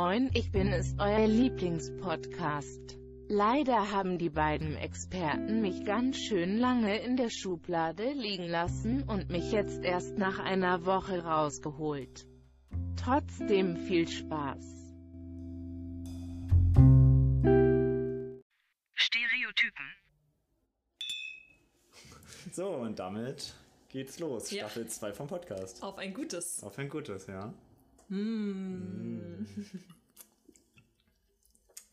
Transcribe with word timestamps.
Moin, 0.00 0.30
ich 0.32 0.52
bin 0.52 0.68
es, 0.68 0.94
euer 1.00 1.26
Lieblingspodcast. 1.26 2.96
Leider 3.26 3.90
haben 3.90 4.16
die 4.16 4.30
beiden 4.30 4.76
Experten 4.76 5.60
mich 5.60 5.84
ganz 5.84 6.18
schön 6.18 6.56
lange 6.56 7.00
in 7.00 7.16
der 7.16 7.30
Schublade 7.30 8.12
liegen 8.12 8.46
lassen 8.46 9.02
und 9.02 9.28
mich 9.28 9.50
jetzt 9.50 9.82
erst 9.82 10.16
nach 10.16 10.38
einer 10.38 10.86
Woche 10.86 11.24
rausgeholt. 11.24 12.28
Trotzdem 12.94 13.76
viel 13.76 14.06
Spaß. 14.06 14.64
Stereotypen. 18.94 19.86
So, 22.52 22.68
und 22.68 23.00
damit 23.00 23.52
geht's 23.88 24.20
los. 24.20 24.52
Ja. 24.52 24.68
Staffel 24.68 24.86
2 24.86 25.12
vom 25.12 25.26
Podcast. 25.26 25.82
Auf 25.82 25.98
ein 25.98 26.14
gutes. 26.14 26.62
Auf 26.62 26.78
ein 26.78 26.88
gutes, 26.88 27.26
ja. 27.26 27.52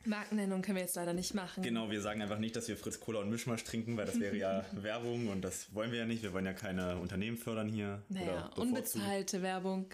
Markennennung 0.06 0.62
können 0.62 0.76
wir 0.78 0.84
jetzt 0.84 0.96
leider 0.96 1.14
nicht 1.14 1.34
machen. 1.34 1.64
Genau, 1.64 1.90
wir 1.90 2.02
sagen 2.02 2.22
einfach 2.22 2.38
nicht, 2.38 2.56
dass 2.56 2.68
wir 2.68 2.78
Fritz 2.78 3.00
Cola 3.00 3.20
und 3.20 3.30
Mischmasch 3.30 3.64
trinken, 3.64 3.98
weil 3.98 4.06
das 4.06 4.20
wäre 4.20 4.36
ja 4.36 4.66
Werbung 4.74 5.28
und 5.30 5.42
das 5.42 5.74
wollen 5.74 5.92
wir 5.92 6.00
ja 6.00 6.06
nicht. 6.06 6.24
Wir 6.24 6.32
wollen 6.34 6.46
ja 6.46 6.54
keine 6.54 6.98
Unternehmen 6.98 7.38
fördern 7.38 7.68
hier. 7.68 8.04
Naja, 8.10 8.48
unbezahlte 8.56 9.42
Werbung. 9.42 9.88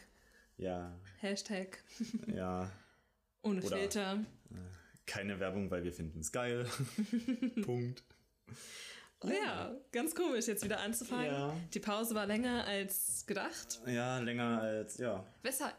Ja, 0.57 0.93
Hashtag 1.19 1.83
ja. 2.27 2.69
ohne 3.41 3.61
Oder- 3.61 3.77
Filter. 3.77 4.19
Keine 5.07 5.39
Werbung, 5.39 5.71
weil 5.71 5.83
wir 5.83 5.91
finden 5.91 6.19
es 6.19 6.31
geil. 6.31 6.65
Punkt. 7.63 8.03
Oh 9.23 9.29
ja, 9.29 9.75
ganz 9.91 10.15
komisch 10.15 10.47
jetzt 10.47 10.63
wieder 10.63 10.79
anzufangen. 10.79 11.25
Ja. 11.25 11.57
Die 11.73 11.79
Pause 11.79 12.15
war 12.15 12.25
länger 12.25 12.65
als 12.65 13.25
gedacht. 13.27 13.81
Ja, 13.87 14.19
länger 14.19 14.61
als, 14.61 14.97
ja. 14.97 15.25
Weshalb? 15.43 15.75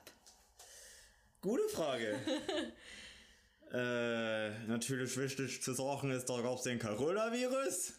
Gute 1.43 1.69
Frage. 1.71 2.21
äh, 3.73 4.67
natürlich 4.69 5.17
wichtig 5.17 5.61
zu 5.61 5.75
sagen 5.75 6.13
ist, 6.13 6.29
gab 6.29 6.57
es 6.57 6.63
den 6.63 6.79
Coronavirus. 6.79 7.95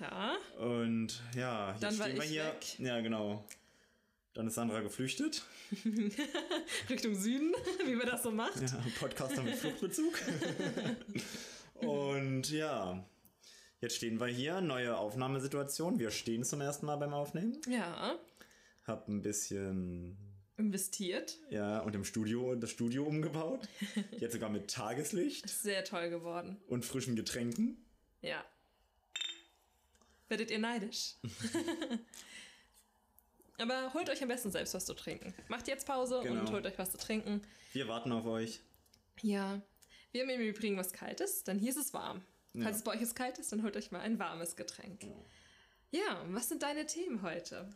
Ja, 0.00 0.36
Und 0.64 1.20
ja, 1.34 1.72
jetzt 1.72 1.82
Dann 1.82 1.94
stehen 1.94 2.14
wir 2.16 2.22
hier. 2.22 2.44
weg. 2.44 2.78
Ja, 2.78 3.00
genau. 3.00 3.44
Dann 4.32 4.46
ist 4.46 4.54
Sandra 4.54 4.80
geflüchtet. 4.80 5.42
Richtung 6.88 7.16
Süden, 7.16 7.52
wie 7.84 7.96
man 7.96 8.06
das 8.06 8.22
so 8.22 8.30
macht. 8.30 8.60
Ja, 8.60 8.80
Podcaster 9.00 9.42
mit 9.42 9.56
Fluchtbezug. 9.56 10.16
Und 11.80 12.48
ja, 12.52 13.04
jetzt 13.80 13.96
stehen 13.96 14.20
wir 14.20 14.28
hier, 14.28 14.60
neue 14.60 14.96
Aufnahmesituation. 14.96 15.98
Wir 15.98 16.12
stehen 16.12 16.44
zum 16.44 16.60
ersten 16.60 16.86
Mal 16.86 16.96
beim 16.96 17.12
Aufnehmen. 17.12 17.60
Ja, 17.68 18.16
Hab 18.84 19.08
ein 19.08 19.20
bisschen, 19.22 20.16
investiert. 20.58 21.38
ja, 21.50 21.78
und 21.80 21.94
im 21.94 22.04
Studio, 22.04 22.54
das 22.56 22.70
Studio 22.70 23.04
umgebaut. 23.04 23.66
Jetzt 24.18 24.32
sogar 24.34 24.50
mit 24.50 24.70
Tageslicht 24.70 25.48
Sehr 25.62 25.82
toll 25.84 26.10
geworden. 26.10 26.60
und 26.68 26.84
frischen 26.84 27.16
Getränken. 27.16 27.82
Ja. 28.20 28.44
Werdet 30.28 30.50
ihr 30.50 30.58
neidisch. 30.58 31.14
Aber 33.58 33.92
holt 33.94 34.08
euch 34.10 34.22
am 34.22 34.28
besten 34.28 34.50
selbst 34.50 34.74
was 34.74 34.86
zu 34.86 34.94
trinken. 34.94 35.34
Macht 35.48 35.68
jetzt 35.68 35.86
Pause 35.86 36.20
Genau. 36.22 36.40
und 36.40 36.52
holt 36.52 36.66
euch 36.66 36.78
was 36.78 36.92
zu 36.92 36.98
trinken. 36.98 37.42
Wir 37.72 37.88
warten 37.88 38.12
auf 38.12 38.24
euch. 38.26 38.60
Ja. 39.22 39.60
Wir 40.12 40.22
haben 40.22 40.30
im 40.30 40.40
Übrigen 40.40 40.76
was 40.76 40.92
Kaltes, 40.92 41.44
denn 41.44 41.58
hier 41.58 41.70
ist 41.70 41.76
es 41.76 41.92
warm. 41.92 42.22
Falls 42.60 42.78
es 42.78 42.84
bei 42.84 42.92
euch 42.92 43.00
jetzt 43.00 43.14
kalt 43.14 43.38
ist, 43.38 43.52
dann 43.52 43.62
holt 43.62 43.76
euch 43.76 43.90
mal 43.90 44.00
ein 44.00 44.18
warmes 44.18 44.56
Getränk. 44.56 45.00
Ja, 45.90 46.24
was 46.28 46.48
sind 46.48 46.62
deine 46.62 46.86
Themen 46.86 47.22
heute? 47.22 47.68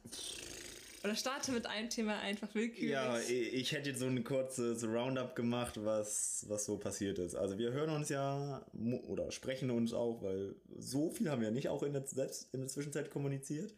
Oder 1.05 1.17
starte 1.17 1.51
mit 1.51 1.67
einem 1.67 1.91
Thema 1.91 2.21
einfach 2.21 2.55
willkürlich. 2.55 2.91
Ja, 2.91 3.19
ich, 3.19 3.73
hätte 3.73 3.91
jetzt 3.91 3.99
so 3.99 4.07
ein 4.07 4.23
kurzes 4.23 4.85
Roundup 4.85 5.35
gemacht, 5.35 5.81
was, 5.83 6.45
was 6.49 6.65
so 6.65 6.77
passiert 6.77 7.19
ist. 7.19 7.35
Also 7.35 7.59
wir 7.59 7.73
hören 7.73 7.91
uns 7.91 8.09
ja 8.09 8.65
oder 9.09 9.33
sprechen 9.33 9.71
uns 9.71 9.93
auch, 9.93 10.23
weil 10.23 10.55
so 10.79 11.11
viel 11.11 11.29
haben 11.29 11.43
wir 11.43 11.51
nicht 11.51 11.69
auch 11.69 11.83
in 11.83 11.93
der, 11.93 12.07
selbst 12.07 12.55
in 12.55 12.61
der 12.61 12.69
Zwischenzeit 12.69 13.11
kommuniziert. 13.11 13.75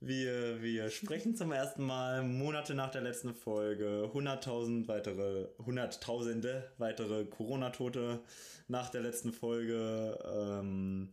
Wir, 0.00 0.60
wir 0.62 0.90
sprechen 0.90 1.36
zum 1.36 1.52
ersten 1.52 1.84
Mal 1.84 2.24
Monate 2.24 2.74
nach 2.74 2.90
der 2.90 3.02
letzten 3.02 3.34
Folge, 3.34 4.10
100.000 4.12 4.88
weitere, 4.88 5.46
Hunderttausende 5.64 6.72
weitere 6.78 7.24
Corona-Tote 7.24 8.20
nach 8.66 8.88
der 8.90 9.02
letzten 9.02 9.32
Folge. 9.32 10.18
Ähm, 10.24 11.12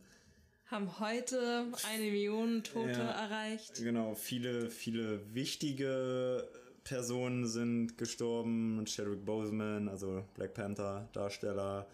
Haben 0.70 1.00
heute 1.00 1.66
eine 1.88 2.04
Million 2.04 2.62
Tote 2.62 2.92
Ja. 2.92 3.10
erreicht. 3.10 3.74
Genau, 3.82 4.14
viele, 4.14 4.70
viele 4.70 5.34
wichtige 5.34 6.48
Personen 6.84 7.48
sind 7.48 7.98
gestorben. 7.98 8.84
Chadwick 8.86 9.24
Boseman, 9.24 9.88
also 9.88 10.24
Black 10.34 10.54
Panther 10.54 11.08
Darsteller. 11.12 11.88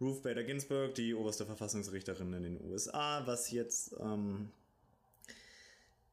Ruth 0.00 0.22
Bader 0.22 0.44
Ginsburg, 0.44 0.94
die 0.94 1.12
oberste 1.12 1.44
Verfassungsrichterin 1.44 2.32
in 2.32 2.42
den 2.42 2.60
USA, 2.70 3.26
was 3.26 3.50
jetzt 3.50 3.94
ähm, 4.00 4.50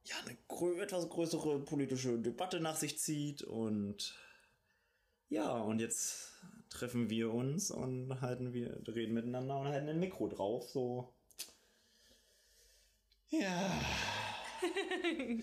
ja 0.04 0.16
eine 0.26 0.82
etwas 0.82 1.08
größere 1.08 1.60
politische 1.60 2.18
Debatte 2.18 2.60
nach 2.60 2.76
sich 2.76 2.98
zieht. 2.98 3.42
Und 3.42 4.14
ja, 5.30 5.56
und 5.56 5.80
jetzt 5.80 6.32
treffen 6.68 7.08
wir 7.10 7.32
uns 7.32 7.70
und 7.70 8.20
halten 8.20 8.52
wir, 8.52 8.78
reden 8.88 9.14
miteinander 9.14 9.58
und 9.58 9.68
halten 9.68 9.88
ein 9.88 10.00
Mikro 10.00 10.26
drauf. 10.28 10.68
So. 10.68 11.14
Ja. 13.30 13.70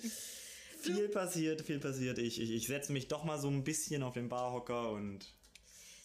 viel 0.82 1.10
passiert, 1.10 1.62
viel 1.62 1.80
passiert. 1.80 2.18
Ich, 2.18 2.42
ich, 2.42 2.52
ich 2.52 2.68
setze 2.68 2.92
mich 2.92 3.08
doch 3.08 3.24
mal 3.24 3.40
so 3.40 3.48
ein 3.48 3.64
bisschen 3.64 4.04
auf 4.04 4.14
den 4.14 4.30
Barhocker 4.30 4.92
und 4.92 5.34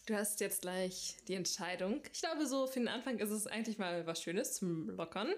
Du 0.07 0.17
hast 0.17 0.41
jetzt 0.41 0.63
gleich 0.63 1.15
die 1.29 1.35
Entscheidung. 1.35 2.03
Ich 2.13 2.21
glaube, 2.21 2.45
so 2.47 2.67
für 2.67 2.81
den 2.81 2.89
Anfang 2.89 3.19
ist 3.19 3.31
es 3.31 3.47
eigentlich 3.47 3.79
mal 3.79 4.07
was 4.07 4.21
Schönes 4.23 4.55
zum 4.55 4.89
Lockern. 4.91 5.33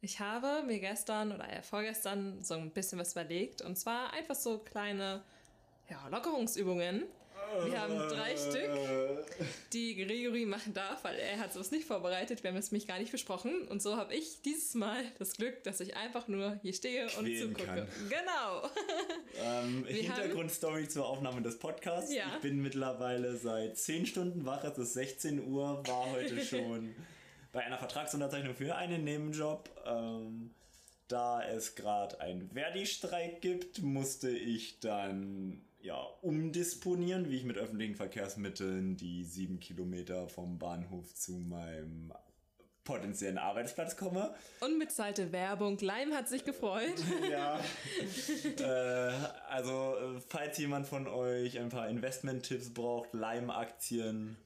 Ich 0.00 0.20
habe 0.20 0.62
mir 0.64 0.78
gestern 0.78 1.32
oder 1.32 1.48
eher 1.48 1.62
vorgestern 1.62 2.44
so 2.44 2.54
ein 2.54 2.70
bisschen 2.70 2.98
was 2.98 3.12
überlegt. 3.12 3.62
Und 3.62 3.76
zwar 3.76 4.12
einfach 4.12 4.34
so 4.36 4.58
kleine 4.58 5.24
ja, 5.90 6.06
Lockerungsübungen. 6.08 7.04
Wir 7.64 7.80
haben 7.80 7.96
drei 7.96 8.36
Stück, 8.36 9.26
die 9.72 9.94
Gregory 9.96 10.46
machen 10.46 10.74
darf, 10.74 11.04
weil 11.04 11.16
er 11.16 11.38
hat 11.38 11.52
sowas 11.52 11.70
nicht 11.70 11.86
vorbereitet. 11.86 12.42
Wir 12.42 12.50
haben 12.50 12.56
es 12.56 12.72
mich 12.72 12.86
gar 12.86 12.98
nicht 12.98 13.12
besprochen. 13.12 13.66
Und 13.68 13.82
so 13.82 13.96
habe 13.96 14.14
ich 14.14 14.42
dieses 14.42 14.74
Mal 14.74 15.04
das 15.18 15.34
Glück, 15.34 15.62
dass 15.64 15.80
ich 15.80 15.96
einfach 15.96 16.28
nur 16.28 16.58
hier 16.62 16.72
stehe 16.72 17.04
und 17.18 17.26
zugucke. 17.26 17.64
kann. 17.64 17.88
Genau. 18.08 18.68
ähm, 19.42 19.84
Hintergrundstory 19.88 20.88
zur 20.88 21.06
Aufnahme 21.06 21.42
des 21.42 21.58
Podcasts. 21.58 22.12
Ja. 22.12 22.24
Ich 22.34 22.40
bin 22.42 22.62
mittlerweile 22.62 23.36
seit 23.36 23.76
10 23.78 24.06
Stunden 24.06 24.46
wach, 24.46 24.64
es 24.64 24.78
ist 24.78 24.94
16 24.94 25.46
Uhr, 25.46 25.82
war 25.86 26.10
heute 26.12 26.40
schon 26.44 26.94
bei 27.52 27.64
einer 27.64 27.78
Vertragsunterzeichnung 27.78 28.54
für 28.54 28.74
einen 28.74 29.04
Nebenjob. 29.04 29.70
Ähm, 29.86 30.50
da 31.08 31.44
es 31.44 31.74
gerade 31.74 32.20
einen 32.20 32.50
Verdi-Streik 32.50 33.40
gibt, 33.42 33.82
musste 33.82 34.30
ich 34.30 34.80
dann 34.80 35.62
ja, 35.84 36.02
umdisponieren, 36.22 37.28
wie 37.28 37.36
ich 37.36 37.44
mit 37.44 37.58
öffentlichen 37.58 37.94
Verkehrsmitteln 37.94 38.96
die 38.96 39.22
sieben 39.22 39.60
Kilometer 39.60 40.28
vom 40.28 40.58
Bahnhof 40.58 41.14
zu 41.14 41.32
meinem 41.32 42.10
potenziellen 42.84 43.36
Arbeitsplatz 43.36 43.94
komme. 43.96 44.34
Unbezahlte 44.60 45.30
Werbung. 45.30 45.78
Leim 45.78 46.12
hat 46.14 46.28
sich 46.28 46.44
gefreut. 46.44 46.94
Ja. 47.30 47.60
äh, 48.58 49.12
also, 49.48 49.94
äh, 49.96 50.20
falls 50.28 50.56
jemand 50.58 50.86
von 50.86 51.06
euch 51.06 51.58
ein 51.58 51.68
paar 51.68 51.88
Investment-Tipps 51.88 52.72
braucht, 52.72 53.12
Lime-Aktien. 53.12 54.36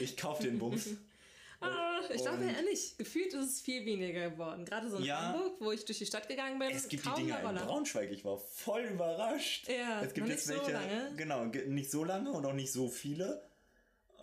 Ich 0.00 0.16
kaufe 0.16 0.42
den 0.42 0.58
Bums. 0.58 0.88
Ah, 1.60 2.00
ich 2.12 2.20
glaube 2.22 2.38
Und- 2.44 2.54
ehrlich, 2.54 2.96
gefühlt 2.98 3.32
ist 3.34 3.50
es 3.50 3.60
viel 3.60 3.84
weniger 3.86 4.30
geworden. 4.30 4.64
Gerade 4.64 4.88
so 4.90 4.98
in 4.98 5.04
Ja. 5.04 5.32
Hamburg, 5.32 5.54
wo 5.60 5.72
ich 5.72 5.84
durch 5.84 5.98
die 5.98 6.06
Stadt 6.06 6.28
gegangen 6.28 6.58
bin, 6.58 6.70
Es 6.70 6.88
gibt 6.88 7.04
die 7.04 7.08
kaum 7.08 7.16
Dinger 7.16 7.38
eine 7.38 7.60
in. 7.60 7.66
Braunschweig. 7.66 8.10
Ich 8.10 8.24
war 8.24 8.38
voll 8.38 8.82
überrascht. 8.84 9.68
Ja, 9.68 10.02
es 10.02 10.12
gibt 10.14 10.28
jetzt 10.28 10.46
nicht 10.48 10.58
so 10.58 10.66
welche. 10.66 10.72
lange. 10.72 11.12
Genau, 11.16 11.46
ge- 11.48 11.66
nicht 11.66 11.90
so 11.90 12.04
lange 12.04 12.30
und 12.32 12.44
auch 12.44 12.52
nicht 12.52 12.72
so 12.72 12.88
viele. 12.88 13.42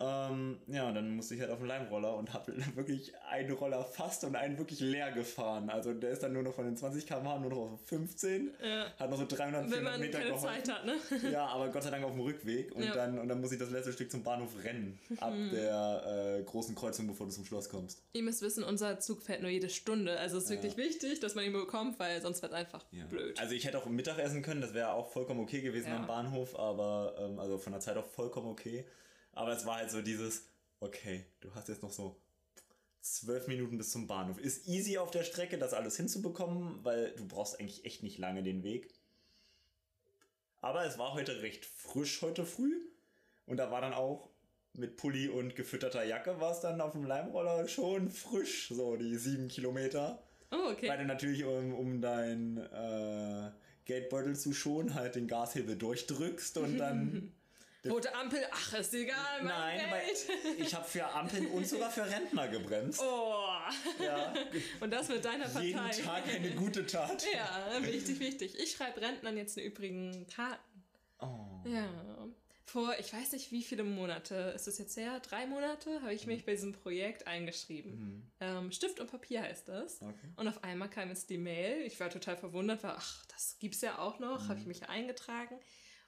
Ähm, 0.00 0.58
ja, 0.66 0.88
und 0.88 0.94
dann 0.96 1.14
musste 1.14 1.34
ich 1.36 1.40
halt 1.40 1.50
auf 1.50 1.58
den 1.58 1.68
Leimroller 1.68 2.16
und 2.16 2.32
habe 2.34 2.52
wirklich 2.74 3.12
einen 3.30 3.52
Roller 3.52 3.84
fast 3.84 4.24
und 4.24 4.34
einen 4.34 4.58
wirklich 4.58 4.80
leer 4.80 5.12
gefahren. 5.12 5.70
Also 5.70 5.94
der 5.94 6.10
ist 6.10 6.22
dann 6.22 6.32
nur 6.32 6.42
noch 6.42 6.52
von 6.54 6.64
den 6.64 6.76
20 6.76 7.06
km/h 7.06 7.38
nur 7.38 7.50
noch 7.50 7.58
auf 7.58 7.80
15. 7.86 8.50
Ja. 8.64 8.86
Hat 8.98 9.10
noch 9.10 9.18
so 9.18 9.26
300, 9.26 9.62
Wenn 9.64 9.68
400 9.70 9.92
man 9.92 10.00
Meter 10.00 10.18
keine 10.18 10.30
geholfen. 10.32 10.48
Zeit 10.64 10.72
hat, 10.72 10.84
ne? 10.86 10.94
Ja, 11.30 11.46
aber 11.46 11.68
Gott 11.68 11.82
sei 11.84 11.90
Dank 11.90 12.04
auf 12.04 12.10
dem 12.12 12.20
Rückweg 12.20 12.74
und, 12.74 12.82
Ja. 12.82 12.92
dann, 12.94 13.18
und 13.18 13.28
dann 13.28 13.40
muss 13.40 13.52
ich 13.52 13.58
das 13.58 13.70
letzte 13.70 13.92
Stück 13.92 14.10
zum 14.10 14.22
Bahnhof 14.24 14.50
rennen. 14.64 14.98
Ab 15.18 15.32
der 15.52 16.38
äh, 16.40 16.42
großen 16.42 16.74
Kreuzung, 16.74 17.06
bevor 17.06 17.26
du 17.26 17.32
zum 17.32 17.44
Schloss 17.44 17.68
kommst. 17.68 18.02
Ihr 18.14 18.22
müsst 18.22 18.42
wissen, 18.42 18.64
unser 18.64 18.98
Zug 18.98 19.22
fährt 19.22 19.42
nur 19.42 19.50
jede 19.50 19.68
Stunde. 19.70 20.18
Also 20.18 20.38
es 20.38 20.44
ist 20.44 20.50
wirklich 20.50 20.76
wichtig, 20.76 21.20
dass 21.20 21.34
man 21.36 21.44
ihn 21.44 21.52
bekommt, 21.52 21.98
weil 22.00 22.20
sonst 22.20 22.42
wird 22.42 22.52
einfach 22.52 22.84
blöd. 23.08 23.38
Also 23.38 23.54
ich 23.54 23.64
hätte 23.64 23.78
auch 23.78 23.86
Mittag 23.86 24.18
essen 24.18 24.42
können, 24.42 24.60
das 24.60 24.74
wäre 24.74 24.92
auch 24.92 25.08
vollkommen 25.12 25.40
okay 25.40 25.60
gewesen 25.60 25.88
Ja. 25.90 25.96
am 25.98 26.06
Bahnhof, 26.06 26.58
aber 26.58 27.14
ähm, 27.20 27.38
also 27.38 27.58
von 27.58 27.72
der 27.72 27.80
Zeit 27.80 27.96
auch 27.96 28.06
vollkommen 28.06 28.48
okay. 28.48 28.84
Aber 29.34 29.52
es 29.52 29.66
war 29.66 29.76
halt 29.76 29.90
so 29.90 30.02
dieses, 30.02 30.46
okay, 30.80 31.24
du 31.40 31.54
hast 31.54 31.68
jetzt 31.68 31.82
noch 31.82 31.92
so 31.92 32.16
zwölf 33.00 33.46
Minuten 33.48 33.76
bis 33.76 33.90
zum 33.90 34.06
Bahnhof. 34.06 34.38
Ist 34.38 34.66
easy 34.66 34.98
auf 34.98 35.10
der 35.10 35.24
Strecke, 35.24 35.58
das 35.58 35.74
alles 35.74 35.96
hinzubekommen, 35.96 36.84
weil 36.84 37.12
du 37.16 37.26
brauchst 37.26 37.60
eigentlich 37.60 37.84
echt 37.84 38.02
nicht 38.02 38.18
lange 38.18 38.42
den 38.42 38.62
Weg. 38.62 38.88
Aber 40.60 40.86
es 40.86 40.98
war 40.98 41.12
heute 41.12 41.42
recht 41.42 41.66
frisch 41.66 42.22
heute 42.22 42.46
früh. 42.46 42.80
Und 43.46 43.58
da 43.58 43.70
war 43.70 43.82
dann 43.82 43.92
auch 43.92 44.30
mit 44.72 44.96
Pulli 44.96 45.28
und 45.28 45.54
gefütterter 45.54 46.02
Jacke 46.04 46.40
war 46.40 46.52
es 46.52 46.60
dann 46.60 46.80
auf 46.80 46.92
dem 46.92 47.04
Leimroller 47.04 47.68
schon 47.68 48.10
frisch, 48.10 48.68
so 48.68 48.96
die 48.96 49.16
sieben 49.16 49.48
Kilometer. 49.48 50.22
Oh, 50.50 50.70
okay. 50.72 50.88
Weil 50.88 50.98
du 50.98 51.04
natürlich, 51.04 51.44
um, 51.44 51.74
um 51.74 52.00
dein 52.00 52.56
äh, 52.56 53.50
Geldbeutel 53.84 54.36
zu 54.36 54.52
schonen, 54.52 54.94
halt 54.94 55.14
den 55.14 55.28
Gashebel 55.28 55.76
durchdrückst 55.76 56.58
und 56.58 56.78
dann. 56.78 57.32
Rote 57.90 58.14
Ampel, 58.14 58.40
ach, 58.50 58.74
ist 58.74 58.94
egal, 58.94 59.42
mein 59.42 59.46
Nein, 59.46 59.90
Geld. 59.90 60.58
ich 60.58 60.74
habe 60.74 60.84
für 60.86 61.06
Ampeln 61.06 61.46
und 61.48 61.66
sogar 61.66 61.90
für 61.90 62.04
Rentner 62.08 62.48
gebremst. 62.48 63.00
Oh. 63.02 63.34
Ja, 64.02 64.32
Und 64.80 64.90
das 64.90 65.08
mit 65.08 65.24
deiner 65.24 65.44
Partei. 65.48 65.64
jeden 65.66 65.90
Tag 66.04 66.26
eine 66.28 66.50
gute 66.52 66.86
Tat. 66.86 67.24
Ja, 67.34 67.82
wichtig, 67.82 68.20
wichtig. 68.20 68.58
Ich 68.58 68.72
schreibe 68.72 69.00
Rentnern 69.00 69.36
jetzt 69.36 69.58
eine 69.58 69.66
übrigen 69.66 70.26
Karten. 70.28 70.84
Oh. 71.20 71.68
Ja. 71.68 71.88
Vor, 72.66 72.94
ich 72.98 73.12
weiß 73.12 73.32
nicht 73.32 73.52
wie 73.52 73.62
viele 73.62 73.84
Monate, 73.84 74.34
ist 74.56 74.66
es 74.66 74.78
jetzt 74.78 74.96
her? 74.96 75.20
Drei 75.20 75.46
Monate, 75.46 76.00
habe 76.00 76.14
ich 76.14 76.26
mich 76.26 76.44
bei 76.44 76.52
diesem 76.52 76.72
Projekt 76.72 77.26
eingeschrieben. 77.26 78.32
Ähm, 78.40 78.72
Stift 78.72 78.98
und 79.00 79.10
Papier 79.10 79.42
heißt 79.42 79.68
das. 79.68 80.00
Mhm. 80.00 80.08
Okay. 80.08 80.28
Und 80.36 80.48
auf 80.48 80.64
einmal 80.64 80.88
kam 80.88 81.10
jetzt 81.10 81.28
die 81.30 81.38
Mail. 81.38 81.82
Ich 81.82 82.00
war 82.00 82.08
total 82.10 82.36
verwundert, 82.36 82.82
war, 82.82 82.96
ach, 82.98 83.24
das 83.26 83.56
gibt's 83.60 83.82
ja 83.82 83.98
auch 83.98 84.18
noch. 84.18 84.48
Habe 84.48 84.58
ich 84.58 84.66
mich 84.66 84.88
eingetragen. 84.88 85.56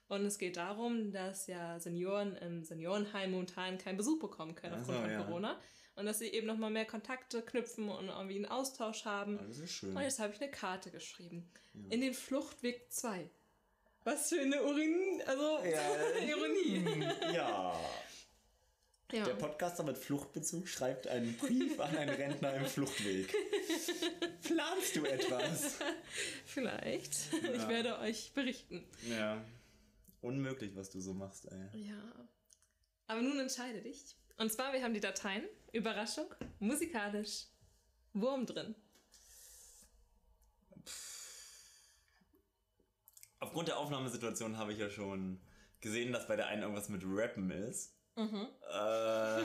Und 0.09 0.25
es 0.25 0.37
geht 0.37 0.57
darum, 0.57 1.11
dass 1.11 1.47
ja 1.47 1.79
Senioren 1.79 2.35
im 2.37 2.63
Seniorenheim 2.63 3.31
momentan 3.31 3.77
keinen 3.77 3.97
Besuch 3.97 4.19
bekommen 4.19 4.55
können 4.55 4.73
Ach 4.75 4.79
aufgrund 4.79 4.99
von 5.01 5.09
ja. 5.11 5.23
Corona. 5.23 5.59
Und 5.95 6.05
dass 6.05 6.19
sie 6.19 6.27
eben 6.27 6.47
nochmal 6.47 6.69
mehr 6.69 6.85
Kontakte 6.85 7.41
knüpfen 7.41 7.89
und 7.89 8.07
irgendwie 8.07 8.35
einen 8.35 8.45
Austausch 8.45 9.03
haben. 9.05 9.39
Ah, 9.39 9.45
Das 9.47 9.57
ist 9.57 9.73
schön. 9.73 9.95
Und 9.95 10.01
jetzt 10.03 10.19
habe 10.19 10.31
ich 10.33 10.41
eine 10.41 10.51
Karte 10.51 10.91
geschrieben. 10.91 11.49
In 11.89 12.01
den 12.01 12.13
Fluchtweg 12.13 12.91
2. 12.91 13.29
Was 14.03 14.29
für 14.29 14.39
eine 14.39 14.63
Urin, 14.63 15.21
also 15.25 15.59
Ironie. 16.27 17.05
Ja. 17.33 17.77
Ja. 19.11 19.23
Der 19.23 19.35
Podcaster 19.35 19.83
mit 19.83 19.97
Fluchtbezug 19.97 20.67
schreibt 20.67 21.07
einen 21.07 21.35
Brief 21.37 21.79
an 21.79 21.95
einen 21.97 22.09
Rentner 22.09 22.53
im 22.55 22.65
Fluchtweg. 22.65 23.33
Planst 24.43 24.95
du 24.97 25.05
etwas? 25.05 25.77
Vielleicht. 26.45 27.13
Ich 27.55 27.67
werde 27.69 27.99
euch 27.99 28.33
berichten. 28.33 28.83
Ja. 29.09 29.41
Unmöglich, 30.21 30.75
was 30.75 30.89
du 30.89 30.99
so 30.99 31.13
machst, 31.13 31.45
ey. 31.51 31.87
Ja. 31.87 32.29
Aber 33.07 33.21
nun 33.21 33.39
entscheide 33.39 33.81
dich. 33.81 34.15
Und 34.37 34.51
zwar, 34.51 34.73
wir 34.73 34.83
haben 34.83 34.93
die 34.93 34.99
Dateien. 34.99 35.43
Überraschung, 35.73 36.33
musikalisch, 36.59 37.45
Wurm 38.13 38.45
drin. 38.45 38.75
Aufgrund 43.39 43.67
der 43.67 43.77
Aufnahmesituation 43.77 44.57
habe 44.57 44.73
ich 44.73 44.79
ja 44.79 44.89
schon 44.89 45.39
gesehen, 45.81 46.11
dass 46.11 46.27
bei 46.27 46.35
der 46.35 46.47
einen 46.47 46.63
irgendwas 46.63 46.89
mit 46.89 47.03
Rappen 47.05 47.51
ist. 47.51 47.93
Äh, 48.15 49.43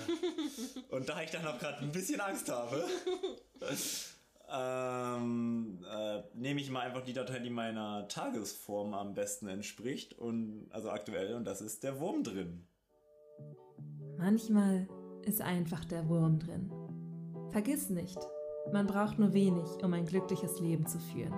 und 0.89 1.09
da 1.09 1.23
ich 1.23 1.31
dann 1.31 1.45
noch 1.45 1.59
gerade 1.59 1.81
ein 1.81 1.93
bisschen 1.93 2.21
Angst 2.21 2.49
habe, 2.49 2.89
ähm, 4.53 5.79
äh, 5.91 6.23
nehme 6.35 6.61
ich 6.61 6.71
mal 6.71 6.81
einfach 6.81 7.03
die 7.03 7.13
Datei, 7.13 7.39
die 7.39 7.51
meiner 7.51 8.07
Tagesform 8.09 8.95
am 8.95 9.15
besten 9.15 9.49
entspricht. 9.49 10.19
Und 10.19 10.67
also 10.71 10.91
aktuell, 10.91 11.35
und 11.35 11.45
das 11.45 11.61
ist 11.61 11.83
der 11.83 11.99
Wurm 12.01 12.23
drin. 12.23 12.67
Manchmal 14.19 14.89
ist 15.25 15.41
einfach 15.41 15.85
der 15.85 16.09
Wurm 16.09 16.39
drin. 16.39 16.71
Vergiss 17.51 17.91
nicht, 17.91 18.19
man 18.73 18.87
braucht 18.87 19.19
nur 19.19 19.33
wenig, 19.33 19.69
um 19.83 19.93
ein 19.95 20.07
glückliches 20.07 20.61
Leben 20.61 20.87
zu 20.87 20.99
führen. 20.99 21.35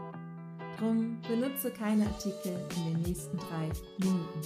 Drum 0.78 1.20
benutze 1.22 1.70
keine 1.70 2.06
Artikel 2.06 2.52
in 2.76 2.92
den 2.92 3.02
nächsten 3.02 3.36
drei 3.36 3.70
Minuten. 3.98 4.42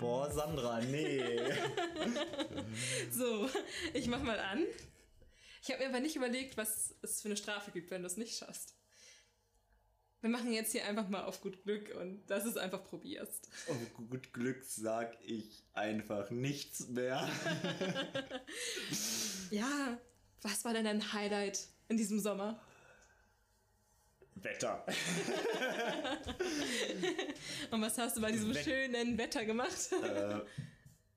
Boah, 0.00 0.30
Sandra, 0.30 0.80
nee. 0.80 1.20
So, 3.10 3.48
ich 3.92 4.06
mach 4.08 4.22
mal 4.22 4.38
an. 4.38 4.64
Ich 5.62 5.70
habe 5.70 5.80
mir 5.82 5.88
aber 5.90 6.00
nicht 6.00 6.16
überlegt, 6.16 6.56
was 6.56 6.94
es 7.02 7.20
für 7.20 7.28
eine 7.28 7.36
Strafe 7.36 7.70
gibt, 7.70 7.90
wenn 7.90 8.00
du 8.02 8.06
es 8.06 8.16
nicht 8.16 8.36
schaffst. 8.36 8.74
Wir 10.22 10.30
machen 10.30 10.52
jetzt 10.52 10.72
hier 10.72 10.84
einfach 10.86 11.08
mal 11.08 11.24
auf 11.24 11.40
gut 11.40 11.62
Glück 11.62 11.94
und 11.96 12.26
dass 12.26 12.44
du 12.44 12.50
es 12.50 12.56
einfach 12.58 12.84
probierst. 12.84 13.48
Auf 13.68 13.94
gut 13.94 14.32
Glück 14.34 14.62
sag 14.64 15.16
ich 15.24 15.64
einfach 15.72 16.30
nichts 16.30 16.88
mehr. 16.88 17.28
Ja, 19.50 19.98
was 20.42 20.64
war 20.64 20.72
denn 20.74 20.84
dein 20.84 21.12
Highlight 21.12 21.66
in 21.88 21.96
diesem 21.96 22.20
Sommer? 22.20 22.62
Wetter. 24.36 24.86
Und 27.72 27.82
was 27.82 27.98
hast 27.98 28.16
du 28.16 28.20
bei 28.20 28.30
diesem 28.30 28.54
Wet- 28.54 28.64
schönen 28.64 29.18
Wetter 29.18 29.44
gemacht? 29.44 29.90
äh, 30.04 30.38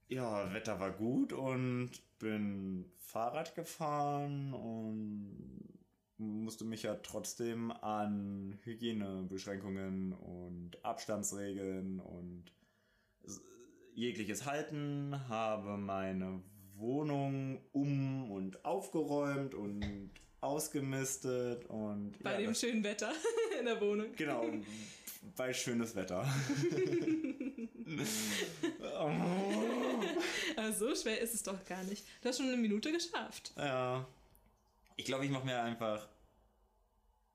ja, 0.08 0.52
Wetter 0.52 0.80
war 0.80 0.92
gut 0.92 1.32
und 1.32 1.90
bin 2.18 2.84
Fahrrad 2.98 3.54
gefahren 3.54 4.52
und 4.52 5.64
musste 6.16 6.64
mich 6.64 6.82
ja 6.82 6.94
trotzdem 6.96 7.70
an 7.70 8.58
Hygienebeschränkungen 8.62 10.12
und 10.12 10.84
Abstandsregeln 10.84 12.00
und 12.00 12.44
jegliches 13.94 14.46
halten, 14.46 15.16
habe 15.28 15.76
meine 15.76 16.42
Wohnung 16.76 17.60
um 17.72 18.30
und 18.30 18.64
aufgeräumt 18.64 19.54
und 19.54 20.10
ausgemistet 20.40 21.64
und 21.66 22.22
Bei 22.22 22.32
ja, 22.32 22.38
dem 22.38 22.54
schönen 22.54 22.84
Wetter 22.84 23.12
in 23.58 23.66
der 23.66 23.80
Wohnung. 23.80 24.08
Genau, 24.16 24.44
bei 25.36 25.52
schönes 25.52 25.94
Wetter. 25.94 26.26
Aber 30.56 30.72
so 30.72 30.94
schwer 30.94 31.20
ist 31.20 31.34
es 31.34 31.42
doch 31.42 31.64
gar 31.64 31.82
nicht. 31.84 32.04
Du 32.22 32.28
hast 32.28 32.38
schon 32.38 32.46
eine 32.46 32.56
Minute 32.56 32.92
geschafft. 32.92 33.52
ja. 33.56 34.06
Ich 34.96 35.06
glaube, 35.06 35.24
ich 35.24 35.30
mache 35.30 35.44
mir 35.44 35.60
einfach 35.60 36.08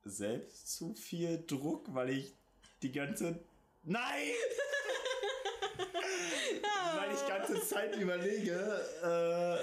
selbst 0.02 0.74
zu 0.74 0.94
viel 0.94 1.44
Druck, 1.46 1.92
weil 1.94 2.08
ich 2.10 2.32
die 2.82 2.90
ganze. 2.90 3.38
Nein! 3.82 4.00
weil 6.96 7.12
ich 7.12 7.28
ganze 7.28 7.60
Zeit 7.66 7.96
überlege, 7.96 8.54
äh, 9.02 9.58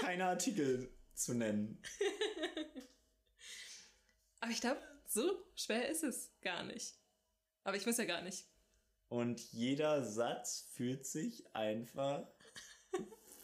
keine 0.00 0.26
Artikel 0.26 0.88
zu 1.14 1.34
nennen. 1.34 1.82
Aber 4.40 4.50
ich 4.50 4.60
glaube, 4.60 4.80
so 5.06 5.42
schwer 5.54 5.88
ist 5.88 6.04
es 6.04 6.30
gar 6.42 6.62
nicht. 6.62 6.94
Aber 7.64 7.76
ich 7.76 7.86
muss 7.86 7.96
ja 7.96 8.04
gar 8.04 8.22
nicht. 8.22 8.44
Und 9.08 9.40
jeder 9.52 10.04
Satz 10.04 10.66
fühlt 10.74 11.06
sich 11.06 11.44
einfach 11.54 12.26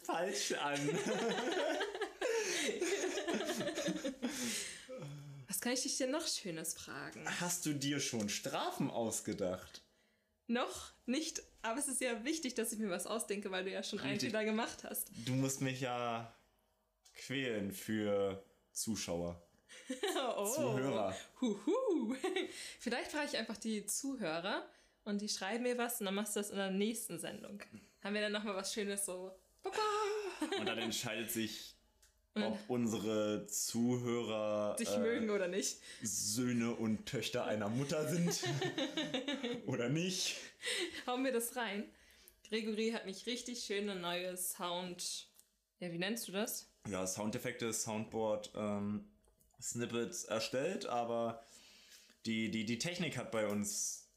falsch 0.03 0.51
an. 0.53 0.79
Was 5.47 5.61
kann 5.61 5.73
ich 5.73 5.83
dich 5.83 5.97
denn 5.97 6.11
noch 6.11 6.27
Schönes 6.27 6.73
fragen? 6.73 7.23
Hast 7.39 7.65
du 7.65 7.73
dir 7.73 7.99
schon 7.99 8.27
Strafen 8.29 8.89
ausgedacht? 8.89 9.81
Noch 10.47 10.91
nicht, 11.05 11.41
aber 11.61 11.79
es 11.79 11.87
ist 11.87 12.01
ja 12.01 12.25
wichtig, 12.25 12.53
dass 12.55 12.73
ich 12.73 12.79
mir 12.79 12.89
was 12.89 13.07
ausdenke, 13.07 13.49
weil 13.51 13.63
du 13.63 13.71
ja 13.71 13.81
schon 13.81 13.99
einen. 13.99 14.19
Fehler 14.19 14.43
gemacht 14.43 14.83
hast. 14.83 15.09
Du 15.25 15.31
musst 15.33 15.61
mich 15.61 15.79
ja 15.79 16.35
quälen 17.13 17.71
für 17.71 18.43
Zuschauer. 18.71 19.41
Oh. 20.37 20.45
Zuhörer. 20.45 21.15
Huhu. 21.41 22.15
Vielleicht 22.79 23.11
frage 23.11 23.27
ich 23.31 23.37
einfach 23.37 23.57
die 23.57 23.85
Zuhörer 23.85 24.65
und 25.05 25.21
die 25.21 25.29
schreiben 25.29 25.63
mir 25.63 25.77
was 25.77 25.99
und 25.99 26.05
dann 26.05 26.15
machst 26.15 26.35
du 26.35 26.39
das 26.39 26.49
in 26.49 26.57
der 26.57 26.71
nächsten 26.71 27.19
Sendung. 27.19 27.61
Haben 28.03 28.13
wir 28.13 28.21
dann 28.21 28.31
nochmal 28.31 28.55
was 28.55 28.73
Schönes 28.73 29.05
so. 29.05 29.31
Und 30.59 30.65
dann 30.65 30.77
entscheidet 30.77 31.31
sich, 31.31 31.75
ob 32.35 32.57
unsere 32.67 33.45
Zuhörer 33.47 34.75
Dich 34.77 34.89
äh, 34.89 34.99
mögen 34.99 35.29
oder 35.29 35.47
nicht. 35.47 35.77
Söhne 36.01 36.71
und 36.71 37.05
Töchter 37.05 37.45
einer 37.45 37.69
Mutter 37.69 38.07
sind 38.09 38.43
oder 39.67 39.89
nicht. 39.89 40.35
Hauen 41.05 41.23
wir 41.23 41.31
das 41.31 41.55
rein. 41.55 41.85
Gregory 42.49 42.91
hat 42.91 43.05
mich 43.05 43.25
richtig 43.25 43.63
schöne 43.63 43.95
neue 43.95 44.35
Sound. 44.37 45.27
Ja, 45.79 45.91
wie 45.91 45.97
nennst 45.97 46.27
du 46.27 46.31
das? 46.31 46.69
Ja, 46.87 47.05
Soundeffekte, 47.07 47.71
Soundboard, 47.71 48.51
ähm, 48.55 49.05
Snippets 49.61 50.25
erstellt, 50.25 50.85
aber 50.85 51.43
die, 52.25 52.51
die, 52.51 52.65
die 52.65 52.77
Technik 52.77 53.17
hat 53.17 53.31
bei 53.31 53.47
uns. 53.47 54.09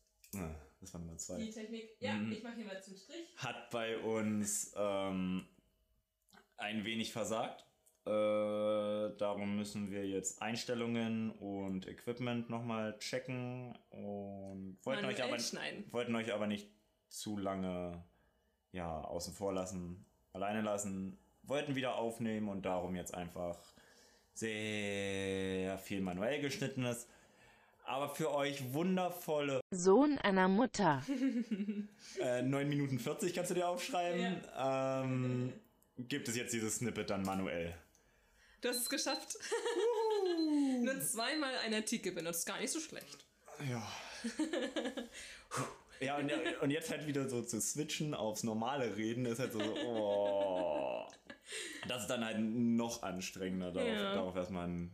Das 0.86 0.94
war 0.94 1.00
Nummer 1.00 1.16
zwei. 1.16 1.38
Die 1.38 1.50
Technik. 1.50 1.96
Ja, 1.98 2.14
Mhm. 2.14 2.30
ich 2.30 2.44
mache 2.44 2.54
hier 2.54 2.64
mal 2.66 2.80
zum 2.80 2.96
Strich. 2.96 3.26
hat 3.38 3.70
bei 3.70 3.98
uns 3.98 4.72
ähm, 4.76 5.44
ein 6.58 6.84
wenig 6.84 7.12
versagt. 7.12 7.64
Äh, 8.04 8.10
darum 9.18 9.56
müssen 9.56 9.90
wir 9.90 10.06
jetzt 10.06 10.40
Einstellungen 10.40 11.32
und 11.32 11.88
Equipment 11.88 12.48
nochmal 12.50 12.96
checken 13.00 13.76
und 13.90 14.78
wollten 14.84 15.06
euch, 15.06 15.20
aber, 15.24 15.40
schneiden. 15.40 15.84
wollten 15.90 16.14
euch 16.14 16.32
aber 16.32 16.46
nicht 16.46 16.70
zu 17.08 17.36
lange 17.36 18.04
ja, 18.70 19.00
außen 19.02 19.34
vor 19.34 19.52
lassen, 19.52 20.04
alleine 20.32 20.60
lassen, 20.60 21.18
wollten 21.42 21.74
wieder 21.74 21.96
aufnehmen 21.96 22.48
und 22.48 22.62
darum 22.64 22.94
jetzt 22.94 23.12
einfach 23.12 23.58
sehr 24.34 25.78
viel 25.78 26.00
manuell 26.00 26.40
geschnittenes. 26.40 27.08
Aber 27.86 28.14
für 28.14 28.34
euch 28.34 28.72
wundervolle 28.72 29.60
Sohn 29.70 30.18
einer 30.18 30.48
Mutter. 30.48 31.02
äh, 32.20 32.42
9 32.42 32.68
Minuten 32.68 32.98
40 32.98 33.32
kannst 33.34 33.50
du 33.50 33.54
dir 33.54 33.68
aufschreiben. 33.68 34.42
Ähm, 34.58 35.52
gibt 35.98 36.28
es 36.28 36.36
jetzt 36.36 36.52
dieses 36.52 36.76
Snippet 36.76 37.10
dann 37.10 37.22
manuell. 37.22 37.74
Du 38.60 38.68
hast 38.68 38.78
es 38.78 38.88
geschafft. 38.90 39.38
Nur 40.82 41.00
zweimal 41.00 41.56
einen 41.58 41.74
Artikel 41.74 42.12
benutzt. 42.12 42.46
Gar 42.46 42.60
nicht 42.60 42.72
so 42.72 42.80
schlecht. 42.80 43.18
Ja. 43.70 43.86
ja, 46.00 46.16
und, 46.18 46.32
und 46.62 46.70
jetzt 46.70 46.90
halt 46.90 47.06
wieder 47.06 47.28
so 47.28 47.42
zu 47.42 47.60
switchen 47.60 48.14
aufs 48.14 48.42
normale 48.42 48.96
Reden 48.96 49.24
ist 49.26 49.38
halt 49.38 49.52
so, 49.52 49.60
so 49.60 49.74
oh. 49.86 51.06
Das 51.86 52.02
ist 52.02 52.08
dann 52.08 52.24
halt 52.24 52.38
noch 52.40 53.02
anstrengender, 53.02 53.70
darauf, 53.70 53.88
Ja. 53.88 54.14
darauf 54.14 54.36
erstmal 54.36 54.66
ein. 54.68 54.92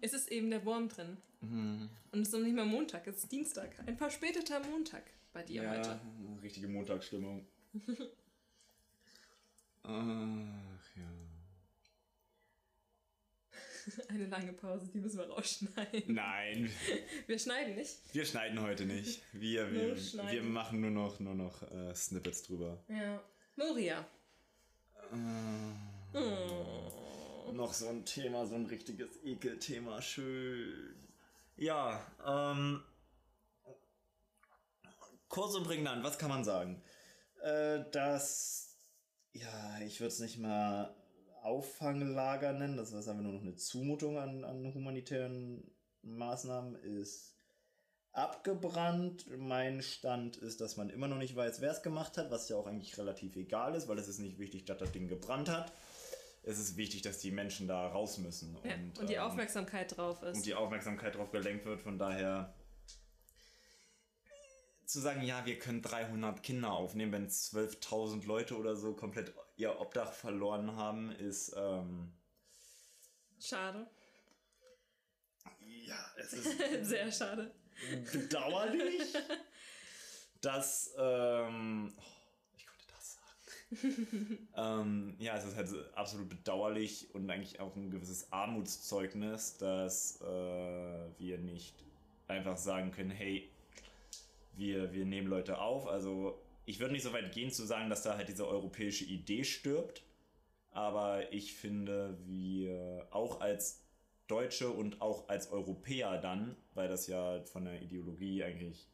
Es 0.00 0.12
ist 0.12 0.30
eben 0.30 0.50
der 0.50 0.64
Wurm 0.64 0.88
drin. 0.88 1.16
Und 1.40 1.90
es 2.12 2.28
ist 2.28 2.32
noch 2.32 2.40
nicht 2.40 2.54
mal 2.56 2.64
Montag, 2.66 3.06
es 3.06 3.18
ist 3.18 3.30
Dienstag. 3.32 3.70
Ein 3.86 3.96
verspäteter 3.96 4.60
Montag 4.68 5.04
bei 5.32 5.42
dir 5.42 5.68
heute. 5.70 5.90
eine 6.00 6.42
richtige 6.42 6.66
Montagsstimmung. 6.68 7.46
Ach 9.82 10.96
ja. 10.96 11.12
Eine 14.08 14.26
lange 14.26 14.52
Pause, 14.52 14.88
die 14.92 14.98
müssen 14.98 15.18
wir 15.18 15.28
rausschneiden. 15.28 16.12
Nein, 16.12 16.68
Wir 17.28 17.38
schneiden 17.38 17.76
nicht. 17.76 17.98
wir 18.12 18.24
schneiden 18.24 18.60
heute 18.60 18.84
nicht. 18.84 19.22
Wir, 19.32 19.70
wir, 19.72 19.96
wir 19.96 20.42
machen 20.42 20.80
nur 20.80 20.90
noch, 20.90 21.20
nur 21.20 21.34
noch 21.36 21.62
äh, 21.70 21.94
Snippets 21.94 22.42
drüber. 22.42 22.82
Ja. 22.88 23.22
Moria. 23.54 24.04
Noch 27.52 27.72
so 27.72 27.88
ein 27.88 28.04
Thema, 28.04 28.46
so 28.46 28.54
ein 28.54 28.66
richtiges 28.66 29.22
Ekelthema. 29.24 30.02
Schön. 30.02 30.96
Ja, 31.56 32.00
ähm. 32.26 32.82
Kurz 35.28 35.54
und 35.54 35.64
prägnant, 35.64 36.04
was 36.04 36.18
kann 36.18 36.28
man 36.28 36.44
sagen? 36.44 36.82
Äh, 37.42 37.84
das. 37.92 38.78
Ja, 39.32 39.78
ich 39.80 40.00
würde 40.00 40.12
es 40.12 40.20
nicht 40.20 40.38
mal 40.38 40.94
Auffanglager 41.42 42.52
nennen, 42.52 42.76
das 42.76 42.92
ist 42.92 43.06
einfach 43.06 43.22
nur 43.22 43.34
noch 43.34 43.42
eine 43.42 43.54
Zumutung 43.54 44.18
an, 44.18 44.44
an 44.44 44.74
humanitären 44.74 45.70
Maßnahmen, 46.02 46.74
ist 46.74 47.36
abgebrannt. 48.12 49.26
Mein 49.36 49.82
Stand 49.82 50.38
ist, 50.38 50.60
dass 50.60 50.76
man 50.76 50.90
immer 50.90 51.06
noch 51.06 51.18
nicht 51.18 51.36
weiß, 51.36 51.60
wer 51.60 51.70
es 51.70 51.82
gemacht 51.82 52.16
hat, 52.16 52.30
was 52.30 52.48
ja 52.48 52.56
auch 52.56 52.66
eigentlich 52.66 52.98
relativ 52.98 53.36
egal 53.36 53.74
ist, 53.74 53.88
weil 53.88 53.98
es 53.98 54.08
ist 54.08 54.18
nicht 54.18 54.38
wichtig, 54.38 54.64
dass 54.64 54.78
das 54.78 54.92
Ding 54.92 55.06
gebrannt 55.06 55.48
hat. 55.48 55.72
Es 56.48 56.58
ist 56.60 56.76
wichtig, 56.76 57.02
dass 57.02 57.18
die 57.18 57.32
Menschen 57.32 57.66
da 57.66 57.88
raus 57.88 58.18
müssen. 58.18 58.56
Ja. 58.64 58.74
Und, 58.74 58.98
Und, 59.00 59.10
die 59.10 59.14
ähm, 59.14 59.22
Aufmerksamkeit 59.22 59.96
drauf 59.96 60.22
ist. 60.22 60.36
und 60.36 60.46
die 60.46 60.54
Aufmerksamkeit 60.54 61.14
darauf 61.16 61.32
gelenkt 61.32 61.64
wird. 61.66 61.82
Von 61.82 61.98
daher 61.98 62.54
zu 64.86 65.00
sagen, 65.00 65.22
ja, 65.22 65.44
wir 65.44 65.58
können 65.58 65.82
300 65.82 66.44
Kinder 66.44 66.70
aufnehmen, 66.72 67.10
wenn 67.12 67.28
12.000 67.28 68.24
Leute 68.26 68.56
oder 68.56 68.76
so 68.76 68.94
komplett 68.94 69.34
ihr 69.56 69.80
Obdach 69.80 70.12
verloren 70.12 70.76
haben, 70.76 71.10
ist 71.10 71.52
ähm, 71.56 72.12
schade. 73.40 73.90
ja, 75.58 75.98
es 76.18 76.32
ist 76.32 76.84
Sehr 76.84 77.10
schade. 77.10 77.52
bedauerlich, 78.12 79.02
dass 80.40 80.94
ähm, 80.96 81.92
oh, 81.98 82.02
ich 82.56 82.66
konnte 82.66 82.84
das 82.94 83.14
sagen. 83.14 83.55
Ähm, 84.56 85.14
ja, 85.18 85.36
es 85.36 85.44
ist 85.44 85.56
halt 85.56 85.68
so 85.68 85.76
absolut 85.94 86.28
bedauerlich 86.28 87.08
und 87.14 87.28
eigentlich 87.30 87.60
auch 87.60 87.74
ein 87.76 87.90
gewisses 87.90 88.32
Armutszeugnis, 88.32 89.58
dass 89.58 90.20
äh, 90.22 90.24
wir 91.18 91.38
nicht 91.38 91.74
einfach 92.28 92.56
sagen 92.56 92.90
können, 92.92 93.10
hey, 93.10 93.50
wir, 94.54 94.92
wir 94.92 95.04
nehmen 95.04 95.28
Leute 95.28 95.58
auf. 95.58 95.86
Also 95.86 96.40
ich 96.64 96.80
würde 96.80 96.92
nicht 96.92 97.02
so 97.02 97.12
weit 97.12 97.32
gehen 97.32 97.50
zu 97.50 97.64
sagen, 97.64 97.90
dass 97.90 98.02
da 98.02 98.16
halt 98.16 98.28
diese 98.28 98.46
europäische 98.46 99.04
Idee 99.04 99.44
stirbt. 99.44 100.02
Aber 100.70 101.32
ich 101.32 101.54
finde, 101.54 102.18
wir 102.26 103.08
auch 103.10 103.40
als 103.40 103.82
Deutsche 104.26 104.70
und 104.70 105.00
auch 105.00 105.28
als 105.28 105.50
Europäer 105.50 106.18
dann, 106.18 106.56
weil 106.74 106.88
das 106.88 107.06
ja 107.06 107.42
von 107.44 107.64
der 107.64 107.80
Ideologie 107.80 108.44
eigentlich 108.44 108.88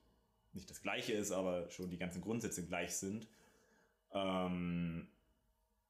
nicht 0.53 0.71
das 0.71 0.83
gleiche 0.83 1.15
ist, 1.15 1.33
aber 1.33 1.71
schon 1.71 1.91
die 1.91 1.99
ganzen 1.99 2.21
Grundsätze 2.21 2.67
gleich 2.67 2.95
sind. 2.95 3.27
Ähm, 4.15 5.09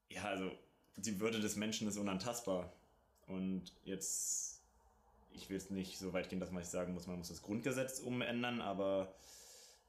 ja, 0.09 0.23
also 0.25 0.51
die 0.97 1.19
Würde 1.19 1.39
des 1.39 1.55
Menschen 1.55 1.87
ist 1.87 1.97
unantastbar. 1.97 2.71
Und 3.27 3.71
jetzt, 3.83 4.61
ich 5.31 5.49
will 5.49 5.57
jetzt 5.57 5.71
nicht 5.71 5.97
so 5.97 6.13
weit 6.13 6.29
gehen, 6.29 6.39
dass 6.39 6.51
man 6.51 6.63
sagen 6.63 6.93
muss, 6.93 7.07
man 7.07 7.17
muss 7.17 7.29
das 7.29 7.41
Grundgesetz 7.41 7.99
umändern, 7.99 8.61
aber 8.61 9.13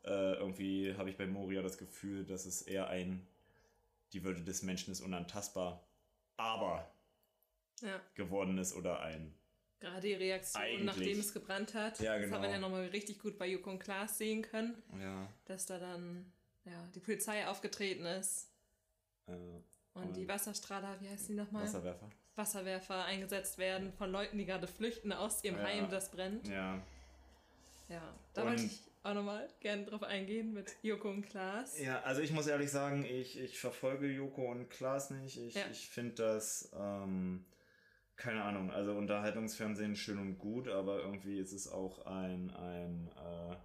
äh, 0.04 0.34
irgendwie 0.34 0.94
habe 0.96 1.10
ich 1.10 1.16
bei 1.16 1.26
Moria 1.26 1.62
das 1.62 1.78
Gefühl, 1.78 2.24
dass 2.24 2.46
es 2.46 2.62
eher 2.62 2.88
ein, 2.88 3.26
die 4.12 4.22
Würde 4.22 4.42
des 4.42 4.62
Menschen 4.62 4.92
ist 4.92 5.00
unantastbar, 5.00 5.84
aber 6.36 6.88
Ja. 7.80 8.00
geworden 8.14 8.58
ist 8.58 8.74
oder 8.74 9.00
ein 9.00 9.34
Gerade 9.80 10.00
die 10.00 10.14
Reaktion, 10.14 10.62
Eigentlich. 10.62 10.84
nachdem 10.84 11.18
es 11.20 11.34
gebrannt 11.34 11.74
hat. 11.74 12.00
Ja, 12.00 12.14
Das 12.18 12.30
hat 12.30 12.40
man 12.40 12.42
genau. 12.42 12.52
ja 12.54 12.58
nochmal 12.58 12.86
richtig 12.86 13.18
gut 13.18 13.36
bei 13.36 13.58
und 13.58 13.78
Klaas 13.80 14.16
sehen 14.16 14.40
können, 14.40 14.82
ja, 14.98 15.28
dass 15.44 15.66
da 15.66 15.78
dann 15.78 16.32
ja, 16.64 16.84
die 16.94 17.00
Polizei 17.00 17.46
aufgetreten 17.46 18.04
ist 18.06 18.50
äh, 19.26 19.32
und 19.94 20.16
die 20.16 20.26
Wasserstrahler, 20.28 21.00
wie 21.00 21.08
heißen 21.08 21.28
die 21.28 21.42
nochmal? 21.42 21.64
Wasserwerfer. 21.64 22.10
Wasserwerfer 22.36 23.04
eingesetzt 23.04 23.58
werden 23.58 23.92
von 23.92 24.10
Leuten, 24.10 24.38
die 24.38 24.44
gerade 24.44 24.66
flüchten 24.66 25.12
aus 25.12 25.44
ihrem 25.44 25.58
Ja. 25.58 25.64
Heim, 25.64 25.88
das 25.90 26.10
brennt. 26.10 26.48
Ja, 26.48 26.82
Ja, 27.88 28.02
da 28.32 28.42
Und- 28.42 28.48
wollte 28.48 28.62
ich 28.64 28.80
auch 29.02 29.12
nochmal 29.14 29.46
gerne 29.60 29.84
drauf 29.84 30.02
eingehen 30.02 30.54
mit 30.54 30.74
Joko 30.82 31.10
und 31.10 31.22
Klaas. 31.22 31.78
Ja, 31.78 32.00
also 32.02 32.22
ich 32.22 32.32
muss 32.32 32.46
ehrlich 32.46 32.70
sagen, 32.70 33.04
ich, 33.04 33.38
ich 33.38 33.58
verfolge 33.60 34.06
Joko 34.10 34.50
und 34.50 34.70
Klaas 34.70 35.10
nicht. 35.10 35.36
Ich, 35.38 35.54
Ja. 35.54 35.66
ich 35.70 35.90
finde 35.90 36.14
das, 36.14 36.72
ähm, 36.74 37.44
keine 38.16 38.42
Ahnung, 38.42 38.70
also 38.72 38.96
Unterhaltungsfernsehen 38.96 39.96
schön 39.96 40.18
und 40.18 40.38
gut, 40.38 40.66
aber 40.68 41.00
irgendwie 41.00 41.38
ist 41.38 41.52
es 41.52 41.68
auch 41.68 42.06
ein, 42.06 42.48
ein 42.50 43.10
äh, 43.18 43.56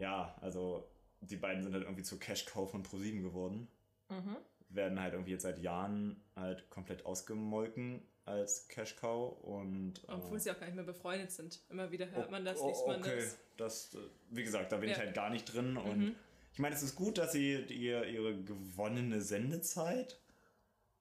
ja, 0.00 0.36
also 0.40 0.88
die 1.20 1.36
beiden 1.36 1.62
sind 1.62 1.72
halt 1.74 1.84
irgendwie 1.84 2.02
zur 2.02 2.18
Cash-Cow 2.18 2.70
von 2.70 2.82
ProSieben 2.82 3.22
geworden. 3.22 3.68
Mhm. 4.08 4.36
Werden 4.70 5.00
halt 5.00 5.14
irgendwie 5.14 5.32
jetzt 5.32 5.42
seit 5.42 5.58
Jahren 5.58 6.22
halt 6.36 6.68
komplett 6.70 7.06
ausgemolken 7.06 8.02
als 8.24 8.68
Cash-Cow 8.68 9.38
und... 9.42 10.04
äh, 10.06 10.12
Obwohl 10.12 10.38
sie 10.38 10.50
auch 10.50 10.58
gar 10.58 10.66
nicht 10.66 10.74
mehr 10.76 10.84
befreundet 10.84 11.30
sind. 11.32 11.60
Immer 11.70 11.90
wieder 11.90 12.10
hört 12.10 12.28
Oh, 12.28 12.30
man 12.30 12.44
das, 12.44 12.60
oh, 12.60 12.68
liest 12.68 12.86
man 12.86 13.00
okay. 13.00 13.16
das. 13.16 13.38
das. 13.56 13.94
äh, 13.94 14.06
Wie 14.30 14.44
gesagt, 14.44 14.70
da 14.72 14.76
bin 14.76 14.90
ich 14.90 14.96
Ja. 14.96 15.04
halt 15.04 15.14
gar 15.14 15.30
nicht 15.30 15.44
drin. 15.46 15.76
Und 15.78 15.98
Mhm. 15.98 16.14
ich 16.52 16.58
meine, 16.58 16.74
es 16.74 16.82
ist 16.82 16.94
gut, 16.96 17.16
dass 17.18 17.32
sie 17.32 17.54
ihr, 17.54 18.04
ihre 18.06 18.42
gewonnene 18.44 19.22
Sendezeit 19.22 20.20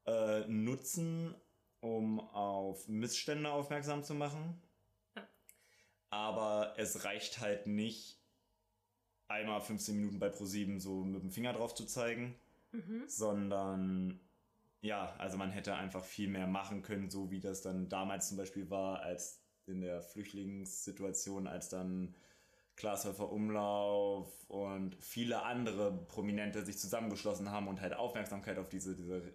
äh, 0.06 0.46
nutzen, 0.48 1.36
um 1.82 2.22
auf 2.22 2.88
Missstände 2.88 3.52
aufmerksam 3.52 4.04
zu 4.04 4.14
machen. 4.14 4.62
Aber 6.10 6.74
es 6.78 7.04
reicht 7.04 7.40
halt 7.42 7.68
nicht, 7.68 8.18
einmal 9.28 9.62
15 9.62 9.96
Minuten 9.96 10.20
bei 10.20 10.30
ProSieben 10.30 10.80
so 10.80 11.04
mit 11.04 11.22
dem 11.22 11.32
Finger 11.32 11.54
drauf 11.54 11.76
zu 11.76 11.86
zeigen, 11.86 12.36
Mhm. 12.72 13.04
sondern 13.08 14.20
ja, 14.82 15.16
also 15.18 15.38
man 15.38 15.52
hätte 15.52 15.76
einfach 15.76 16.04
viel 16.04 16.28
mehr 16.28 16.48
machen 16.48 16.82
können, 16.82 17.10
so 17.10 17.32
wie 17.32 17.40
das 17.40 17.62
dann 17.62 17.90
damals 17.90 18.28
zum 18.30 18.38
Beispiel 18.38 18.70
war, 18.70 19.02
als 19.02 19.42
in 19.66 19.82
der 19.82 20.02
Flüchtlingssituation, 20.02 21.48
als 21.48 21.70
dann 21.70 22.16
Glashäufer 22.76 23.32
Umlauf 23.32 24.32
und 24.50 24.96
viele 25.00 25.44
andere 25.44 25.92
Prominente 25.92 26.64
sich 26.64 26.78
zusammengeschlossen 26.78 27.50
haben 27.52 27.68
und 27.68 27.82
halt 27.82 27.94
Aufmerksamkeit 27.94 28.60
auf 28.60 28.70
diese, 28.70 28.96
diese 28.96 29.34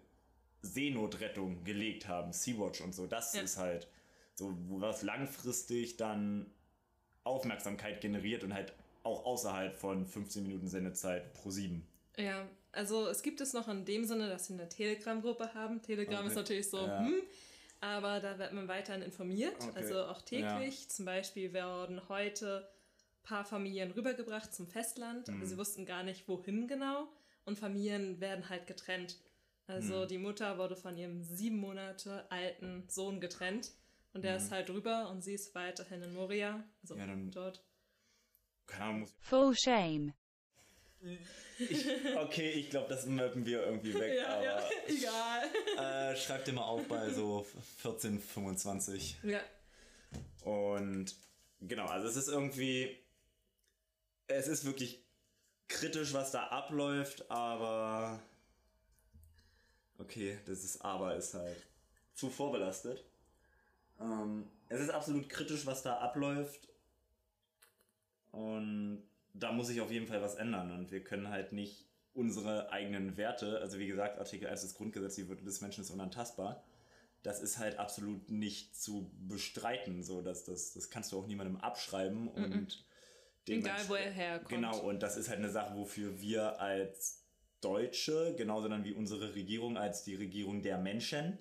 Seenotrettung 0.61 1.63
gelegt 1.65 2.07
haben, 2.07 2.31
Sea-Watch 2.31 2.81
und 2.81 2.95
so. 2.95 3.05
Das 3.05 3.33
Ja. 3.33 3.41
ist 3.41 3.57
halt 3.57 3.89
so, 4.35 4.55
was 4.69 5.03
langfristig 5.03 5.97
dann 5.97 6.49
Aufmerksamkeit 7.25 7.99
generiert 8.01 8.43
und 8.43 8.53
halt 8.53 8.73
auch 9.03 9.25
außerhalb 9.25 9.75
von 9.75 10.05
15 10.05 10.43
Minuten 10.43 10.67
Sendezeit 10.67 11.33
pro 11.33 11.49
7. 11.49 11.85
Ja, 12.17 12.47
also 12.71 13.07
es 13.07 13.21
gibt 13.21 13.41
es 13.41 13.53
noch 13.53 13.67
in 13.67 13.85
dem 13.85 14.05
Sinne, 14.05 14.29
dass 14.29 14.47
sie 14.47 14.53
eine 14.53 14.69
Telegram-Gruppe 14.69 15.53
haben. 15.53 15.81
Telegram 15.81 16.19
Okay. 16.19 16.27
ist 16.27 16.35
natürlich 16.35 16.69
so, 16.69 16.77
Ja. 16.85 16.99
hm, 17.05 17.21
aber 17.81 18.19
da 18.19 18.39
wird 18.39 18.53
man 18.53 18.67
weiterhin 18.67 19.01
informiert. 19.01 19.55
Okay. 19.59 19.71
Also 19.75 20.05
auch 20.05 20.21
täglich. 20.21 20.89
Zum 20.89 21.05
Beispiel 21.05 21.53
werden 21.53 22.07
heute 22.07 22.67
ein 22.69 23.23
paar 23.23 23.45
Familien 23.45 23.91
rübergebracht 23.91 24.53
zum 24.53 24.67
Festland, 24.67 25.27
Mhm. 25.27 25.35
aber 25.37 25.45
sie 25.45 25.57
wussten 25.57 25.85
gar 25.85 26.03
nicht, 26.03 26.27
wohin 26.27 26.67
genau. 26.67 27.07
Und 27.45 27.57
Familien 27.59 28.21
werden 28.21 28.47
halt 28.49 28.67
getrennt. 28.67 29.17
Also 29.67 30.03
Mhm. 30.03 30.07
die 30.07 30.17
Mutter 30.17 30.57
wurde 30.57 30.75
von 30.75 30.97
ihrem 30.97 31.21
sieben 31.23 31.57
Monate 31.57 32.25
alten 32.31 32.83
Sohn 32.87 33.19
getrennt. 33.19 33.71
Und 34.13 34.23
der 34.23 34.33
Mhm. 34.33 34.37
ist 34.37 34.51
halt 34.51 34.69
rüber 34.69 35.09
und 35.09 35.21
sie 35.23 35.33
ist 35.33 35.55
weiterhin 35.55 36.03
in 36.03 36.13
Moria. 36.13 36.63
Also 36.81 36.95
Ja, 36.95 37.07
dann- 37.07 37.31
dort. 37.31 37.63
Keine 38.67 38.83
Ahnung, 38.85 38.99
muss 39.01 39.13
Full 39.21 39.55
shame. 39.55 40.13
ich, 41.59 41.85
okay, 42.17 42.51
ich 42.51 42.69
glaube, 42.69 42.89
das 42.89 43.05
mappen 43.05 43.45
wir 43.45 43.63
irgendwie 43.65 43.93
weg, 43.93 44.17
Ja, 44.17 44.41
ja, 44.41 44.69
egal. 44.87 45.43
aber 45.77 46.11
äh, 46.11 46.15
schreibt 46.15 46.47
dir 46.47 46.53
mal 46.53 46.63
auf 46.63 46.87
bei 46.87 47.09
so 47.09 47.45
14, 47.79 48.19
25. 48.19 49.17
Ja. 49.23 49.41
Und 50.43 51.15
genau, 51.61 51.85
also 51.87 52.07
es 52.07 52.15
ist 52.15 52.29
irgendwie, 52.29 52.97
es 54.27 54.47
ist 54.47 54.65
wirklich 54.65 55.03
kritisch, 55.67 56.13
was 56.13 56.31
da 56.31 56.47
abläuft, 56.47 57.29
aber 57.29 58.19
okay, 59.97 60.39
das 60.45 60.63
ist 60.63 60.81
aber 60.83 61.15
ist 61.15 61.33
halt 61.33 61.57
zu 62.13 62.29
vorbelastet. 62.29 63.03
Ähm, 63.99 64.47
es 64.69 64.79
ist 64.81 64.89
absolut 64.89 65.29
kritisch, 65.29 65.65
was 65.65 65.81
da 65.83 65.97
abläuft 65.97 66.67
und 68.33 69.03
da 69.33 69.51
muss 69.51 69.67
sich 69.67 69.79
auf 69.79 69.91
jeden 69.91 70.07
Fall 70.07 70.21
was 70.21 70.35
ändern 70.35 70.71
und 70.71 70.91
wir 70.91 71.03
können 71.03 71.29
halt 71.29 71.53
nicht 71.53 71.85
unsere 72.13 72.71
eigenen 72.71 73.15
Werte, 73.15 73.59
also 73.61 73.79
wie 73.79 73.87
gesagt, 73.87 74.19
Artikel 74.19 74.47
1 74.47 74.61
des 74.61 74.75
Gesetzes, 74.77 75.15
die 75.15 75.29
Würde 75.29 75.43
des 75.43 75.61
Menschen 75.61 75.83
ist 75.83 75.91
unantastbar, 75.91 76.63
das 77.23 77.41
ist 77.41 77.57
halt 77.57 77.79
absolut 77.79 78.29
nicht 78.29 78.75
zu 78.75 79.09
bestreiten, 79.27 80.03
so 80.03 80.21
dass 80.21 80.43
das, 80.43 80.73
das 80.73 80.89
kannst 80.89 81.11
du 81.11 81.19
auch 81.19 81.27
niemandem 81.27 81.57
abschreiben 81.57 82.27
und 82.27 82.49
mm 82.49 82.53
-mm. 82.53 82.77
Egal, 83.45 83.89
wo 83.89 83.95
er 83.95 84.09
herkommt. 84.09 84.49
Genau, 84.49 84.79
und 84.79 85.03
das 85.03 85.17
ist 85.17 85.27
halt 85.27 85.39
eine 85.39 85.49
Sache, 85.49 85.75
wofür 85.75 86.21
wir 86.21 86.61
als 86.61 87.25
Deutsche, 87.59 88.35
genauso 88.37 88.69
dann 88.69 88.83
wie 88.83 88.93
unsere 88.93 89.35
Regierung 89.35 89.77
als 89.77 90.03
die 90.03 90.15
Regierung 90.15 90.61
der 90.61 90.77
Menschen 90.77 91.37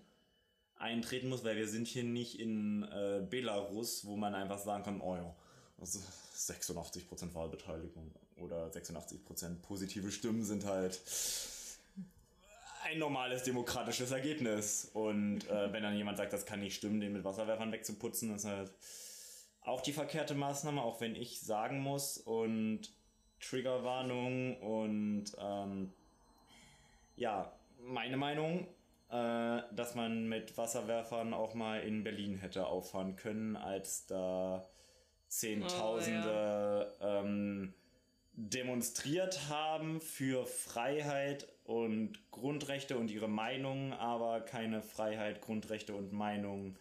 eintreten 0.77 1.29
muss, 1.29 1.45
weil 1.45 1.57
wir 1.57 1.69
sind 1.69 1.87
hier 1.87 2.05
nicht 2.05 2.41
in 2.41 2.83
äh, 2.83 3.25
Belarus, 3.29 4.05
wo 4.05 4.17
man 4.17 4.35
einfach 4.35 4.59
sagen 4.59 4.83
kann, 4.83 5.01
oh 5.01 5.15
ja, 5.15 5.37
also 5.83 5.99
86% 6.37 7.35
Wahlbeteiligung 7.35 8.11
oder 8.37 8.69
86% 8.69 9.61
positive 9.63 10.11
Stimmen 10.11 10.45
sind 10.45 10.65
halt 10.65 11.01
ein 12.85 12.99
normales 12.99 13.43
demokratisches 13.43 14.13
Ergebnis. 14.13 14.91
Und 14.95 15.49
äh, 15.49 15.73
wenn 15.73 15.83
dann 15.83 15.97
jemand 15.97 16.19
sagt, 16.19 16.33
das 16.33 16.47
kann 16.47 16.61
nicht 16.61 16.77
stimmen, 16.77 17.01
den 17.01 17.13
mit 17.13 17.25
Wasserwerfern 17.25 17.73
wegzuputzen, 17.73 18.35
ist 18.35 18.45
halt 18.45 18.73
auch 19.63 19.81
die 19.81 19.93
verkehrte 19.93 20.35
Maßnahme, 20.35 20.81
auch 20.83 21.01
wenn 21.01 21.15
ich 21.15 21.41
sagen 21.41 21.81
muss 21.81 22.19
und 22.19 22.93
Triggerwarnung 23.41 24.57
und 24.61 25.25
ähm, 25.39 25.93
ja, 27.17 27.53
meine 27.81 28.17
Meinung, 28.17 28.69
äh, 29.11 29.63
dass 29.73 29.95
man 29.95 30.29
mit 30.29 30.57
Wasserwerfern 30.57 31.35
auch 31.35 31.55
mal 31.55 31.81
in 31.81 32.05
Berlin 32.05 32.39
hätte 32.39 32.67
auffahren 32.67 33.17
können, 33.17 33.57
als 33.57 34.07
da 34.07 34.65
Zehntausende 35.33 36.93
oh, 37.01 37.05
ja. 37.05 37.21
ähm, 37.21 37.73
demonstriert 38.35 39.49
haben 39.49 40.03
für 40.03 40.45
Freiheit 40.45 41.49
und 41.65 42.19
Grundrechte 42.31 42.99
und 42.99 43.11
ihre 43.11 43.31
Meinung, 43.31 43.95
aber 43.95 44.43
keine 44.43 44.83
Freiheit, 44.83 45.41
Grundrechte 45.41 45.95
und 45.95 46.13
Meinung 46.13 46.77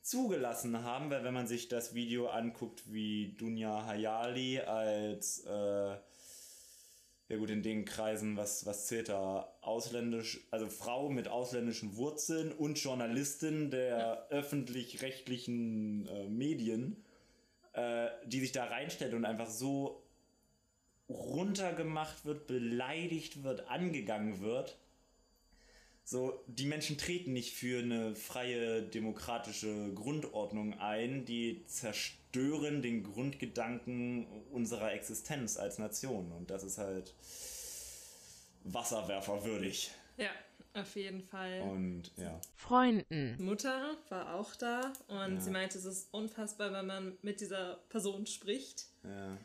zugelassen 0.00 0.84
haben, 0.84 1.10
weil 1.10 1.24
wenn 1.24 1.34
man 1.34 1.48
sich 1.48 1.66
das 1.66 1.92
Video 1.92 2.28
anguckt, 2.28 2.84
wie 2.92 3.34
Dunja 3.36 3.84
Hayali 3.84 4.60
als 4.60 5.44
äh, 5.44 5.96
ja 7.28 7.36
gut, 7.36 7.50
in 7.50 7.64
den 7.64 7.84
Kreisen, 7.84 8.36
was, 8.36 8.64
was 8.64 8.86
zählt 8.86 9.08
da? 9.08 9.52
Ausländisch, 9.60 10.46
also 10.52 10.68
Frau 10.68 11.10
mit 11.10 11.26
ausländischen 11.26 11.96
Wurzeln 11.96 12.52
und 12.52 12.78
Journalistin 12.78 13.72
der 13.72 14.28
öffentlich-rechtlichen 14.30 16.06
äh, 16.06 16.28
Medien, 16.28 17.04
äh, 17.78 18.10
die 18.26 18.40
sich 18.40 18.52
da 18.52 18.64
reinstellt 18.64 19.14
und 19.14 19.24
einfach 19.24 19.48
so 19.48 20.02
runtergemacht 21.08 22.24
wird, 22.24 22.46
beleidigt 22.46 23.42
wird, 23.42 23.68
angegangen 23.68 24.40
wird 24.40 24.76
so, 26.08 26.42
die 26.46 26.64
Menschen 26.64 26.96
treten 26.96 27.34
nicht 27.34 27.54
für 27.54 27.82
eine 27.82 28.14
freie 28.14 28.80
demokratische 28.80 29.92
Grundordnung 29.92 30.72
ein, 30.78 31.26
die 31.26 31.66
zerstören 31.66 32.80
den 32.80 33.02
Grundgedanken 33.02 34.26
unserer 34.50 34.94
Existenz 34.94 35.58
als 35.58 35.76
Nation. 35.76 36.32
Und 36.32 36.48
das 36.48 36.64
ist 36.64 36.78
halt 36.78 37.12
wasserwerferwürdig. 38.64 39.90
Ja, 40.16 40.30
auf 40.74 40.96
jeden 40.96 41.22
Fall. 41.22 41.62
Und 41.62 42.12
ja. 42.16 42.40
Freunden. 42.54 43.36
Mutter 43.42 43.96
war 44.08 44.34
auch 44.34 44.54
da 44.54 44.92
und 45.08 45.34
ja. 45.34 45.40
sie 45.40 45.50
meinte, 45.50 45.78
es 45.78 45.84
ist 45.84 46.12
unfassbar, 46.12 46.72
wenn 46.72 46.86
man 46.86 47.18
mit 47.22 47.40
dieser 47.40 47.76
Person 47.88 48.26
spricht. 48.26 48.86
Ja. 49.04 49.36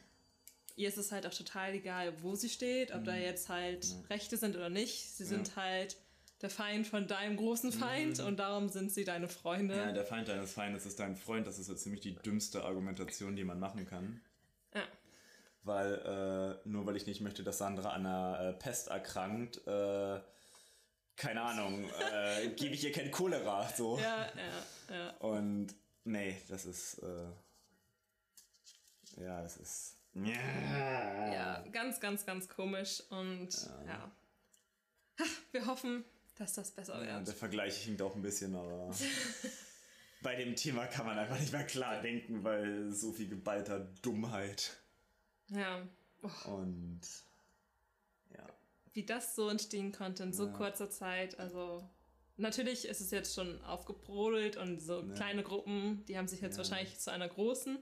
Ihr 0.75 0.87
ist 0.87 0.97
es 0.97 1.11
halt 1.11 1.27
auch 1.27 1.33
total 1.33 1.73
egal, 1.73 2.13
wo 2.21 2.35
sie 2.35 2.49
steht, 2.49 2.93
ob 2.93 3.01
mhm. 3.01 3.05
da 3.05 3.15
jetzt 3.15 3.49
halt 3.49 3.85
ja. 3.85 3.95
Rechte 4.09 4.37
sind 4.37 4.55
oder 4.55 4.69
nicht. 4.69 5.11
Sie 5.11 5.25
sind 5.25 5.55
halt 5.55 5.97
der 6.41 6.49
Feind 6.49 6.85
von 6.87 7.07
deinem 7.07 7.37
großen 7.37 7.71
Feind 7.71 8.19
mhm. 8.19 8.25
und 8.25 8.37
darum 8.37 8.69
sind 8.69 8.91
sie 8.91 9.05
deine 9.05 9.29
Freunde. 9.29 9.77
Ja, 9.77 9.91
der 9.91 10.05
Feind 10.05 10.27
deines 10.27 10.53
Feindes 10.53 10.85
ist 10.85 10.99
dein 10.99 11.15
Freund. 11.15 11.47
Das 11.47 11.57
ist 11.57 11.67
so 11.67 11.75
ziemlich 11.75 12.01
die 12.01 12.15
dümmste 12.15 12.63
Argumentation, 12.63 13.35
die 13.35 13.45
man 13.45 13.59
machen 13.59 13.85
kann. 13.85 14.21
Ja. 14.73 14.81
Weil 15.63 16.59
äh, 16.65 16.67
nur 16.67 16.85
weil 16.85 16.97
ich 16.97 17.07
nicht 17.07 17.21
möchte, 17.21 17.43
dass 17.43 17.59
Sandra 17.59 17.91
an 17.91 18.05
einer 18.05 18.49
äh, 18.49 18.53
Pest 18.53 18.89
erkrankt, 18.89 19.65
äh, 19.65 20.19
keine 21.15 21.41
Ahnung, 21.41 21.89
äh, 22.11 22.47
gebe 22.55 22.75
ich 22.75 22.83
ihr 22.83 22.91
kein 22.91 23.11
Cholera. 23.11 23.67
So. 23.69 23.99
Ja, 23.99 24.27
ja, 24.35 24.95
ja. 24.95 25.09
Und 25.17 25.75
nee, 26.03 26.37
das 26.49 26.65
ist. 26.65 26.99
Äh, 26.99 27.27
ja, 29.21 29.41
das 29.41 29.57
ist. 29.57 29.97
Ja, 30.15 31.63
ganz, 31.71 31.99
ganz, 31.99 32.25
ganz 32.25 32.47
komisch 32.47 33.01
und 33.09 33.49
ja. 33.85 33.85
ja. 33.87 35.25
Wir 35.51 35.65
hoffen, 35.65 36.05
dass 36.35 36.53
das 36.53 36.71
besser 36.71 36.99
wird. 36.99 37.09
Ja, 37.09 37.19
der 37.19 37.33
Vergleich 37.33 37.77
hinkt 37.77 38.01
auch 38.01 38.15
ein 38.15 38.21
bisschen, 38.21 38.55
aber 38.55 38.91
bei 40.21 40.35
dem 40.35 40.55
Thema 40.55 40.85
kann 40.85 41.05
man 41.05 41.17
einfach 41.17 41.39
nicht 41.39 41.51
mehr 41.51 41.65
klar 41.65 42.01
denken, 42.01 42.43
weil 42.43 42.91
so 42.91 43.11
viel 43.11 43.27
geballter 43.27 43.79
Dummheit. 44.01 44.77
Ja. 45.47 45.81
Oh. 46.21 46.51
Und 46.51 47.01
ja. 47.01 47.32
Wie 48.93 49.05
das 49.05 49.35
so 49.35 49.49
entstehen 49.49 49.91
konnte 49.91 50.23
in 50.23 50.33
so 50.33 50.45
ja. 50.45 50.51
kurzer 50.53 50.89
Zeit, 50.89 51.39
also 51.39 51.83
natürlich 52.37 52.87
ist 52.87 53.01
es 53.01 53.11
jetzt 53.11 53.35
schon 53.35 53.63
aufgebrodelt 53.63 54.57
und 54.57 54.81
so 54.81 55.01
ja. 55.01 55.13
kleine 55.13 55.43
Gruppen, 55.43 56.05
die 56.05 56.17
haben 56.17 56.27
sich 56.27 56.41
jetzt 56.41 56.57
wahrscheinlich 56.57 56.99
zu 56.99 57.11
einer 57.11 57.27
großen 57.27 57.77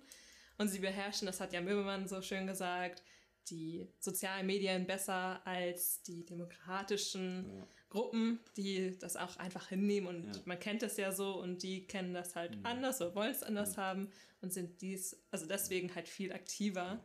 und 0.58 0.68
sie 0.70 0.80
beherrschen, 0.80 1.26
das 1.26 1.40
hat 1.40 1.54
ja 1.54 1.62
Möbelmann 1.62 2.08
so 2.08 2.22
schön 2.22 2.48
gesagt, 2.48 3.04
die 3.50 3.88
sozialen 4.00 4.46
Medien 4.46 4.86
besser 4.86 5.46
als 5.46 6.04
die 6.04 6.26
demokratischen 6.26 7.58
ja. 7.58 7.68
Gruppen, 7.90 8.40
die 8.56 8.98
das 9.00 9.18
auch 9.18 9.38
einfach 9.38 9.68
hinnehmen 9.68 10.08
und 10.08 10.36
ja. 10.36 10.42
man 10.46 10.60
kennt 10.60 10.82
das 10.82 10.98
ja 10.98 11.12
so 11.12 11.40
und 11.40 11.64
die 11.64 11.88
kennen 11.88 12.14
das 12.14 12.36
halt 12.36 12.58
mhm. 12.58 12.66
anders 12.66 13.02
oder 13.02 13.16
wollen 13.16 13.32
es 13.32 13.44
anders 13.44 13.76
mhm. 13.76 13.82
haben 13.82 14.12
und 14.42 14.54
sind 14.54 14.82
dies, 14.82 15.20
also 15.32 15.46
deswegen 15.46 15.94
halt 15.94 16.08
viel 16.08 16.32
aktiver. 16.32 17.04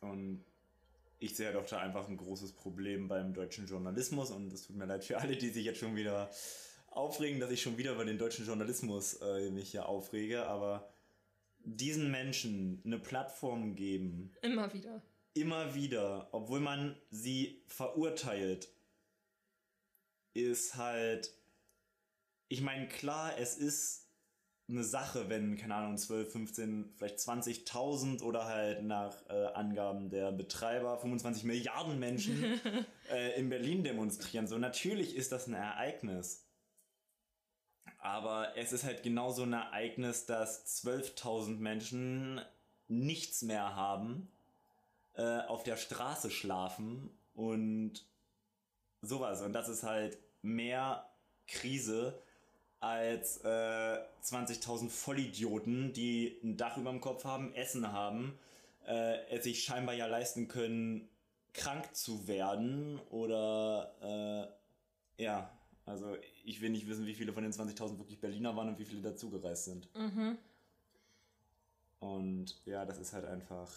Und 0.00 0.44
ich 1.18 1.36
sehe 1.36 1.52
doch 1.52 1.66
da 1.66 1.78
einfach 1.78 2.08
ein 2.08 2.16
großes 2.16 2.52
Problem 2.52 3.08
beim 3.08 3.34
deutschen 3.34 3.66
Journalismus 3.66 4.30
und 4.30 4.52
es 4.52 4.66
tut 4.66 4.76
mir 4.76 4.86
leid 4.86 5.04
für 5.04 5.18
alle, 5.18 5.36
die 5.36 5.50
sich 5.50 5.64
jetzt 5.64 5.80
schon 5.80 5.96
wieder 5.96 6.30
aufregen, 6.88 7.40
dass 7.40 7.50
ich 7.50 7.62
schon 7.62 7.76
wieder 7.76 7.92
über 7.92 8.04
den 8.04 8.18
deutschen 8.18 8.46
Journalismus 8.46 9.14
äh, 9.14 9.50
mich 9.50 9.70
hier 9.70 9.88
aufrege, 9.88 10.46
aber 10.46 10.88
diesen 11.64 12.10
Menschen 12.10 12.80
eine 12.84 12.98
Plattform 12.98 13.74
geben. 13.74 14.32
Immer 14.42 14.72
wieder 14.72 15.02
immer 15.38 15.74
wieder, 15.74 16.28
obwohl 16.32 16.60
man 16.60 16.96
sie 17.10 17.62
verurteilt, 17.66 18.68
ist 20.34 20.76
halt, 20.76 21.32
ich 22.48 22.60
meine, 22.60 22.88
klar, 22.88 23.38
es 23.38 23.56
ist 23.56 24.07
eine 24.68 24.84
Sache, 24.84 25.28
wenn, 25.28 25.56
keine 25.56 25.74
Ahnung, 25.76 25.96
12, 25.96 26.30
15, 26.32 26.92
vielleicht 26.96 27.18
20.000 27.18 28.22
oder 28.22 28.44
halt 28.44 28.82
nach 28.82 29.14
äh, 29.28 29.46
Angaben 29.54 30.10
der 30.10 30.30
Betreiber 30.30 30.98
25 30.98 31.44
Milliarden 31.44 31.98
Menschen 31.98 32.60
äh, 33.10 33.38
in 33.38 33.48
Berlin 33.48 33.82
demonstrieren. 33.82 34.46
So, 34.46 34.58
natürlich 34.58 35.16
ist 35.16 35.32
das 35.32 35.46
ein 35.46 35.54
Ereignis. 35.54 36.44
Aber 37.98 38.56
es 38.56 38.72
ist 38.72 38.84
halt 38.84 39.02
genauso 39.02 39.42
ein 39.42 39.54
Ereignis, 39.54 40.26
dass 40.26 40.84
12.000 40.84 41.56
Menschen 41.58 42.40
nichts 42.88 43.42
mehr 43.42 43.74
haben 43.74 44.30
äh, 45.14 45.40
auf 45.40 45.62
der 45.62 45.76
Straße 45.76 46.30
schlafen 46.30 47.10
und 47.34 48.04
sowas. 49.00 49.42
Und 49.42 49.52
das 49.54 49.68
ist 49.68 49.82
halt 49.82 50.18
mehr 50.42 51.10
Krise 51.46 52.22
als 52.80 53.38
äh, 53.38 53.98
20.000 54.22 54.88
Vollidioten, 54.88 55.92
die 55.92 56.38
ein 56.42 56.56
Dach 56.56 56.76
über 56.76 56.90
dem 56.90 57.00
Kopf 57.00 57.24
haben, 57.24 57.54
Essen 57.54 57.92
haben, 57.92 58.38
äh, 58.86 59.26
es 59.30 59.44
sich 59.44 59.64
scheinbar 59.64 59.94
ja 59.94 60.06
leisten 60.06 60.48
können, 60.48 61.08
krank 61.52 61.94
zu 61.94 62.28
werden 62.28 63.00
oder 63.10 64.50
äh, 65.18 65.22
ja, 65.22 65.50
also 65.86 66.16
ich 66.44 66.60
will 66.60 66.70
nicht 66.70 66.86
wissen, 66.86 67.06
wie 67.06 67.14
viele 67.14 67.32
von 67.32 67.42
den 67.42 67.52
20.000 67.52 67.98
wirklich 67.98 68.20
Berliner 68.20 68.54
waren 68.54 68.68
und 68.68 68.78
wie 68.78 68.84
viele 68.84 69.02
dazugereist 69.02 69.64
sind. 69.64 69.88
Mhm. 69.96 70.38
Und 72.00 72.54
ja, 72.64 72.84
das 72.84 72.98
ist 72.98 73.12
halt 73.12 73.24
einfach 73.24 73.68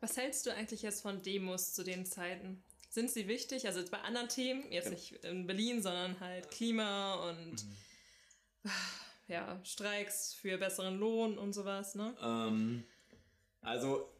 was 0.00 0.16
hältst 0.16 0.46
du 0.46 0.54
eigentlich 0.54 0.82
jetzt 0.82 1.02
von 1.02 1.22
Demos 1.22 1.74
zu 1.74 1.84
den 1.84 2.06
Zeiten? 2.06 2.62
Sind 2.88 3.10
sie 3.10 3.28
wichtig? 3.28 3.66
Also 3.66 3.80
jetzt 3.80 3.90
bei 3.90 4.00
anderen 4.00 4.28
Themen, 4.28 4.64
jetzt 4.72 4.86
ja. 4.86 4.90
nicht 4.92 5.24
in 5.24 5.46
Berlin, 5.46 5.82
sondern 5.82 6.18
halt 6.20 6.50
Klima 6.50 7.28
und 7.28 7.52
mhm. 7.52 7.76
Ja, 9.30 9.60
Streiks 9.64 10.34
für 10.34 10.58
besseren 10.58 10.98
Lohn 10.98 11.38
und 11.38 11.52
sowas, 11.52 11.94
ne? 11.94 12.14
Ähm, 12.22 12.84
also 13.62 14.10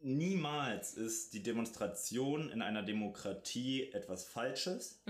niemals 0.00 0.94
ist 0.94 1.32
die 1.32 1.42
Demonstration 1.42 2.50
in 2.50 2.60
einer 2.60 2.82
Demokratie 2.82 3.90
etwas 3.92 4.24
Falsches. 4.24 5.00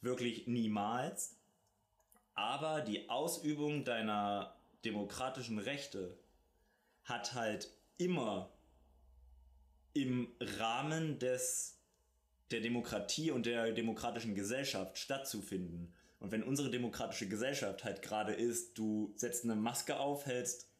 Wirklich 0.00 0.46
niemals. 0.46 1.36
Aber 2.34 2.80
die 2.80 3.08
Ausübung 3.08 3.84
deiner 3.84 4.54
demokratischen 4.84 5.58
Rechte 5.58 6.18
hat 7.04 7.34
halt 7.34 7.70
immer 7.96 8.50
im 9.92 10.28
Rahmen 10.40 11.18
des 11.18 11.78
der 12.50 12.60
Demokratie 12.60 13.30
und 13.30 13.46
der 13.46 13.72
demokratischen 13.72 14.34
Gesellschaft 14.34 14.98
stattzufinden. 14.98 15.94
Und 16.24 16.32
wenn 16.32 16.42
unsere 16.42 16.70
demokratische 16.70 17.28
Gesellschaft 17.28 17.84
halt 17.84 18.00
gerade 18.00 18.32
ist, 18.32 18.78
du 18.78 19.12
setzt 19.14 19.44
eine 19.44 19.56
Maske 19.56 20.00
auf, 20.00 20.24
hältst 20.24 20.70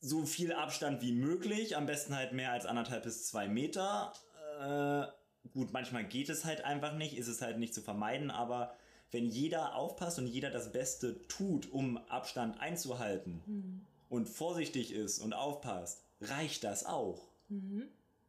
so 0.00 0.26
viel 0.26 0.52
Abstand 0.52 1.02
wie 1.02 1.12
möglich, 1.12 1.76
am 1.76 1.86
besten 1.86 2.16
halt 2.16 2.32
mehr 2.32 2.50
als 2.50 2.66
anderthalb 2.66 3.04
bis 3.04 3.26
zwei 3.26 3.46
Meter. 3.46 4.12
Äh, 4.60 5.48
gut, 5.50 5.72
manchmal 5.72 6.04
geht 6.04 6.28
es 6.30 6.44
halt 6.44 6.64
einfach 6.64 6.96
nicht, 6.96 7.16
ist 7.16 7.28
es 7.28 7.40
halt 7.40 7.60
nicht 7.60 7.74
zu 7.74 7.80
vermeiden, 7.80 8.32
aber 8.32 8.74
wenn 9.12 9.24
jeder 9.24 9.76
aufpasst 9.76 10.18
und 10.18 10.26
jeder 10.26 10.50
das 10.50 10.72
Beste 10.72 11.24
tut, 11.28 11.70
um 11.70 11.96
Abstand 12.08 12.58
einzuhalten 12.58 13.86
und 14.08 14.28
vorsichtig 14.28 14.92
ist 14.92 15.20
und 15.20 15.32
aufpasst, 15.32 16.02
reicht 16.20 16.64
das 16.64 16.84
auch. 16.84 17.28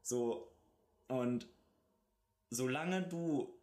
So, 0.04 0.52
und 1.08 1.48
solange 2.52 3.02
du 3.02 3.57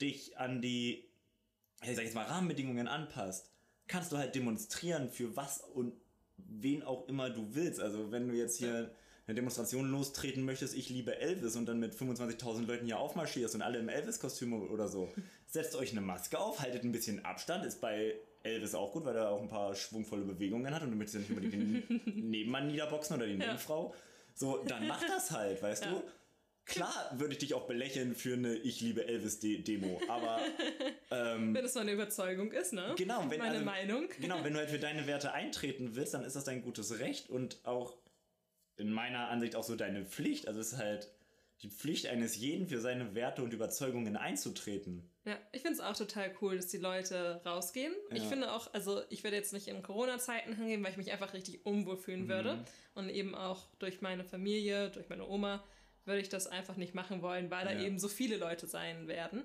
dich 0.00 0.38
an 0.38 0.60
die, 0.62 1.04
ich 1.82 1.96
sag 1.96 2.04
jetzt 2.04 2.14
mal, 2.14 2.24
Rahmenbedingungen 2.26 2.88
anpasst, 2.88 3.50
kannst 3.86 4.12
du 4.12 4.18
halt 4.18 4.34
demonstrieren 4.34 5.10
für 5.10 5.36
was 5.36 5.60
und 5.60 5.92
wen 6.36 6.82
auch 6.82 7.08
immer 7.08 7.30
du 7.30 7.54
willst. 7.54 7.80
Also 7.80 8.10
wenn 8.12 8.28
du 8.28 8.34
jetzt 8.34 8.58
hier 8.58 8.90
eine 9.26 9.34
Demonstration 9.34 9.90
lostreten 9.90 10.44
möchtest, 10.44 10.74
ich 10.74 10.88
liebe 10.88 11.16
Elvis 11.18 11.56
und 11.56 11.66
dann 11.66 11.80
mit 11.80 11.94
25.000 11.94 12.66
Leuten 12.66 12.86
hier 12.86 12.98
aufmarschierst 12.98 13.54
und 13.54 13.62
alle 13.62 13.78
im 13.78 13.88
Elvis-Kostüm 13.88 14.52
oder 14.70 14.88
so, 14.88 15.12
setzt 15.46 15.74
euch 15.76 15.92
eine 15.92 16.00
Maske 16.00 16.38
auf, 16.38 16.60
haltet 16.60 16.84
ein 16.84 16.92
bisschen 16.92 17.24
Abstand, 17.24 17.64
ist 17.64 17.80
bei 17.80 18.14
Elvis 18.42 18.74
auch 18.74 18.92
gut, 18.92 19.04
weil 19.04 19.16
er 19.16 19.30
auch 19.30 19.42
ein 19.42 19.48
paar 19.48 19.74
schwungvolle 19.74 20.24
Bewegungen 20.24 20.74
hat 20.74 20.82
und 20.82 20.90
du 20.90 20.96
möchtest 20.96 21.14
ja 21.14 21.20
nicht 21.20 21.30
unbedingt 21.30 21.52
den 21.52 22.30
Nebenmann 22.30 22.68
niederboxen 22.68 23.16
oder 23.16 23.26
die 23.26 23.34
Nebenfrau. 23.36 23.94
So, 24.34 24.62
dann 24.64 24.86
mach 24.86 25.04
das 25.04 25.30
halt, 25.32 25.60
weißt 25.62 25.84
Ja. 25.84 25.90
du? 25.90 26.02
Klar 26.68 27.10
würde 27.18 27.32
ich 27.32 27.38
dich 27.38 27.54
auch 27.54 27.66
belächeln 27.66 28.14
für 28.14 28.34
eine 28.34 28.54
Ich 28.54 28.80
liebe 28.80 29.06
Elvis-Demo, 29.06 30.00
aber 30.08 30.40
Wenn 31.10 31.56
es 31.56 31.74
meine 31.74 31.92
Überzeugung 31.92 32.52
ist, 32.52 32.72
ne? 32.72 32.94
Genau, 32.96 33.20
wenn, 33.28 33.38
meine 33.38 33.52
also, 33.54 33.64
Meinung. 33.64 34.08
Genau, 34.20 34.44
wenn 34.44 34.52
du 34.52 34.58
halt 34.58 34.70
für 34.70 34.78
deine 34.78 35.06
Werte 35.06 35.32
eintreten 35.32 35.96
willst, 35.96 36.14
dann 36.14 36.24
ist 36.24 36.36
das 36.36 36.44
dein 36.44 36.62
gutes 36.62 36.98
Recht 36.98 37.30
und 37.30 37.58
auch 37.64 37.96
in 38.76 38.92
meiner 38.92 39.28
Ansicht 39.28 39.56
auch 39.56 39.64
so 39.64 39.74
deine 39.76 40.04
Pflicht. 40.04 40.46
Also 40.46 40.60
es 40.60 40.72
ist 40.74 40.78
halt 40.78 41.10
die 41.62 41.68
Pflicht 41.70 42.06
eines 42.06 42.36
jeden 42.36 42.68
für 42.68 42.80
seine 42.80 43.14
Werte 43.16 43.42
und 43.42 43.52
Überzeugungen 43.52 44.16
einzutreten. 44.16 45.10
Ja, 45.24 45.36
ich 45.52 45.62
finde 45.62 45.74
es 45.74 45.80
auch 45.80 45.96
total 45.96 46.32
cool, 46.40 46.56
dass 46.56 46.68
die 46.68 46.76
Leute 46.78 47.40
rausgehen. 47.44 47.92
Ich 48.10 48.22
Ja. 48.22 48.28
finde 48.28 48.52
auch, 48.52 48.72
also 48.72 49.02
ich 49.10 49.24
werde 49.24 49.36
jetzt 49.36 49.52
nicht 49.52 49.66
in 49.66 49.82
Corona-Zeiten 49.82 50.54
hingehen, 50.54 50.84
weil 50.84 50.92
ich 50.92 50.96
mich 50.96 51.10
einfach 51.10 51.32
richtig 51.34 51.66
unwohl 51.66 51.96
fühlen 51.96 52.24
Mhm. 52.24 52.28
würde. 52.28 52.64
Und 52.94 53.08
eben 53.08 53.34
auch 53.34 53.66
durch 53.80 54.00
meine 54.00 54.24
Familie, 54.24 54.90
durch 54.90 55.08
meine 55.08 55.26
Oma, 55.26 55.64
würde 56.08 56.20
ich 56.20 56.28
das 56.28 56.46
einfach 56.46 56.76
nicht 56.76 56.94
machen 56.94 57.22
wollen, 57.22 57.50
weil 57.50 57.64
da 57.64 57.72
Ja. 57.72 57.80
eben 57.80 57.98
so 57.98 58.08
viele 58.08 58.36
Leute 58.36 58.66
sein 58.66 59.06
werden. 59.06 59.44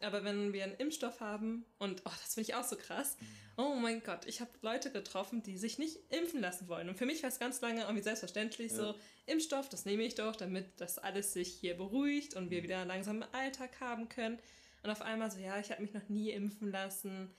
Aber 0.00 0.24
wenn 0.24 0.52
wir 0.52 0.64
einen 0.64 0.74
Impfstoff 0.74 1.20
haben, 1.20 1.64
und 1.78 2.02
oh, 2.04 2.10
das 2.22 2.34
finde 2.34 2.50
ich 2.50 2.54
auch 2.56 2.64
so 2.64 2.76
krass, 2.76 3.16
Mhm. 3.20 3.26
oh 3.56 3.74
mein 3.76 4.02
Gott, 4.02 4.24
ich 4.26 4.40
habe 4.40 4.50
Leute 4.60 4.90
getroffen, 4.90 5.42
die 5.44 5.56
sich 5.56 5.78
nicht 5.78 5.98
impfen 6.10 6.40
lassen 6.40 6.66
wollen. 6.68 6.88
Und 6.88 6.96
für 6.98 7.06
mich 7.06 7.22
war 7.22 7.28
es 7.28 7.38
ganz 7.38 7.60
lange 7.60 7.82
irgendwie 7.82 8.02
selbstverständlich 8.02 8.72
so, 8.72 8.94
Impfstoff, 9.26 9.68
das 9.68 9.84
nehme 9.84 10.02
ich 10.02 10.16
doch, 10.16 10.34
damit 10.34 10.66
das 10.78 10.98
alles 10.98 11.32
sich 11.32 11.52
hier 11.52 11.76
beruhigt 11.76 12.34
und 12.34 12.46
Mhm. 12.46 12.50
wir 12.50 12.62
wieder 12.64 12.84
langsam 12.84 13.22
einen 13.22 13.32
Alltag 13.34 13.70
haben 13.80 14.08
können. 14.08 14.38
Und 14.82 14.90
auf 14.90 15.02
einmal 15.02 15.30
so, 15.30 15.38
ja, 15.38 15.60
ich 15.60 15.70
habe 15.70 15.80
mich 15.82 15.94
noch 15.94 16.08
nie 16.08 16.30
impfen 16.30 16.72
lassen, 16.72 17.30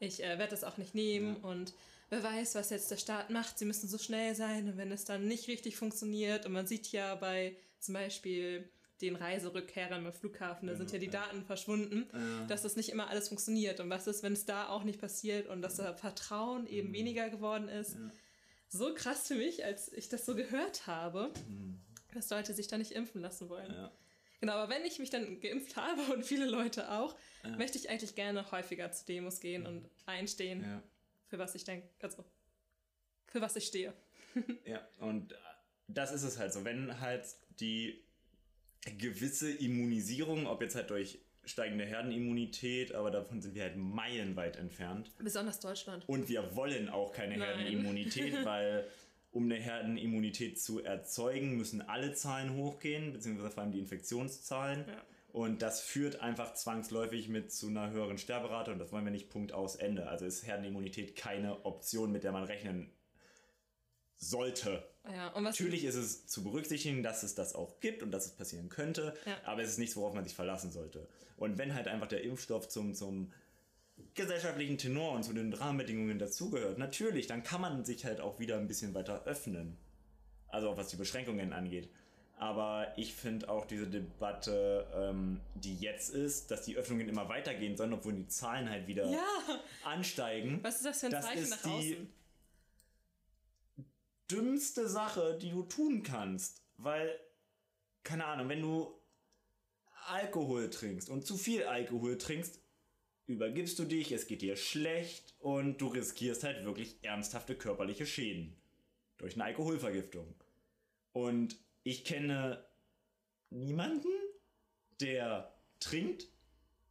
ich 0.00 0.22
äh, 0.24 0.38
werde 0.38 0.50
das 0.50 0.64
auch 0.64 0.76
nicht 0.76 0.94
nehmen 0.96 1.36
und 1.36 1.72
wer 2.10 2.22
weiß, 2.24 2.56
was 2.56 2.70
jetzt 2.70 2.90
der 2.90 2.96
Staat 2.96 3.30
macht, 3.30 3.58
sie 3.58 3.64
müssen 3.64 3.88
so 3.88 3.98
schnell 3.98 4.34
sein 4.34 4.68
und 4.68 4.76
wenn 4.76 4.90
es 4.90 5.04
dann 5.04 5.26
nicht 5.28 5.46
richtig 5.46 5.76
funktioniert 5.76 6.46
und 6.46 6.52
man 6.52 6.66
sieht 6.66 6.90
ja 6.90 7.14
bei 7.14 7.54
zum 7.80 7.94
Beispiel 7.94 8.68
den 9.00 9.14
Reiserückkehrern 9.14 10.04
am 10.06 10.12
Flughafen, 10.12 10.66
da 10.66 10.74
sind 10.74 10.90
ja 10.90 10.98
die 10.98 11.08
Daten 11.08 11.44
verschwunden, 11.44 12.08
dass 12.48 12.62
das 12.62 12.74
nicht 12.74 12.88
immer 12.88 13.08
alles 13.08 13.28
funktioniert 13.28 13.78
und 13.78 13.88
was 13.90 14.06
ist, 14.08 14.22
wenn 14.24 14.32
es 14.32 14.44
da 14.44 14.68
auch 14.68 14.82
nicht 14.82 15.00
passiert 15.00 15.46
und 15.46 15.62
dass 15.62 15.76
da 15.76 15.94
Vertrauen 15.94 16.66
eben 16.66 16.92
weniger 16.92 17.30
geworden 17.30 17.68
ist. 17.68 17.96
So 18.68 18.92
krass 18.94 19.28
für 19.28 19.36
mich, 19.36 19.64
als 19.64 19.92
ich 19.92 20.08
das 20.08 20.26
so 20.26 20.34
gehört 20.34 20.86
habe, 20.88 21.32
dass 22.12 22.28
Leute 22.30 22.52
sich 22.54 22.66
da 22.66 22.76
nicht 22.76 22.90
impfen 22.92 23.20
lassen 23.20 23.48
wollen. 23.48 23.72
Ja. 23.72 23.92
Genau, 24.40 24.54
aber 24.54 24.72
wenn 24.72 24.84
ich 24.84 24.98
mich 24.98 25.10
dann 25.10 25.40
geimpft 25.40 25.76
habe 25.76 26.00
und 26.12 26.24
viele 26.24 26.46
Leute 26.46 26.90
auch, 26.90 27.16
möchte 27.56 27.78
ich 27.78 27.88
eigentlich 27.90 28.14
gerne 28.16 28.50
häufiger 28.50 28.90
zu 28.90 29.04
Demos 29.06 29.38
gehen 29.40 29.64
und 29.66 29.88
einstehen, 30.06 30.62
Ja. 30.62 30.82
für 31.28 31.38
was 31.38 31.54
ich 31.54 31.62
denke, 31.64 31.88
also 32.02 32.24
für 33.28 33.40
was 33.40 33.54
ich 33.56 33.66
stehe. 33.66 33.92
Ja, 34.64 34.86
und 35.00 35.34
das 35.86 36.12
ist 36.12 36.22
es 36.24 36.36
halt 36.38 36.52
so. 36.52 36.64
Wenn 36.64 37.00
halt 37.00 37.24
die 37.60 38.02
gewisse 38.98 39.50
Immunisierung, 39.50 40.46
ob 40.46 40.62
jetzt 40.62 40.74
halt 40.74 40.90
durch 40.90 41.18
steigende 41.44 41.84
Herdenimmunität, 41.84 42.94
aber 42.94 43.10
davon 43.10 43.40
sind 43.40 43.54
wir 43.54 43.62
halt 43.62 43.76
meilenweit 43.76 44.56
entfernt. 44.56 45.10
Besonders 45.18 45.60
Deutschland. 45.60 46.04
Und 46.06 46.28
wir 46.28 46.54
wollen 46.54 46.88
auch 46.88 47.12
keine 47.12 47.38
Nein. 47.38 47.58
Herdenimmunität, 47.58 48.34
weil 48.44 48.86
um 49.30 49.44
eine 49.44 49.56
Herdenimmunität 49.56 50.60
zu 50.60 50.82
erzeugen, 50.82 51.56
müssen 51.56 51.82
alle 51.82 52.12
Zahlen 52.14 52.54
hochgehen, 52.54 53.12
beziehungsweise 53.12 53.50
vor 53.50 53.62
allem 53.62 53.72
die 53.72 53.78
Infektionszahlen. 53.78 54.84
Ja. 54.86 55.02
Und 55.32 55.62
das 55.62 55.80
führt 55.80 56.20
einfach 56.20 56.54
zwangsläufig 56.54 57.28
mit 57.28 57.52
zu 57.52 57.68
einer 57.68 57.90
höheren 57.90 58.18
Sterberate 58.18 58.72
und 58.72 58.78
das 58.78 58.92
wollen 58.92 59.04
wir 59.04 59.12
nicht 59.12 59.28
Punkt 59.28 59.52
aus 59.52 59.76
Ende. 59.76 60.08
Also 60.08 60.24
ist 60.24 60.46
Herdenimmunität 60.46 61.16
keine 61.16 61.64
Option, 61.64 62.12
mit 62.12 62.24
der 62.24 62.32
man 62.32 62.44
rechnen 62.44 62.90
sollte. 64.18 64.84
Ja, 65.10 65.38
Natürlich 65.40 65.84
ist 65.84 65.94
es 65.94 66.26
zu 66.26 66.42
berücksichtigen, 66.44 67.02
dass 67.02 67.22
es 67.22 67.34
das 67.34 67.54
auch 67.54 67.80
gibt 67.80 68.02
und 68.02 68.10
dass 68.10 68.26
es 68.26 68.32
passieren 68.32 68.68
könnte, 68.68 69.14
Ja. 69.24 69.36
aber 69.44 69.62
es 69.62 69.70
ist 69.70 69.78
nichts, 69.78 69.96
worauf 69.96 70.12
man 70.14 70.24
sich 70.24 70.34
verlassen 70.34 70.70
sollte. 70.72 71.06
Und 71.36 71.56
wenn 71.56 71.72
halt 71.74 71.88
einfach 71.88 72.08
der 72.08 72.22
Impfstoff 72.24 72.68
zum, 72.68 72.94
zum 72.94 73.32
gesellschaftlichen 74.14 74.76
Tenor 74.78 75.12
und 75.12 75.22
zu 75.24 75.32
den 75.32 75.52
Rahmenbedingungen 75.52 76.18
dazugehört, 76.18 76.78
natürlich, 76.78 77.26
dann 77.26 77.42
kann 77.42 77.60
man 77.60 77.84
sich 77.84 78.04
halt 78.04 78.20
auch 78.20 78.38
wieder 78.38 78.56
ein 78.58 78.66
bisschen 78.68 78.94
weiter 78.94 79.24
öffnen. 79.24 79.76
Also 80.48 80.70
auch 80.70 80.76
was 80.76 80.88
die 80.88 80.96
Beschränkungen 80.96 81.52
angeht. 81.52 81.88
Aber 82.36 82.92
ich 82.96 83.14
finde 83.14 83.48
auch 83.48 83.64
diese 83.66 83.88
Debatte, 83.88 84.86
ähm, 84.94 85.40
die 85.56 85.76
jetzt 85.76 86.10
ist, 86.10 86.50
dass 86.52 86.62
die 86.62 86.76
Öffnungen 86.76 87.08
immer 87.08 87.28
weitergehen 87.28 87.76
sollen, 87.76 87.92
obwohl 87.92 88.12
die 88.12 88.28
Zahlen 88.28 88.70
halt 88.70 88.86
wieder 88.86 89.06
Ja, 89.10 89.24
ansteigen. 89.84 90.60
was 90.62 90.76
ist 90.76 90.84
das 90.86 91.00
für 91.00 91.06
ein 91.06 91.12
Das 91.12 91.24
Zeichen 91.24 91.48
nach 91.48 91.62
die- 91.62 91.68
außen? 91.68 92.08
Dümmste 94.30 94.88
Sache, 94.88 95.38
die 95.40 95.50
du 95.50 95.62
tun 95.62 96.02
kannst. 96.02 96.62
Weil, 96.76 97.18
keine 98.04 98.26
Ahnung, 98.26 98.48
wenn 98.48 98.62
du 98.62 98.92
Alkohol 100.06 100.70
trinkst 100.70 101.08
und 101.10 101.26
zu 101.26 101.36
viel 101.36 101.64
Alkohol 101.64 102.18
trinkst, 102.18 102.60
übergibst 103.26 103.78
du 103.78 103.84
dich, 103.84 104.12
es 104.12 104.26
geht 104.26 104.42
dir 104.42 104.56
schlecht 104.56 105.34
und 105.38 105.78
du 105.78 105.88
riskierst 105.88 106.44
halt 106.44 106.64
wirklich 106.64 106.98
ernsthafte 107.02 107.54
körperliche 107.54 108.06
Schäden 108.06 108.56
durch 109.18 109.34
eine 109.34 109.44
Alkoholvergiftung. 109.44 110.34
Und 111.12 111.56
ich 111.82 112.04
kenne 112.04 112.64
niemanden, 113.50 114.08
der 115.00 115.54
trinkt, 115.80 116.28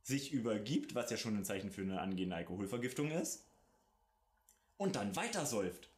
sich 0.03 0.31
übergibt, 0.31 0.95
was 0.95 1.09
ja 1.09 1.17
schon 1.17 1.35
ein 1.35 1.43
Zeichen 1.43 1.69
für 1.69 1.81
eine 1.81 1.99
angehende 1.99 2.35
Alkoholvergiftung 2.35 3.11
ist, 3.11 3.45
und 4.77 4.95
dann 4.95 5.15
weitersäuft. 5.15 5.89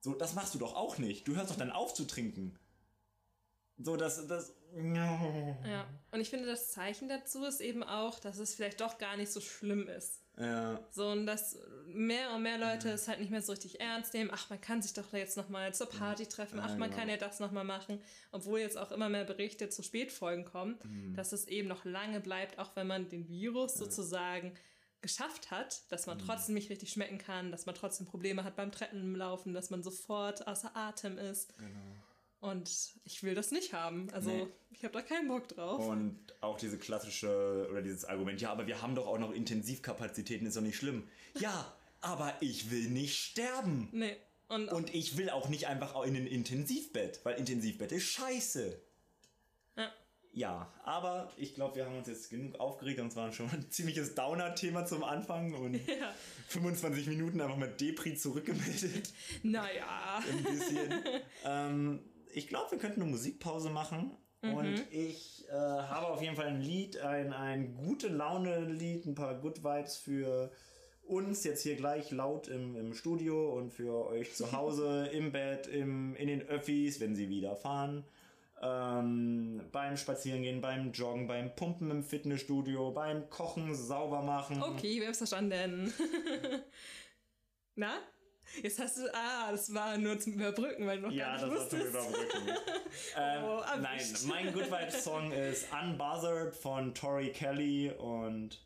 So, 0.00 0.14
das 0.14 0.34
machst 0.34 0.54
du 0.54 0.58
doch 0.58 0.74
auch 0.74 0.98
nicht. 0.98 1.28
Du 1.28 1.36
hörst 1.36 1.50
doch 1.50 1.56
dann 1.58 1.70
auf 1.70 1.92
zu 1.94 2.04
trinken. 2.06 2.58
So, 3.78 3.96
das, 3.96 4.26
das. 4.26 4.54
Ja, 4.76 5.84
und 6.12 6.20
ich 6.20 6.30
finde, 6.30 6.46
das 6.46 6.70
Zeichen 6.70 7.08
dazu 7.08 7.44
ist 7.44 7.60
eben 7.60 7.82
auch, 7.82 8.20
dass 8.20 8.38
es 8.38 8.54
vielleicht 8.54 8.80
doch 8.80 8.98
gar 8.98 9.16
nicht 9.16 9.32
so 9.32 9.40
schlimm 9.40 9.88
ist. 9.88 10.22
Ja, 10.38 10.80
So, 10.92 11.08
und 11.08 11.26
dass 11.26 11.58
mehr 11.86 12.32
und 12.34 12.42
mehr 12.42 12.56
Leute 12.56 12.88
es 12.90 13.08
halt 13.08 13.18
nicht 13.20 13.30
mehr 13.30 13.42
so 13.42 13.52
richtig 13.52 13.80
ernst 13.80 14.14
nehmen. 14.14 14.30
Ach, 14.32 14.48
man 14.48 14.60
kann 14.60 14.80
sich 14.80 14.92
doch 14.94 15.12
jetzt 15.12 15.36
nochmal 15.36 15.74
zur 15.74 15.88
Party 15.88 16.26
treffen. 16.26 16.60
Ach, 16.60 16.70
Ja, 16.70 16.76
man 16.76 16.88
genau. 16.90 17.00
kann 17.00 17.08
ja 17.10 17.16
das 17.16 17.40
nochmal 17.40 17.64
machen. 17.64 18.00
Obwohl 18.30 18.60
jetzt 18.60 18.78
auch 18.78 18.92
immer 18.92 19.08
mehr 19.08 19.24
Berichte 19.24 19.68
zu 19.70 19.82
Spätfolgen 19.82 20.44
kommen, 20.44 20.78
Mhm. 20.84 21.14
dass 21.14 21.32
es 21.32 21.46
eben 21.48 21.66
noch 21.68 21.84
lange 21.84 22.20
bleibt, 22.20 22.58
auch 22.58 22.74
wenn 22.76 22.86
man 22.86 23.08
den 23.08 23.28
Virus 23.28 23.74
sozusagen 23.74 24.54
geschafft 25.02 25.50
hat, 25.50 25.82
dass 25.90 26.06
Mhm. 26.06 26.12
man 26.12 26.18
trotzdem 26.26 26.54
nicht 26.54 26.70
richtig 26.70 26.90
schmecken 26.92 27.18
kann, 27.18 27.50
dass 27.50 27.66
man 27.66 27.74
trotzdem 27.74 28.06
Probleme 28.06 28.44
hat 28.44 28.56
beim 28.56 28.70
Treppenlaufen, 28.72 29.52
dass 29.54 29.70
man 29.70 29.82
sofort 29.82 30.46
außer 30.46 30.76
Atem 30.76 31.18
ist. 31.18 31.56
genau. 31.58 31.70
Und 32.42 32.70
ich 33.04 33.22
will 33.22 33.34
das 33.34 33.50
nicht 33.50 33.74
haben. 33.74 34.08
Also 34.14 34.30
Nee. 34.30 34.46
ich 34.70 34.82
habe 34.82 34.94
da 34.94 35.02
keinen 35.02 35.28
Bock 35.28 35.46
drauf. 35.48 35.86
Und 35.86 36.18
auch 36.40 36.56
diese 36.56 36.78
klassische 36.78 37.68
oder 37.70 37.82
dieses 37.82 38.06
Argument, 38.06 38.40
ja, 38.40 38.50
aber 38.50 38.66
wir 38.66 38.80
haben 38.80 38.94
doch 38.94 39.06
auch 39.06 39.18
noch 39.18 39.30
Intensivkapazitäten, 39.32 40.46
ist 40.46 40.56
doch 40.56 40.62
nicht 40.62 40.76
schlimm. 40.78 41.06
Ja, 41.38 41.70
aber 42.00 42.32
ich 42.40 42.70
will 42.70 42.88
nicht 42.88 43.18
sterben. 43.18 43.90
Nee. 43.92 44.16
Und, 44.48 44.68
Und 44.72 44.92
ich 44.94 45.16
will 45.18 45.28
auch 45.30 45.48
nicht 45.50 45.66
einfach 45.68 46.02
in 46.04 46.16
ein 46.16 46.26
Intensivbett, 46.26 47.20
weil 47.24 47.38
Intensivbett 47.38 47.92
ist 47.92 48.04
scheiße. 48.04 48.80
Ja. 50.32 50.72
Aber 50.84 51.30
ich 51.36 51.54
glaube, 51.54 51.76
wir 51.76 51.86
haben 51.86 51.96
uns 51.96 52.08
jetzt 52.08 52.30
genug 52.30 52.58
aufgeregt 52.58 53.00
und 53.00 53.08
es 53.08 53.16
war 53.16 53.32
schon 53.32 53.50
ein 53.50 53.70
ziemliches 53.70 54.14
Downer-Thema 54.14 54.86
zum 54.86 55.04
Anfang 55.04 55.54
und 55.54 55.74
ja. 55.86 56.14
25 56.48 57.06
Minuten 57.06 57.40
einfach 57.40 57.56
mit 57.56 57.80
Depri 57.80 58.14
zurückgemeldet. 58.14 59.12
Naja. 59.42 60.22
Ein 60.30 60.44
bisschen. 60.44 61.04
ähm, 61.44 62.00
ich 62.32 62.48
glaube, 62.48 62.72
wir 62.72 62.78
könnten 62.78 63.02
eine 63.02 63.10
Musikpause 63.10 63.70
machen. 63.70 64.16
Und 64.42 64.82
ich 64.90 65.44
äh, 65.50 65.52
habe 65.52 66.06
auf 66.06 66.22
jeden 66.22 66.34
Fall 66.34 66.46
ein 66.46 66.62
Lied, 66.62 66.98
ein, 66.98 67.34
ein 67.34 67.74
gute 67.74 68.08
Laune-Lied, 68.08 69.04
ein 69.04 69.14
paar 69.14 69.38
Good 69.38 69.62
Vibes 69.62 69.98
für 69.98 70.50
uns 71.02 71.44
jetzt 71.44 71.62
hier 71.62 71.76
gleich 71.76 72.10
laut 72.10 72.48
im, 72.48 72.74
im 72.76 72.94
Studio 72.94 73.52
und 73.58 73.70
für 73.70 74.06
euch 74.06 74.34
zu 74.34 74.52
Hause, 74.52 75.06
im 75.12 75.32
Bett, 75.32 75.66
im, 75.66 76.14
in 76.16 76.28
den 76.28 76.42
Öffis, 76.42 77.00
wenn 77.00 77.14
sie 77.14 77.28
wieder 77.28 77.54
fahren. 77.54 78.04
Ähm, 78.62 79.62
beim 79.72 79.96
Spazierengehen, 79.96 80.60
beim 80.60 80.92
Joggen, 80.92 81.26
beim 81.26 81.54
Pumpen 81.56 81.90
im 81.90 82.02
Fitnessstudio, 82.02 82.90
beim 82.92 83.30
Kochen, 83.30 83.74
sauber 83.74 84.20
machen. 84.22 84.62
Okay, 84.62 84.96
wir 84.96 85.04
haben 85.06 85.12
es 85.12 85.18
verstanden. 85.18 85.92
Na? 87.74 87.94
Jetzt 88.62 88.78
hast 88.80 88.98
du. 88.98 89.02
Ah, 89.14 89.50
das 89.52 89.72
war 89.72 89.96
nur 89.96 90.18
zum 90.18 90.34
Überbrücken, 90.34 90.86
weil 90.86 91.00
du 91.00 91.06
noch 91.06 91.12
Ja, 91.12 91.36
gar 91.36 91.48
das 91.48 91.50
nicht 91.50 91.58
war 91.60 91.68
zum 91.68 91.78
wusstest. 91.80 91.94
Überbrücken. 92.10 92.48
ähm, 93.16 93.44
Oh, 93.44 93.60
nein, 93.80 94.00
mein 94.26 94.52
Good 94.52 94.66
Vibes 94.70 95.04
Song 95.04 95.32
ist 95.32 95.68
Unbothered 95.72 96.54
von 96.54 96.92
Tori 96.94 97.30
Kelly 97.30 97.92
und 97.96 98.60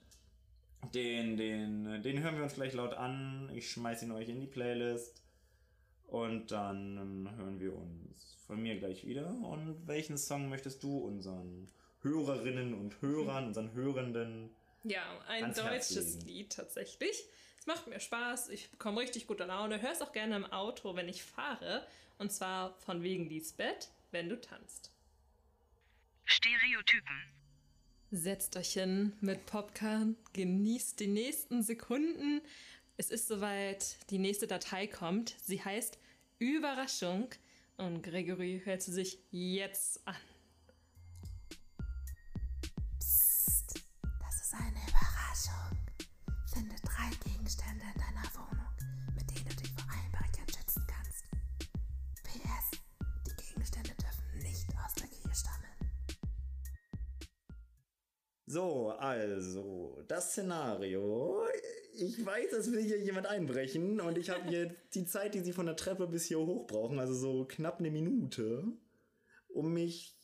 den, 0.95 1.37
den, 1.37 2.03
den 2.03 2.23
hören 2.23 2.37
wir 2.37 2.43
uns 2.45 2.55
gleich 2.55 2.73
laut 2.73 2.95
an. 2.95 3.51
Ich 3.55 3.71
schmeiß 3.71 4.03
ihn 4.03 4.13
euch 4.13 4.29
in 4.29 4.41
die 4.41 4.47
Playlist 4.47 5.23
und 6.07 6.51
dann 6.51 7.29
hören 7.37 7.61
wir 7.61 7.75
uns 7.77 8.34
von 8.47 8.63
mir 8.63 8.79
gleich 8.79 9.07
wieder. 9.07 9.29
Und 9.29 9.87
welchen 9.87 10.19
Song 10.19 10.49
möchtest 10.49 10.83
du 10.83 10.99
unseren 10.99 11.69
Hörerinnen 12.03 12.75
und 12.75 13.01
Hörern, 13.01 13.47
unseren 13.47 13.73
Hörenden? 13.73 14.51
Ja, 14.85 15.03
ein 15.29 15.45
ans 15.45 15.63
Herz 15.63 15.89
deutsches 15.89 16.15
legen. 16.17 16.27
Lied 16.27 16.53
tatsächlich. 16.53 17.25
Es 17.59 17.67
macht 17.67 17.87
mir 17.87 17.99
Spaß, 17.99 18.51
ich 18.51 18.71
bekomme 18.71 19.01
richtig 19.01 19.27
gute 19.27 19.45
Laune. 19.45 19.81
Hör's 19.81 20.03
auch 20.03 20.13
gerne 20.13 20.37
im 20.37 20.45
Auto, 20.45 20.95
wenn 20.97 21.09
ich 21.09 21.23
fahre. 21.23 21.87
Und 22.19 22.31
zwar 22.31 22.75
von 22.81 23.03
wegen 23.03 23.27
Lisbeth, 23.27 23.91
wenn 24.11 24.29
du 24.29 24.41
tanzt. 24.41 24.91
Stereotypen. 26.27 27.23
Setzt 28.11 28.57
euch 28.57 28.75
hin 28.75 29.13
mit 29.21 29.47
Popcorn, 29.47 30.17
genießt 30.35 31.01
die 31.01 31.09
nächsten 31.09 31.63
Sekunden. 31.63 32.43
Es 32.97 33.11
ist 33.11 33.27
soweit, 33.27 33.97
die 34.11 34.19
nächste 34.19 34.47
Datei 34.47 34.87
kommt. 34.87 35.35
Sie 35.41 35.65
heißt 35.65 35.99
Überraschung 36.39 37.29
und 37.77 38.03
Gregory 38.03 38.63
hört 38.65 38.83
sie 38.83 38.93
sich 38.93 39.19
jetzt 39.31 40.07
an. 40.07 40.15
Psst, 42.99 43.83
das 44.21 44.41
ist 44.43 44.55
eine 44.55 44.81
Überraschung. 44.89 45.79
Finde 46.53 46.77
drei 46.83 47.11
Gegenstände 47.31 47.85
in 47.95 48.01
deiner 48.01 48.29
Wohnung, 48.35 49.15
mit 49.15 49.29
denen 49.31 49.49
du 49.49 49.57
dich 49.57 49.71
vor 49.73 49.85
So, 58.55 58.91
also, 58.91 60.01
das 60.07 60.31
Szenario. 60.31 61.43
Ich 61.93 62.25
weiß, 62.25 62.53
es 62.53 62.71
will 62.71 62.83
hier 62.85 63.01
jemand 63.01 63.27
einbrechen 63.27 64.01
und 64.01 64.17
ich 64.17 64.31
habe 64.31 64.49
jetzt 64.49 64.77
die 64.95 65.07
Zeit, 65.07 65.35
die 65.35 65.41
sie 65.41 65.53
von 65.53 65.67
der 65.67 65.75
Treppe 65.75 66.07
bis 66.07 66.27
hier 66.27 66.39
hoch 66.39 66.65
brauchen, 66.69 67.01
also 67.01 67.15
so 67.15 67.45
knapp 67.47 67.81
eine 67.81 67.91
Minute, 67.91 68.63
um 69.49 69.73
mich 69.73 70.17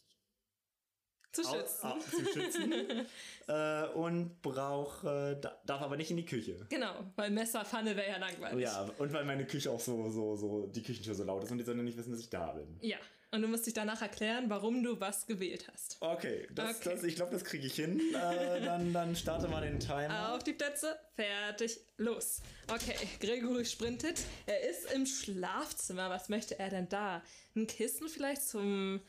Zu 1.32 1.42
au- 1.42 1.54
schützen. 1.56 1.86
au- 1.86 1.98
zu 1.98 2.24
schützen. 2.24 2.72
äh, 3.48 3.86
und 3.94 4.40
brauche, 4.42 5.36
da, 5.40 5.60
darf 5.66 5.82
aber 5.82 5.96
nicht 5.96 6.12
in 6.12 6.16
die 6.18 6.24
Küche. 6.24 6.66
Genau, 6.68 7.12
weil 7.16 7.32
Messerpfanne 7.32 7.96
wäre 7.96 8.10
ja 8.10 8.18
langweilig. 8.18 8.62
Ja, 8.64 8.88
und 8.98 9.12
weil 9.12 9.24
meine 9.24 9.44
Küche 9.44 9.72
auch 9.72 9.80
so, 9.80 10.08
so, 10.08 10.36
so, 10.36 10.68
die 10.68 10.84
Küchentür 10.84 11.16
so 11.16 11.24
laut 11.24 11.42
ist 11.42 11.50
und 11.50 11.58
die 11.58 11.64
sollen 11.64 11.78
ja 11.78 11.84
nicht 11.84 11.98
wissen, 11.98 12.12
dass 12.12 12.20
ich 12.20 12.30
da 12.30 12.52
bin. 12.52 12.78
Ja, 12.80 12.98
und 13.32 13.42
du 13.42 13.48
musst 13.48 13.66
dich 13.66 13.74
danach 13.74 14.02
erklären, 14.02 14.50
warum 14.50 14.82
du 14.82 15.00
was 15.00 15.26
gewählt 15.26 15.66
hast. 15.72 15.96
Okay, 16.00 16.48
das, 16.52 16.80
Okay. 16.80 16.90
Das, 16.94 17.04
ich 17.04 17.14
glaube, 17.14 17.32
das 17.32 17.44
kriege 17.44 17.66
ich 17.66 17.74
hin. 17.74 18.00
Äh, 18.14 18.60
dann, 18.62 18.92
dann 18.92 19.14
starte 19.14 19.48
mal 19.48 19.62
den 19.62 19.78
Timer. 19.78 20.34
Auf 20.34 20.42
die 20.42 20.52
Plätze, 20.52 20.98
fertig, 21.14 21.80
los. 21.96 22.42
Okay, 22.68 22.94
Gregory 23.20 23.64
sprintet. 23.64 24.20
Er 24.46 24.68
ist 24.68 24.92
im 24.92 25.06
Schlafzimmer. 25.06 26.10
Was 26.10 26.28
möchte 26.28 26.58
er 26.58 26.70
denn 26.70 26.88
da? 26.88 27.22
Ein 27.54 27.66
Kissen 27.66 28.08
vielleicht 28.08 28.42
zum 28.42 29.00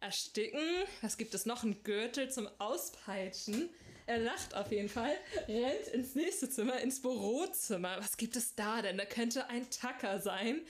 Ersticken? 0.00 0.60
Was 1.02 1.16
gibt 1.16 1.34
es 1.34 1.46
noch? 1.46 1.64
Ein 1.64 1.82
Gürtel 1.82 2.30
zum 2.30 2.48
Auspeitschen? 2.58 3.70
Er 4.06 4.18
lacht 4.18 4.54
auf 4.54 4.70
jeden 4.70 4.90
Fall, 4.90 5.16
rennt 5.48 5.88
ins 5.94 6.14
nächste 6.14 6.50
Zimmer, 6.50 6.78
ins 6.80 7.00
Bürozimmer. 7.00 7.96
Was 7.98 8.18
gibt 8.18 8.36
es 8.36 8.54
da 8.54 8.82
denn? 8.82 8.98
Da 8.98 9.06
könnte 9.06 9.48
ein 9.48 9.68
Tacker 9.70 10.18
sein. 10.20 10.60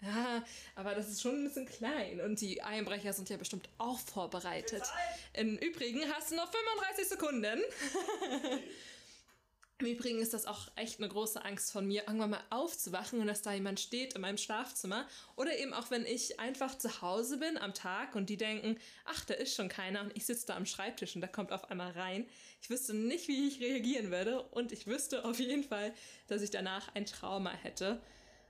Ja, 0.00 0.44
aber 0.74 0.94
das 0.94 1.08
ist 1.08 1.22
schon 1.22 1.36
ein 1.36 1.44
bisschen 1.44 1.66
klein 1.66 2.20
und 2.20 2.40
die 2.40 2.62
Einbrecher 2.62 3.12
sind 3.12 3.28
ja 3.28 3.36
bestimmt 3.36 3.68
auch 3.78 3.98
vorbereitet. 3.98 4.82
Im 5.32 5.56
Übrigen 5.58 6.02
hast 6.14 6.30
du 6.30 6.36
noch 6.36 6.50
35 6.50 7.08
Sekunden. 7.08 7.60
Im 9.78 9.88
Übrigen 9.88 10.20
ist 10.20 10.32
das 10.32 10.46
auch 10.46 10.68
echt 10.76 11.00
eine 11.00 11.08
große 11.10 11.44
Angst 11.44 11.70
von 11.70 11.86
mir, 11.86 12.04
irgendwann 12.06 12.30
mal 12.30 12.42
aufzuwachen 12.48 13.20
und 13.20 13.26
dass 13.26 13.42
da 13.42 13.52
jemand 13.52 13.78
steht 13.78 14.14
in 14.14 14.22
meinem 14.22 14.38
Schlafzimmer. 14.38 15.06
Oder 15.36 15.58
eben 15.58 15.74
auch, 15.74 15.90
wenn 15.90 16.06
ich 16.06 16.40
einfach 16.40 16.78
zu 16.78 17.02
Hause 17.02 17.36
bin 17.36 17.58
am 17.58 17.74
Tag 17.74 18.14
und 18.14 18.30
die 18.30 18.38
denken, 18.38 18.78
ach, 19.04 19.26
da 19.26 19.34
ist 19.34 19.54
schon 19.54 19.68
keiner 19.68 20.00
und 20.00 20.16
ich 20.16 20.24
sitze 20.24 20.46
da 20.46 20.56
am 20.56 20.64
Schreibtisch 20.64 21.14
und 21.14 21.20
da 21.20 21.26
kommt 21.26 21.52
auf 21.52 21.70
einmal 21.70 21.90
rein. 21.90 22.26
Ich 22.62 22.70
wüsste 22.70 22.94
nicht, 22.94 23.28
wie 23.28 23.48
ich 23.48 23.60
reagieren 23.60 24.10
würde 24.10 24.44
und 24.44 24.72
ich 24.72 24.86
wüsste 24.86 25.26
auf 25.26 25.38
jeden 25.38 25.62
Fall, 25.62 25.92
dass 26.26 26.40
ich 26.40 26.50
danach 26.50 26.94
ein 26.94 27.04
Trauma 27.04 27.50
hätte. 27.50 28.00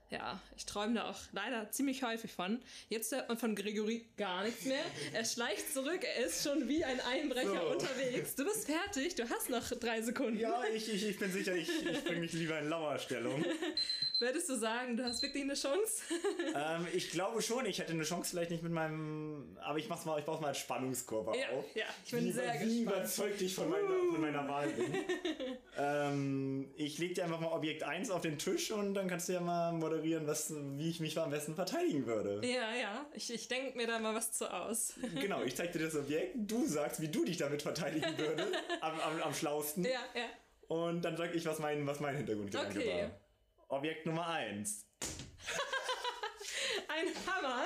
Ja, 0.09 0.39
ich 0.55 0.65
träume 0.65 0.93
da 0.93 1.09
auch 1.09 1.19
leider 1.33 1.69
ziemlich 1.71 2.01
häufig 2.01 2.31
von. 2.31 2.61
Jetzt 2.87 3.11
hört 3.11 3.27
man 3.27 3.37
von 3.37 3.55
Gregory 3.55 4.05
gar 4.15 4.43
nichts 4.43 4.63
mehr. 4.63 4.79
Er 5.11 5.25
schleicht 5.25 5.73
zurück, 5.73 5.99
er 6.01 6.25
ist 6.25 6.43
schon 6.43 6.69
wie 6.69 6.83
ein 6.85 7.01
Einbrecher 7.01 7.59
So. 7.61 7.67
unterwegs. 7.71 8.35
Du 8.35 8.45
bist 8.45 8.67
fertig, 8.67 9.15
du 9.15 9.29
hast 9.29 9.49
noch 9.49 9.67
drei 9.71 10.01
Sekunden. 10.01 10.39
Ja, 10.39 10.63
ich, 10.73 10.87
ich, 10.93 11.05
ich 11.09 11.19
bin 11.19 11.29
sicher, 11.31 11.53
ich, 11.55 11.67
ich 11.85 12.03
bringe 12.05 12.21
mich 12.21 12.31
lieber 12.33 12.57
in 12.59 12.69
Lauerstellung. 12.69 13.43
Würdest 14.19 14.49
du 14.49 14.55
sagen, 14.55 14.97
du 14.97 15.03
hast 15.03 15.21
wirklich 15.21 15.43
eine 15.43 15.53
Chance? 15.53 16.01
ähm, 16.55 16.87
ich 16.91 17.11
glaube 17.11 17.39
schon, 17.43 17.67
ich 17.67 17.77
hätte 17.77 17.91
eine 17.93 18.03
Chance 18.03 18.31
vielleicht 18.31 18.49
nicht 18.49 18.63
mit 18.63 18.71
meinem. 18.71 19.55
Aber 19.61 19.77
ich 19.77 19.87
mach's 19.89 20.05
mal, 20.05 20.17
ich 20.17 20.25
baue 20.25 20.41
mal 20.41 20.47
als 20.47 20.57
Spannungskurve 20.57 21.37
Ja, 21.37 21.49
auf. 21.49 21.65
ja, 21.75 21.85
ich 22.03 22.11
bin 22.11 22.25
wie, 22.25 22.31
sehr 22.31 22.53
wie 22.59 22.79
gespannt. 22.83 22.97
überzeugt 22.97 23.41
ich 23.41 23.53
von 23.53 23.69
meiner, 23.69 23.87
von 23.87 24.19
meiner 24.21 24.47
Wahl 24.47 24.69
bin. 24.69 24.91
ähm, 25.77 26.71
ich 26.77 26.97
leg 26.97 27.13
dir 27.13 27.25
einfach 27.25 27.39
mal 27.39 27.51
Objekt 27.51 27.83
1 27.83 28.09
auf 28.09 28.21
den 28.21 28.39
Tisch 28.39 28.71
und 28.71 28.95
dann 28.95 29.07
kannst 29.07 29.29
du 29.29 29.33
ja 29.33 29.39
mal 29.39 29.71
moderieren, 29.73 30.25
was, 30.25 30.51
wie 30.77 30.89
ich 30.89 30.99
mich 30.99 31.15
am 31.19 31.29
besten 31.29 31.53
verteidigen 31.53 32.07
würde. 32.07 32.41
Ja, 32.43 32.73
ja, 32.75 33.05
ich, 33.13 33.31
ich 33.31 33.47
denke 33.47 33.77
mir 33.77 33.85
da 33.85 33.99
mal 33.99 34.15
was 34.15 34.31
zu 34.31 34.51
aus. 34.51 34.93
Genau, 35.21 35.43
ich 35.43 35.55
zeig 35.55 35.71
dir 35.73 35.79
das 35.79 35.95
Objekt, 35.95 36.35
du 36.37 36.65
sagst, 36.65 37.01
wie 37.01 37.07
du 37.07 37.23
dich 37.25 37.37
damit 37.37 37.61
verteidigen 37.61 38.17
würdest, 38.17 38.49
am, 38.81 38.99
am, 38.99 39.21
am 39.21 39.33
schlausten. 39.33 39.83
Ja, 39.83 39.91
ja. 40.15 40.25
Und 40.67 41.01
dann 41.03 41.17
sag 41.17 41.33
ich, 41.35 41.45
was 41.45 41.59
mein, 41.59 41.85
was 41.85 41.99
mein 41.99 42.15
Hintergrundgedanke 42.15 42.79
Okay. 42.79 43.01
war. 43.03 43.26
Objekt 43.69 44.05
Nummer 44.05 44.27
1. 44.27 44.85
Ein 46.87 47.07
Hammer. 47.27 47.65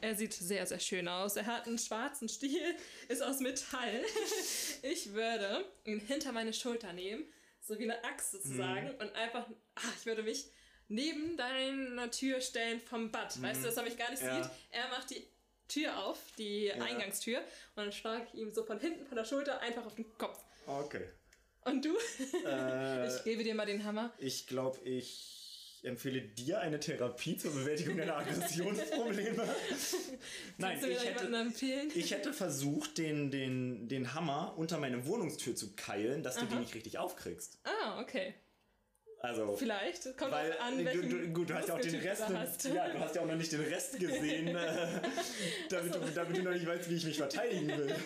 er 0.00 0.14
sieht 0.14 0.32
sehr, 0.32 0.66
sehr 0.66 0.80
schön 0.80 1.08
aus. 1.08 1.36
Er 1.36 1.46
hat 1.46 1.66
einen 1.66 1.78
schwarzen 1.78 2.28
Stiel, 2.28 2.74
ist 3.08 3.22
aus 3.22 3.40
Metall. 3.40 4.02
Ich 4.82 5.12
würde 5.12 5.66
ihn 5.84 6.00
hinter 6.00 6.32
meine 6.32 6.54
Schulter 6.54 6.94
nehmen, 6.94 7.30
so 7.60 7.78
wie 7.78 7.82
eine 7.84 8.02
Axt 8.02 8.32
sozusagen, 8.32 8.90
und 8.92 9.14
einfach, 9.14 9.46
ah, 9.74 9.92
ich 9.98 10.06
würde 10.06 10.22
mich 10.22 10.46
neben 10.88 11.36
deiner 11.36 12.10
Tür 12.10 12.40
stellen 12.40 12.80
vom 12.80 13.12
Bad. 13.12 13.40
Weißt 13.42 13.60
du, 13.60 13.66
dass 13.66 13.76
er 13.76 13.82
mich 13.82 13.98
gar 13.98 14.10
nicht 14.10 14.22
Ja. 14.22 14.42
sieht? 14.42 14.50
Er 14.70 14.88
macht 14.88 15.10
die 15.10 15.28
Tür 15.68 15.98
auf, 15.98 16.18
die 16.38 16.72
Eingangstür, 16.72 17.40
und 17.40 17.84
dann 17.84 17.92
schlage 17.92 18.26
ich 18.32 18.40
ihm 18.40 18.54
so 18.54 18.64
von 18.64 18.80
hinten, 18.80 19.04
von 19.06 19.16
der 19.16 19.24
Schulter 19.26 19.60
einfach 19.60 19.84
auf 19.84 19.94
den 19.96 20.10
Kopf. 20.16 20.42
Okay. 20.66 21.10
Und 21.64 21.84
du? 21.84 21.94
Äh, 22.46 23.08
Ich 23.08 23.24
gebe 23.24 23.44
dir 23.44 23.54
mal 23.54 23.66
den 23.66 23.84
Hammer. 23.84 24.12
Ich 24.18 24.46
glaube, 24.46 24.78
ich 24.84 25.80
empfehle 25.82 26.20
dir 26.20 26.60
eine 26.60 26.78
Therapie 26.78 27.36
zur 27.36 27.52
Bewältigung 27.52 27.96
deiner 27.96 28.16
Aggressionsprobleme. 28.16 29.48
Nein, 30.58 30.78
ich 30.78 31.04
hätte, 31.04 31.26
empfehlen? 31.26 31.90
ich 31.94 32.10
hätte 32.10 32.32
versucht, 32.32 32.98
den, 32.98 33.30
den, 33.30 33.88
den 33.88 34.14
Hammer 34.14 34.54
unter 34.56 34.78
meine 34.78 35.06
Wohnungstür 35.06 35.54
zu 35.56 35.74
keilen, 35.76 36.22
dass 36.22 36.36
du 36.36 36.46
die 36.46 36.56
nicht 36.56 36.74
richtig 36.74 36.98
aufkriegst. 36.98 37.58
ah, 37.64 38.00
okay. 38.00 38.34
Also, 39.22 39.54
Vielleicht. 39.54 40.16
Kommt 40.16 40.32
weil 40.32 40.56
an, 40.58 40.78
du, 40.78 40.84
welchen 40.86 41.10
du, 41.10 41.28
gut, 41.32 41.50
du 41.50 41.54
hast 41.54 41.68
ja 41.68 41.74
auch 41.74 41.80
den 41.80 41.94
Rest, 42.00 42.22
du 42.64 42.68
ja, 42.70 42.88
du 42.88 42.98
hast 43.00 43.14
ja 43.14 43.20
auch 43.20 43.26
noch 43.26 43.34
nicht 43.36 43.52
den 43.52 43.60
Rest 43.60 43.98
gesehen, 43.98 44.48
äh, 44.56 44.56
damit, 45.68 45.94
du, 45.94 45.98
damit 46.14 46.36
du 46.38 46.42
noch 46.42 46.52
nicht 46.52 46.66
weißt, 46.66 46.88
wie 46.88 46.94
ich 46.96 47.04
mich 47.04 47.18
verteidigen 47.18 47.68
will. 47.68 47.94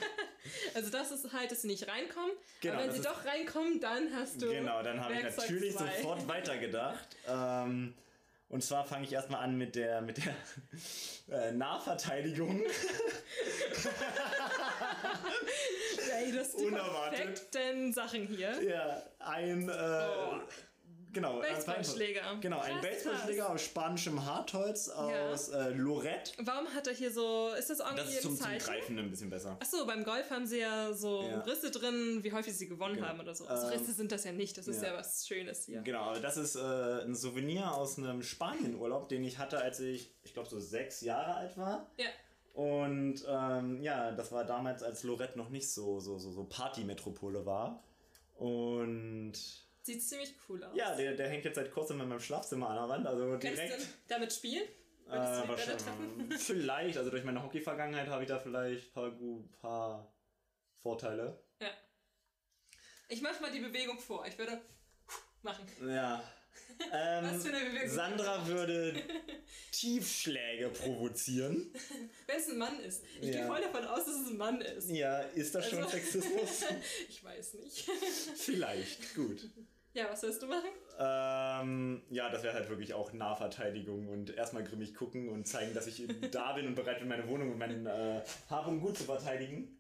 Also 0.75 0.91
das 0.91 1.11
ist 1.11 1.33
halt, 1.33 1.51
dass 1.51 1.63
sie 1.63 1.69
nicht 1.69 1.89
reinkommen. 1.89 2.33
Genau, 2.61 2.75
aber 2.75 2.83
wenn 2.85 2.91
sie 2.91 2.99
ist- 2.99 3.07
doch 3.07 3.25
reinkommen, 3.25 3.81
dann 3.81 4.15
hast 4.15 4.43
du. 4.43 4.51
Genau, 4.51 4.83
dann 4.83 5.01
habe 5.01 5.15
ich 5.15 5.23
natürlich 5.23 5.75
zwei. 5.75 5.87
sofort 5.97 6.29
weitergedacht. 6.29 7.17
Ähm, 7.27 7.95
und 8.51 8.63
zwar 8.63 8.85
fange 8.85 9.05
ich 9.07 9.13
erstmal 9.13 9.43
an 9.43 9.57
mit 9.57 9.75
der, 9.75 10.03
mit 10.03 10.19
der 10.19 10.35
äh, 11.31 11.51
Nahverteidigung. 11.53 12.63
Ey, 16.13 16.33
das 16.33 16.53
sind 16.53 16.61
die 16.61 16.67
Unerwartet. 16.67 17.19
perfekten 17.51 17.93
Sachen 17.95 18.27
hier. 18.27 18.63
Ja, 18.63 19.03
ein, 19.21 19.69
äh, 19.69 19.73
Oh. 19.73 20.41
Genau, 21.15 21.41
ein- 21.41 21.55
Baseballschläger. 21.55 22.21
Genau, 22.43 22.61
ein 22.61 22.81
Baseballschläger 22.83 23.49
aus 23.51 23.63
spanischem 23.63 24.23
Hartholz 24.27 24.89
aus 24.91 25.49
äh, 25.49 25.71
Lorette. 25.71 26.33
Warum 26.43 26.67
hat 26.75 26.87
er 26.87 26.93
hier 26.93 27.11
so. 27.11 27.51
Ist 27.59 27.71
das 27.71 27.79
irgendwie 27.79 27.97
Das 28.03 28.11
ist 28.15 28.23
zum, 28.23 28.37
zum? 28.37 28.59
Greifen 28.59 28.99
ein 28.99 29.09
bisschen 29.11 29.31
besser. 29.31 29.57
Achso, 29.61 29.87
beim 29.87 30.05
Golf 30.05 30.29
haben 30.31 30.47
sie 30.47 30.59
ja 30.61 30.93
so 30.93 31.23
Ja. 31.23 31.41
Risse 31.41 31.71
drin, 31.71 32.21
wie 32.23 32.33
häufig 32.33 32.55
sie 32.57 32.69
gewonnen 32.69 32.97
Genau. 32.97 33.09
haben 33.09 33.21
oder 33.21 33.35
so. 33.35 33.47
Also 33.47 33.69
Ähm, 33.69 33.79
Risse 33.79 33.93
sind 33.95 34.13
das 34.13 34.25
ja 34.25 34.33
nicht, 34.33 34.59
das 34.59 34.69
ist 34.69 34.83
ja. 34.83 34.89
ja, 34.93 34.99
was 34.99 35.27
Schönes 35.27 35.65
hier. 35.65 35.81
Genau, 35.83 36.03
aber 36.11 36.21
das 36.21 36.37
ist 36.37 36.57
äh, 36.57 36.61
ein 37.05 37.15
Souvenir 37.15 37.73
aus 37.75 37.97
einem 37.99 38.23
Spanienurlaub, 38.23 39.09
den 39.09 39.25
ich 39.25 39.39
hatte, 39.39 39.59
als 39.59 39.81
ich, 39.81 40.13
ich 40.25 40.35
glaube, 40.35 40.49
so 40.49 40.61
sechs 40.61 41.01
Jahre 41.01 41.35
alt 41.35 41.57
war. 41.57 41.91
Ja. 41.97 42.07
Und 42.53 43.25
ähm, 43.29 43.81
ja, 43.83 44.13
das 44.13 44.31
war 44.31 44.45
damals, 44.45 44.83
als 44.83 45.03
Lorette 45.03 45.37
noch 45.39 45.49
nicht 45.49 45.69
so, 45.73 45.99
so, 46.01 46.19
so, 46.19 46.31
so 46.31 46.45
Partymetropole 46.45 47.45
war. 47.47 47.83
Und 48.37 49.33
Sieht 49.85 50.03
ziemlich 50.03 50.35
cool 50.49 50.65
aus. 50.65 50.75
ja, 50.77 50.95
der, 50.97 51.13
der 51.15 51.29
hängt 51.29 51.45
jetzt 51.45 51.57
seit 51.57 51.71
kurzem 51.71 52.01
in 52.01 52.09
meinem 52.09 52.19
Schlafzimmer 52.21 52.71
an 52.71 52.77
der 52.77 52.89
Wand. 52.89 53.07
Also 53.07 53.29
Kannst 53.39 53.45
direkt. 53.45 53.81
du 53.81 53.85
damit 54.09 54.33
spielen? 54.33 54.65
Äh, 55.09 55.13
wahrscheinlich, 55.47 55.85
vielleicht, 56.41 56.97
also 56.97 57.11
durch 57.11 57.23
meine 57.25 57.43
Hockey-Vergangenheit 57.43 58.09
habe 58.09 58.23
ich 58.23 58.29
da 58.29 58.39
vielleicht 58.39 58.87
ein 58.87 58.91
paar, 58.93 59.11
paar 59.61 60.15
Vorteile. 60.83 61.39
Ja. 61.61 61.69
Ich 63.11 63.21
mach 63.21 63.39
mal 63.41 63.51
die 63.53 63.61
Bewegung 63.61 63.99
vor. 63.99 64.27
Ich 64.27 64.39
würde 64.39 64.61
machen. 65.43 65.67
Ja. 65.87 66.23
Ähm, 66.93 67.25
Was 67.25 67.45
für 67.45 67.53
eine 67.55 67.69
Bewegung? 67.69 67.89
Sandra 67.89 68.47
würde 68.47 68.95
Tiefschläge 69.73 70.69
provozieren. 70.71 71.73
Wenn 72.27 72.37
es 72.37 72.49
ein 72.49 72.59
Mann 72.59 72.81
ist. 72.81 73.03
Ich 73.21 73.27
Ja. 73.29 73.33
gehe 73.41 73.47
voll 73.47 73.61
davon 73.61 73.85
aus, 73.85 74.05
dass 74.05 74.15
es 74.21 74.29
ein 74.29 74.37
Mann 74.37 74.61
ist. 74.61 74.89
Ja, 74.91 75.19
ist 75.21 75.55
das 75.55 75.69
schon 75.69 75.79
Also- 75.81 75.91
Sexismus? 75.91 76.65
Ich 77.09 77.23
weiß 77.23 77.55
nicht. 77.55 77.89
Vielleicht, 78.37 79.15
gut. 79.15 79.49
Ja, 79.95 80.11
was 80.11 80.25
willst 80.25 80.43
du 80.43 80.47
machen? 80.49 80.71
Ähm, 80.99 82.03
ja, 82.11 82.29
das 82.29 82.43
wäre 82.43 82.55
halt 82.55 82.69
wirklich 82.69 82.95
auch 82.95 83.13
Nahverteidigung 83.13 84.09
und 84.09 84.37
erstmal 84.37 84.65
grimmig 84.65 84.93
gucken 84.93 85.29
und 85.29 85.47
zeigen, 85.47 85.73
dass 85.73 85.87
ich 85.87 86.07
da 86.33 86.53
bin 86.55 86.67
und 86.67 86.75
bereit 86.75 86.99
bin, 86.99 87.09
meine 87.09 87.29
Wohnung 87.29 87.53
und 87.53 87.59
meinen 87.59 87.87
äh, 87.87 88.21
Hab 88.51 88.67
und 88.67 88.81
Gut 88.81 88.99
zu 88.99 89.05
verteidigen. 89.05 89.79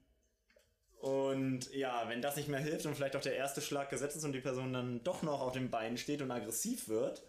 Und 1.00 1.70
ja, 1.74 2.08
wenn 2.08 2.22
das 2.22 2.36
nicht 2.36 2.48
mehr 2.48 2.60
hilft 2.60 2.86
und 2.86 2.94
vielleicht 2.94 3.16
auch 3.16 3.20
der 3.20 3.36
erste 3.36 3.60
Schlag 3.60 3.90
gesetzt 3.90 4.16
ist 4.16 4.24
und 4.24 4.32
die 4.32 4.40
Person 4.40 4.72
dann 4.72 5.02
doch 5.02 5.22
noch 5.22 5.42
auf 5.42 5.52
den 5.52 5.68
Beinen 5.68 5.98
steht 5.98 6.22
und 6.22 6.30
aggressiv 6.30 6.88
wird, 6.88 7.22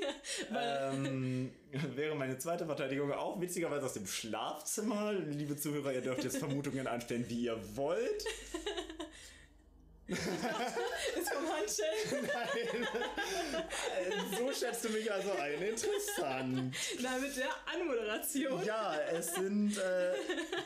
ähm, 0.56 1.50
wäre 1.96 2.14
meine 2.14 2.38
zweite 2.38 2.66
Verteidigung 2.66 3.12
auch 3.12 3.40
witzigerweise 3.40 3.86
aus 3.86 3.94
dem 3.94 4.06
Schlafzimmer. 4.06 5.12
Liebe 5.12 5.56
Zuhörer, 5.56 5.94
ihr 5.94 6.02
dürft 6.02 6.22
jetzt 6.22 6.36
Vermutungen 6.36 6.86
anstellen, 6.86 7.24
wie 7.28 7.44
ihr 7.44 7.58
wollt. 7.76 8.24
Ist 10.08 11.32
vom 11.32 11.48
Handschellen? 11.52 12.28
Nein. 12.32 12.86
Äh, 13.98 14.36
so 14.36 14.52
schätzt 14.52 14.84
du 14.84 14.90
mich 14.90 15.10
also 15.10 15.32
ein. 15.32 15.60
Interessant. 15.60 16.76
Na, 17.00 17.18
mit 17.18 17.36
der 17.36 17.48
Anmoderation. 17.74 18.64
Ja, 18.64 18.94
es 19.12 19.34
sind 19.34 19.76
äh, 19.76 20.14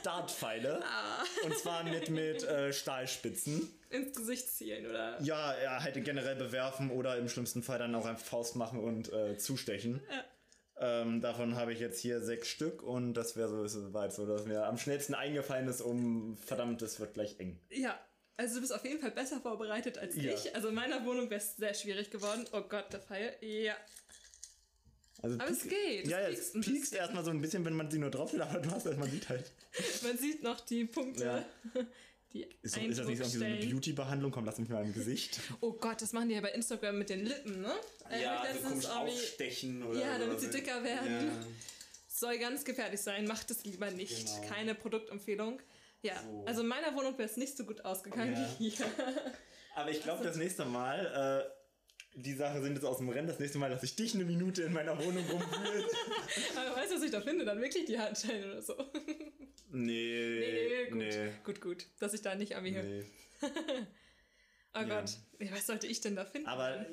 Dartpfeile. 0.02 0.82
Ah. 0.84 1.24
Und 1.44 1.56
zwar 1.56 1.84
mit, 1.84 2.10
mit 2.10 2.42
äh, 2.42 2.72
Stahlspitzen. 2.72 3.72
Ins 3.88 4.14
Gesicht 4.14 4.48
zielen, 4.50 4.86
oder? 4.86 5.20
Ja, 5.22 5.52
er 5.52 5.82
halt 5.82 6.04
generell 6.04 6.36
bewerfen 6.36 6.90
oder 6.90 7.16
im 7.16 7.28
schlimmsten 7.28 7.62
Fall 7.62 7.78
dann 7.78 7.94
auch 7.94 8.04
einfach 8.04 8.24
Faust 8.24 8.56
machen 8.56 8.78
und 8.78 9.10
äh, 9.12 9.38
zustechen. 9.38 10.02
Ähm, 10.76 11.20
davon 11.20 11.56
habe 11.56 11.72
ich 11.72 11.80
jetzt 11.80 12.00
hier 12.00 12.20
sechs 12.20 12.48
Stück 12.48 12.82
und 12.82 13.14
das 13.14 13.36
wäre 13.36 13.68
so, 13.68 13.92
weit 13.92 14.12
so, 14.12 14.26
dass 14.26 14.46
mir 14.46 14.64
am 14.64 14.78
schnellsten 14.78 15.14
eingefallen 15.14 15.68
ist, 15.68 15.80
um 15.82 16.36
verdammt, 16.38 16.80
es 16.82 17.00
wird 17.00 17.14
gleich 17.14 17.38
eng. 17.38 17.58
Ja. 17.70 17.98
Also 18.40 18.54
du 18.54 18.60
bist 18.62 18.72
auf 18.72 18.84
jeden 18.84 19.00
Fall 19.00 19.10
besser 19.10 19.38
vorbereitet 19.40 19.98
als 19.98 20.16
Ja. 20.16 20.32
ich. 20.32 20.54
Also 20.54 20.68
in 20.68 20.74
meiner 20.74 21.04
Wohnung 21.04 21.28
wäre 21.28 21.40
es 21.42 21.56
sehr 21.56 21.74
schwierig 21.74 22.10
geworden. 22.10 22.46
Oh 22.52 22.62
Gott, 22.62 22.90
der 22.90 23.00
Pfeil. 23.00 23.34
Ja. 23.42 23.76
Also 25.20 25.38
Aber 25.38 25.50
es 25.50 25.62
geht, 25.64 26.04
es 26.04 26.10
Ja, 26.10 26.20
ja, 26.20 26.28
piekst 26.30 26.54
es 26.56 26.64
piekst 26.64 26.92
erstmal 26.94 27.22
so 27.22 27.30
ein 27.30 27.42
bisschen, 27.42 27.62
wenn 27.66 27.74
man 27.74 27.90
sie 27.90 27.98
nur 27.98 28.10
drauf 28.10 28.32
will, 28.32 28.40
aber 28.40 28.58
du 28.60 28.70
hast 28.70 28.86
man 28.86 29.10
sieht 29.10 29.28
halt. 29.28 29.52
Man 30.02 30.16
sieht 30.16 30.42
noch 30.42 30.60
die 30.60 30.86
Punkte, 30.86 31.44
die 32.32 32.44
Ist, 32.62 32.76
ist 32.78 32.98
das 32.98 33.06
nicht 33.06 33.20
irgendwie 33.20 33.24
so 33.38 33.44
eine. 33.44 33.56
Beauty-Behandlung? 33.58 34.32
Komm, 34.32 34.46
lass 34.46 34.58
mich 34.58 34.70
mal 34.70 34.82
im 34.84 34.94
Gesicht. 34.94 35.38
Oh 35.60 35.72
Gott, 35.74 36.00
das 36.00 36.12
machen 36.14 36.30
die 36.30 36.36
ja 36.36 36.40
bei 36.40 36.52
Instagram 36.52 36.98
mit 36.98 37.10
den 37.10 37.26
Lippen, 37.26 37.60
ne? 37.60 37.72
Äh, 38.08 38.24
hab 38.24 38.44
ich 38.46 38.54
letztens 38.54 38.84
irgendwie- 38.86 39.10
aufstechen 39.12 39.82
oder 39.82 40.00
Ja, 40.00 40.12
damit 40.18 40.28
oder 40.30 40.38
sie 40.38 40.46
so. 40.46 40.52
dicker 40.52 40.82
werden. 40.82 41.26
Ja. 41.26 41.46
Soll 42.08 42.38
ganz 42.38 42.64
gefährlich 42.64 43.00
sein, 43.02 43.26
macht 43.26 43.50
es 43.50 43.64
lieber 43.64 43.90
nicht. 43.90 44.26
Genau. 44.26 44.48
Keine 44.48 44.74
Produktempfehlung. 44.74 45.60
Ja, 46.02 46.14
So. 46.22 46.44
also 46.46 46.62
in 46.62 46.68
meiner 46.68 46.94
Wohnung 46.94 47.16
wäre 47.18 47.28
es 47.28 47.36
nicht 47.36 47.56
so 47.56 47.64
gut 47.64 47.84
ausgegangen 47.84 48.32
Ja. 48.34 48.48
wie 48.58 48.68
hier. 48.70 48.86
Aber 49.74 49.90
ich 49.90 50.02
glaube, 50.02 50.24
das 50.24 50.36
nächste 50.36 50.64
Mal, 50.64 51.44
äh, 51.46 51.60
die 52.20 52.34
Sachen 52.34 52.62
sind 52.62 52.74
jetzt 52.74 52.84
aus 52.84 52.98
dem 52.98 53.08
Rennen, 53.08 53.28
das 53.28 53.38
nächste 53.38 53.58
Mal 53.58 53.70
lasse 53.70 53.84
ich 53.84 53.94
dich 53.96 54.14
eine 54.14 54.24
Minute 54.24 54.62
in 54.62 54.72
meiner 54.72 54.98
Wohnung 54.98 55.24
rumwühlen. 55.28 55.84
Aber 56.56 56.76
weißt 56.76 56.90
du, 56.92 56.96
was 56.96 57.02
ich 57.02 57.10
da 57.10 57.20
finde? 57.20 57.44
Dann 57.44 57.60
wirklich 57.60 57.84
die 57.84 57.98
Handschellen 57.98 58.50
oder 58.50 58.62
so. 58.62 58.74
nee, 59.70 60.40
Nee, 60.40 60.84
gut. 60.88 60.98
nee. 60.98 61.30
Gut, 61.44 61.60
gut. 61.60 61.86
Dass 62.00 62.14
ich 62.14 62.22
da 62.22 62.34
nicht 62.34 62.56
an 62.56 62.62
mir. 62.64 62.82
nee. 62.82 63.04
Oh 64.74 64.78
Ja. 64.80 64.84
Gott. 64.84 65.10
Was 65.52 65.66
sollte 65.66 65.86
ich 65.86 66.00
denn 66.00 66.16
da 66.16 66.24
finden? 66.24 66.46
Aber 66.48 66.86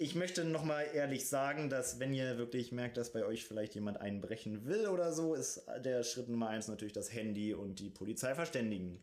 ich 0.00 0.14
möchte 0.14 0.44
nochmal 0.44 0.88
ehrlich 0.94 1.28
sagen, 1.28 1.68
dass 1.68 2.00
wenn 2.00 2.14
ihr 2.14 2.38
wirklich 2.38 2.72
merkt, 2.72 2.96
dass 2.96 3.12
bei 3.12 3.22
euch 3.22 3.44
vielleicht 3.44 3.74
jemand 3.74 4.00
einbrechen 4.00 4.64
will 4.64 4.86
oder 4.86 5.12
so, 5.12 5.34
ist 5.34 5.62
der 5.84 6.04
Schritt 6.04 6.30
Nummer 6.30 6.48
eins 6.48 6.68
natürlich 6.68 6.94
das 6.94 7.12
Handy 7.12 7.52
und 7.52 7.80
die 7.80 7.90
Polizei 7.90 8.34
verständigen. 8.34 9.02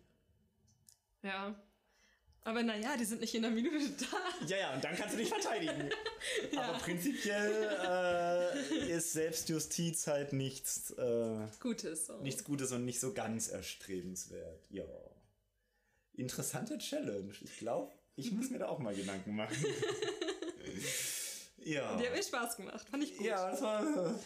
Ja. 1.22 1.56
Aber 2.42 2.64
naja, 2.64 2.98
die 2.98 3.06
sind 3.06 3.22
nicht 3.22 3.36
in 3.36 3.46
einer 3.46 3.54
Minute 3.54 3.78
da. 4.00 4.48
Ja, 4.48 4.58
ja, 4.58 4.74
und 4.74 4.84
dann 4.84 4.96
kannst 4.96 5.14
du 5.14 5.20
dich 5.20 5.30
verteidigen. 5.30 5.88
Aber 6.58 6.80
prinzipiell 6.80 8.56
äh, 8.60 8.92
ist 8.92 9.14
Selbstjustiz 9.14 10.08
halt 10.08 10.34
nichts, 10.34 10.90
äh, 10.92 11.48
Gutes. 11.60 12.08
So. 12.08 12.22
nichts 12.22 12.44
Gutes 12.44 12.72
und 12.72 12.86
nicht 12.86 13.00
so 13.00 13.14
ganz 13.14 13.50
erstrebenswert. 13.50 14.66
Ja. 14.72 14.86
Interessante 16.14 16.80
Challenge. 16.80 17.34
Ich 17.42 17.58
glaube, 17.60 17.94
ich 18.16 18.32
muss 18.32 18.50
mir 18.50 18.58
da 18.58 18.68
auch 18.70 18.80
mal 18.80 18.96
Gedanken 18.96 19.36
machen. 19.36 19.64
ja. 21.64 21.96
Die 21.98 22.06
hat 22.08 22.16
mir 22.16 22.24
Spaß 22.24 22.58
gemacht. 22.58 22.88
Fand 22.90 23.04
ich 23.04 23.16
gut. 23.18 23.26
Ja, 23.26 23.52
das 23.52 23.62
war. 23.62 24.16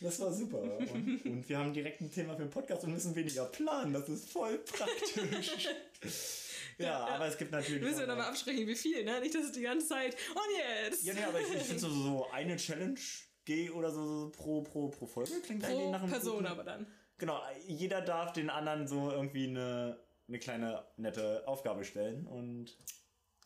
Das 0.00 0.20
war 0.20 0.30
super. 0.32 0.60
Und, 0.60 1.24
und 1.24 1.48
wir 1.48 1.56
haben 1.56 1.72
direkt 1.72 2.00
ein 2.02 2.10
Thema 2.10 2.34
für 2.36 2.42
den 2.42 2.50
Podcast 2.50 2.84
und 2.84 2.92
müssen 2.92 3.14
weniger 3.14 3.46
planen. 3.46 3.92
Das 3.92 4.06
ist 4.08 4.30
voll 4.30 4.58
praktisch. 4.58 5.68
Ja, 6.76 7.06
aber 7.06 7.26
es 7.28 7.38
gibt 7.38 7.52
natürlich. 7.52 7.80
Müssen 7.80 8.00
wir 8.00 8.06
nochmal 8.08 8.26
absprechen, 8.30 8.66
wie 8.66 8.74
viel, 8.74 9.04
ne? 9.04 9.20
Nicht, 9.20 9.32
dass 9.34 9.44
es 9.44 9.52
die 9.52 9.62
ganze 9.62 9.86
Zeit. 9.86 10.16
Und 10.34 10.42
jetzt! 10.90 11.04
Ja, 11.04 11.14
nee, 11.14 11.22
aber 11.22 11.40
ich, 11.40 11.46
ich 11.54 11.62
finde 11.62 11.78
so, 11.78 11.88
so 11.88 12.26
eine 12.32 12.56
Challenge 12.56 12.98
G 13.44 13.70
oder 13.70 13.92
so, 13.92 14.04
so 14.04 14.30
pro, 14.30 14.62
pro, 14.62 14.88
pro 14.88 15.06
Folge 15.06 15.40
klingt 15.40 15.64
eigentlich 15.64 15.90
nach 15.90 16.02
einem 16.02 16.10
Person 16.10 16.38
guten- 16.38 16.46
aber 16.46 16.64
dann. 16.64 16.86
Genau, 17.18 17.40
jeder 17.68 18.00
darf 18.00 18.32
den 18.32 18.50
anderen 18.50 18.88
so 18.88 19.08
irgendwie 19.12 19.46
eine, 19.46 20.00
eine 20.26 20.38
kleine 20.40 20.84
nette 20.96 21.46
Aufgabe 21.46 21.84
stellen 21.84 22.26
und 22.26 22.76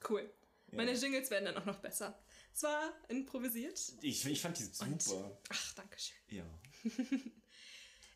Cool. 0.09 0.31
Meine 0.73 0.93
Jingles 0.93 1.31
werden 1.31 1.47
dann 1.47 1.57
auch 1.57 1.65
noch 1.67 1.79
besser. 1.81 2.17
Es 2.55 2.63
war 2.63 2.93
improvisiert. 3.09 3.81
ich, 4.03 4.25
ich 4.27 4.41
fand 4.41 4.57
die 4.59 4.65
Und- 4.85 5.03
super. 5.03 5.37
Ach, 5.51 5.75
danke 5.75 5.99
schön. 5.99 6.17
Ja. 6.37 6.45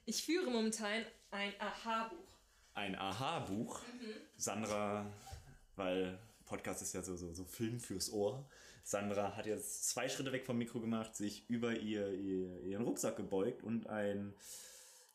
Ich 0.04 0.24
führe 0.24 0.50
momentan 0.50 1.04
ein 1.30 1.52
Aha-Buch. 1.60 2.26
Ein 2.74 2.96
Aha-Buch. 2.96 3.80
Sandra, 4.36 5.06
weil 5.76 6.18
Podcast 6.44 6.82
ist 6.82 6.92
ja 6.94 7.02
so, 7.02 7.14
so, 7.14 7.32
so 7.32 7.44
Film 7.44 7.78
fürs 7.78 8.10
Ohr. 8.12 8.44
Sandra 8.82 9.36
hat 9.36 9.46
jetzt 9.46 9.88
zwei 9.90 10.08
Schritte 10.08 10.32
weg 10.32 10.44
vom 10.44 10.58
Mikro 10.58 10.80
gemacht, 10.80 11.14
sich 11.14 11.48
über 11.48 11.78
ihr, 11.78 12.12
ihr 12.14 12.62
ihren 12.64 12.82
Rucksack 12.82 13.16
gebeugt 13.16 13.62
und 13.62 13.86
ein, 13.86 14.34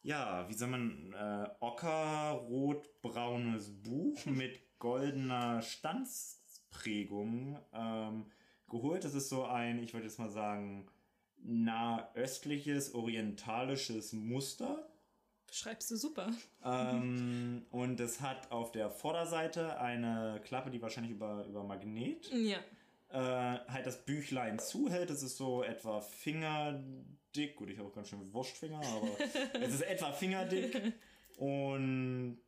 ja, 0.03 0.47
wie 0.47 0.53
soll 0.53 0.69
man, 0.69 1.11
äh, 1.11 1.49
ocker-rot-braunes 1.59 3.69
Buch 3.83 4.25
mit 4.25 4.79
goldener 4.79 5.61
Stanzprägung 6.77 7.57
ähm, 7.73 8.25
geholt. 8.69 9.03
Das 9.03 9.13
ist 9.13 9.29
so 9.29 9.45
ein, 9.45 9.81
ich 9.83 9.93
würde 9.93 10.05
jetzt 10.07 10.19
mal 10.19 10.29
sagen, 10.29 10.87
nahöstliches, 11.43 12.93
orientalisches 12.93 14.13
Muster. 14.13 14.87
Schreibst 15.51 15.89
du 15.91 15.95
super. 15.95 16.29
Ähm, 16.63 17.65
und 17.71 17.99
es 17.99 18.21
hat 18.21 18.51
auf 18.51 18.71
der 18.71 18.89
Vorderseite 18.89 19.79
eine 19.79 20.41
Klappe, 20.43 20.69
die 20.71 20.81
wahrscheinlich 20.81 21.13
über, 21.13 21.45
über 21.45 21.63
Magnet 21.63 22.29
Ja. 22.31 22.57
äh, 23.09 23.59
halt 23.69 23.85
das 23.85 24.03
Büchlein 24.05 24.59
zuhält. 24.59 25.09
Es 25.09 25.23
ist 25.23 25.37
so 25.37 25.63
etwa 25.63 26.01
fingerdick. 26.01 27.55
Gut, 27.55 27.69
ich 27.69 27.77
habe 27.77 27.87
auch 27.87 27.93
ganz 27.93 28.09
schön 28.09 28.33
Wurstfinger, 28.33 28.81
aber 28.81 29.07
es 29.61 29.73
ist 29.75 29.81
etwa 29.83 30.11
fingerdick 30.11 30.93
und 31.37 32.39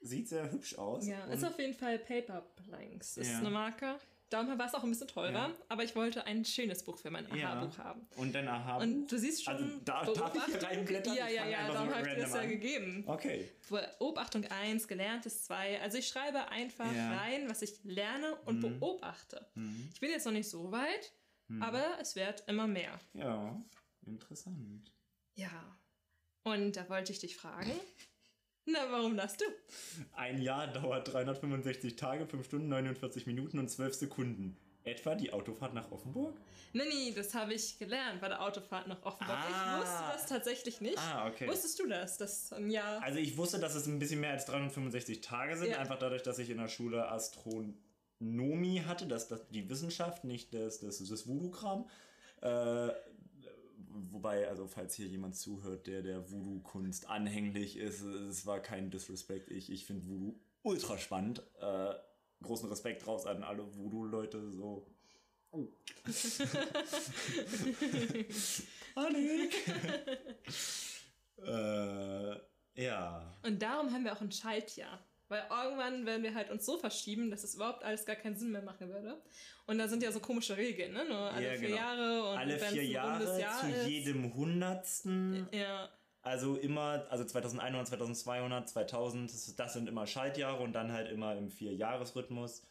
sieht 0.00 0.28
sehr 0.28 0.50
hübsch 0.50 0.76
aus. 0.76 1.06
Ja, 1.06 1.24
ist 1.26 1.44
auf 1.44 1.58
jeden 1.58 1.74
Fall 1.74 1.98
Paper 1.98 2.42
Planks. 2.56 3.16
Ist 3.16 3.30
Ja. 3.30 3.38
eine 3.38 3.50
Marke. 3.50 3.96
Darum 4.30 4.56
war 4.56 4.66
es 4.66 4.74
auch 4.74 4.84
ein 4.84 4.90
bisschen 4.90 5.08
teurer, 5.08 5.32
Ja. 5.32 5.54
aber 5.68 5.82
ich 5.82 5.96
wollte 5.96 6.24
ein 6.24 6.44
schönes 6.44 6.84
Buch 6.84 6.96
für 6.98 7.10
mein 7.10 7.26
Ja. 7.36 7.52
Aha-Buch 7.52 7.78
haben. 7.78 8.06
Und 8.16 8.32
dann 8.32 8.46
aha. 8.46 8.76
Und 8.78 9.08
du 9.10 9.18
siehst 9.18 9.44
schon. 9.44 9.54
Also, 9.54 9.78
da- 9.84 10.04
darf 10.12 10.34
ich 10.36 10.44
hier 10.44 10.62
reinblättern? 10.62 11.16
Ja, 11.16 11.26
ja, 11.28 11.48
ja, 11.48 11.66
darum 11.66 11.92
habe 11.92 12.08
ich 12.08 12.14
dir 12.14 12.20
das 12.22 12.34
ja 12.34 12.44
gegeben. 12.46 13.02
Okay. 13.08 13.50
Beobachtung 13.68 14.44
1, 14.44 14.86
gelerntes 14.86 15.42
2. 15.46 15.80
Also 15.82 15.98
ich 15.98 16.06
schreibe 16.06 16.48
einfach 16.48 16.94
Ja. 16.94 17.16
rein, 17.18 17.50
was 17.50 17.60
ich 17.62 17.72
lerne 17.82 18.36
und 18.44 18.58
Mhm. 18.62 18.78
beobachte. 18.78 19.44
Mhm. 19.56 19.90
Ich 19.92 19.98
bin 19.98 20.10
jetzt 20.10 20.26
noch 20.26 20.32
nicht 20.32 20.48
so 20.48 20.70
weit, 20.70 21.12
aber 21.60 21.98
es 22.00 22.14
wird 22.14 22.44
immer 22.46 22.68
mehr. 22.68 23.00
Ja, 23.14 23.60
interessant. 24.06 24.92
Ja. 25.34 25.76
Und 26.44 26.76
da 26.76 26.88
wollte 26.88 27.10
ich 27.12 27.18
dich 27.18 27.36
fragen. 27.36 27.72
Na, 28.72 28.90
warum 28.90 29.16
das 29.16 29.36
du? 29.36 29.44
Ein 30.16 30.40
Jahr 30.42 30.66
dauert 30.68 31.12
365 31.12 31.96
Tage, 31.96 32.26
5 32.26 32.44
Stunden, 32.46 32.68
49 32.68 33.26
Minuten 33.26 33.58
und 33.58 33.68
12 33.68 33.94
Sekunden. 33.94 34.56
Etwa 34.82 35.14
die 35.14 35.32
Autofahrt 35.32 35.74
nach 35.74 35.90
Offenburg? 35.92 36.40
Nee, 36.72 36.84
nee, 36.88 37.12
das 37.14 37.34
habe 37.34 37.52
ich 37.52 37.78
gelernt 37.78 38.20
bei 38.20 38.28
der 38.28 38.40
Autofahrt 38.42 38.86
nach 38.88 39.02
Offenburg. 39.02 39.36
Ah. 39.36 39.76
Ich 39.76 39.82
wusste 39.82 40.04
das 40.12 40.26
tatsächlich 40.26 40.80
nicht. 40.80 40.96
Ah, 40.98 41.28
okay. 41.28 41.46
Wusstest 41.48 41.78
du 41.80 41.86
das? 41.86 42.16
Das 42.16 42.52
ein 42.52 42.70
Jahr. 42.70 43.02
Also 43.02 43.18
ich 43.18 43.36
wusste, 43.36 43.58
dass 43.58 43.74
es 43.74 43.86
ein 43.86 43.98
bisschen 43.98 44.20
mehr 44.20 44.30
als 44.30 44.46
365 44.46 45.20
Tage 45.20 45.56
sind, 45.56 45.70
Ja. 45.70 45.78
einfach 45.78 45.98
dadurch, 45.98 46.22
dass 46.22 46.38
ich 46.38 46.48
in 46.48 46.56
der 46.58 46.68
Schule 46.68 47.08
Astronomie 47.10 48.82
hatte, 48.86 49.06
dass 49.06 49.28
das 49.28 49.46
die 49.48 49.68
Wissenschaft, 49.68 50.24
nicht 50.24 50.54
das, 50.54 50.80
das, 50.80 50.98
das 51.06 51.26
Voodoo-Kram. 51.28 51.88
Äh, 52.42 52.88
wobei, 54.10 54.48
also 54.48 54.66
falls 54.66 54.94
hier 54.94 55.06
jemand 55.06 55.36
zuhört, 55.36 55.86
der 55.86 56.02
der 56.02 56.30
Voodoo-Kunst 56.30 57.08
anhänglich 57.08 57.76
ist, 57.76 58.02
es 58.02 58.46
war 58.46 58.60
kein 58.60 58.90
Disrespect. 58.90 59.50
Ich, 59.50 59.70
ich 59.70 59.86
finde 59.86 60.06
Voodoo 60.06 60.34
ultra 60.62 60.98
spannend. 60.98 61.42
Äh, 61.60 61.94
großen 62.42 62.68
Respekt 62.68 63.06
raus 63.06 63.26
an 63.26 63.44
alle 63.44 63.76
Voodoo-Leute, 63.76 64.50
so. 64.52 64.86
Oh. 65.52 65.66
Panik! 68.94 69.52
äh, 71.44 72.36
ja. 72.74 73.36
Und 73.42 73.60
darum 73.60 73.92
haben 73.92 74.04
wir 74.04 74.12
auch 74.12 74.20
ein 74.20 74.30
Schaltjahr. 74.30 75.04
Weil 75.30 75.44
irgendwann 75.48 76.04
werden 76.06 76.22
wir 76.24 76.34
halt 76.34 76.50
uns 76.50 76.66
so 76.66 76.76
verschieben, 76.76 77.30
dass 77.30 77.44
es 77.44 77.54
überhaupt 77.54 77.84
alles 77.84 78.04
gar 78.04 78.16
keinen 78.16 78.36
Sinn 78.36 78.50
mehr 78.50 78.62
machen 78.62 78.88
würde. 78.90 79.22
Und 79.66 79.78
da 79.78 79.86
sind 79.86 80.02
ja 80.02 80.10
so 80.10 80.18
komische 80.18 80.56
Regeln, 80.56 80.92
ne? 80.92 81.04
Nur 81.08 81.18
alle 81.18 81.46
Ja, 81.46 81.52
vier 81.52 81.68
genau. 81.68 81.76
Jahre 81.80 82.30
und 82.32 82.36
Alle 82.38 82.58
vier 82.58 82.84
Jahre 82.84 83.40
Jahr 83.40 83.60
zu 83.60 83.68
ist. 83.70 83.86
jedem 83.88 84.34
Hundertsten. 84.34 85.48
Ja, 85.52 85.88
Also 86.22 86.56
immer, 86.56 87.06
also 87.10 87.24
2100, 87.24 87.86
2200, 87.86 88.68
2000, 88.68 89.32
das, 89.32 89.54
das 89.54 89.72
sind 89.72 89.88
immer 89.88 90.06
Schaltjahre 90.08 90.62
und 90.62 90.72
dann 90.72 90.90
halt 90.92 91.10
immer 91.12 91.36
im 91.36 91.48
Vier-Jahres-Rhythmus, 91.48 92.66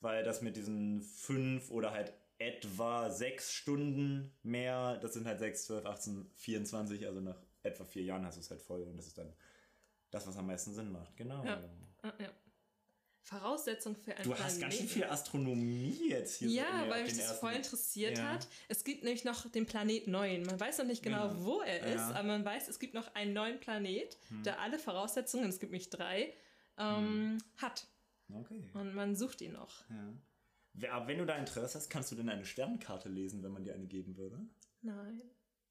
weil 0.00 0.22
das 0.24 0.42
mit 0.42 0.56
diesen 0.56 1.00
fünf 1.00 1.70
oder 1.70 1.92
halt 1.92 2.12
etwa 2.38 3.08
sechs 3.10 3.52
Stunden 3.54 4.30
mehr, 4.42 4.98
das 4.98 5.14
sind 5.14 5.26
halt 5.26 5.38
6, 5.38 5.64
12, 5.66 5.86
18, 5.86 6.30
24, 6.34 7.06
also 7.06 7.20
nach 7.20 7.38
etwa 7.62 7.84
vier 7.86 8.02
Jahren 8.02 8.26
hast 8.26 8.36
du 8.36 8.40
es 8.40 8.50
halt 8.50 8.60
voll 8.60 8.82
und 8.82 8.98
das 8.98 9.06
ist 9.06 9.16
dann 9.16 9.32
das, 10.14 10.26
was 10.26 10.36
am 10.36 10.46
meisten 10.46 10.72
Sinn 10.72 10.90
macht, 10.92 11.16
genau. 11.16 11.44
Ja. 11.44 11.62
ja. 12.18 12.30
Voraussetzung 13.22 13.96
für 13.96 14.14
ein 14.14 14.22
Du 14.22 14.32
hast 14.34 14.60
ganz 14.60 14.74
schön 14.74 14.86
Planeten. 14.86 14.88
viel 14.88 15.04
Astronomie 15.04 16.08
jetzt 16.10 16.36
hier. 16.36 16.48
so 16.50 16.54
Ja, 16.56 16.82
der- 16.82 16.90
weil 16.90 17.04
mich 17.04 17.16
das 17.16 17.38
voll 17.38 17.54
interessiert 17.54 18.18
Ja. 18.18 18.32
hat. 18.34 18.46
Es 18.68 18.84
gibt 18.84 19.02
nämlich 19.02 19.24
noch 19.24 19.50
den 19.50 19.64
Planet 19.64 20.06
9. 20.08 20.42
Man 20.44 20.60
weiß 20.60 20.78
noch 20.78 20.84
nicht 20.86 21.02
genau, 21.02 21.28
Genau. 21.30 21.44
wo 21.44 21.60
er 21.62 21.80
ist, 21.86 21.94
Ja. 21.94 22.08
Hm. 22.10 22.16
aber 22.16 22.28
man 22.28 22.44
weiß, 22.44 22.68
es 22.68 22.78
gibt 22.78 22.92
noch 22.92 23.14
einen 23.14 23.32
neuen 23.32 23.58
Planet, 23.60 24.18
der 24.44 24.60
alle 24.60 24.78
Voraussetzungen, 24.78 25.48
es 25.48 25.58
gibt 25.58 25.72
nämlich 25.72 25.88
drei, 25.88 26.34
ähm, 26.76 27.38
hat. 27.56 27.86
Okay. 28.30 28.70
Und 28.74 28.94
man 28.94 29.16
sucht 29.16 29.40
ihn 29.40 29.52
noch. 29.52 29.84
Ja. 29.88 30.92
Aber 30.92 31.06
wenn 31.06 31.18
du 31.18 31.24
da 31.24 31.36
Interesse 31.36 31.78
hast, 31.78 31.88
kannst 31.88 32.10
du 32.12 32.16
denn 32.16 32.28
eine 32.28 32.44
Sternkarte 32.44 33.08
lesen, 33.08 33.42
wenn 33.42 33.52
man 33.52 33.64
dir 33.64 33.72
eine 33.74 33.86
geben 33.86 34.16
würde? 34.18 34.38
Nein, 34.82 35.22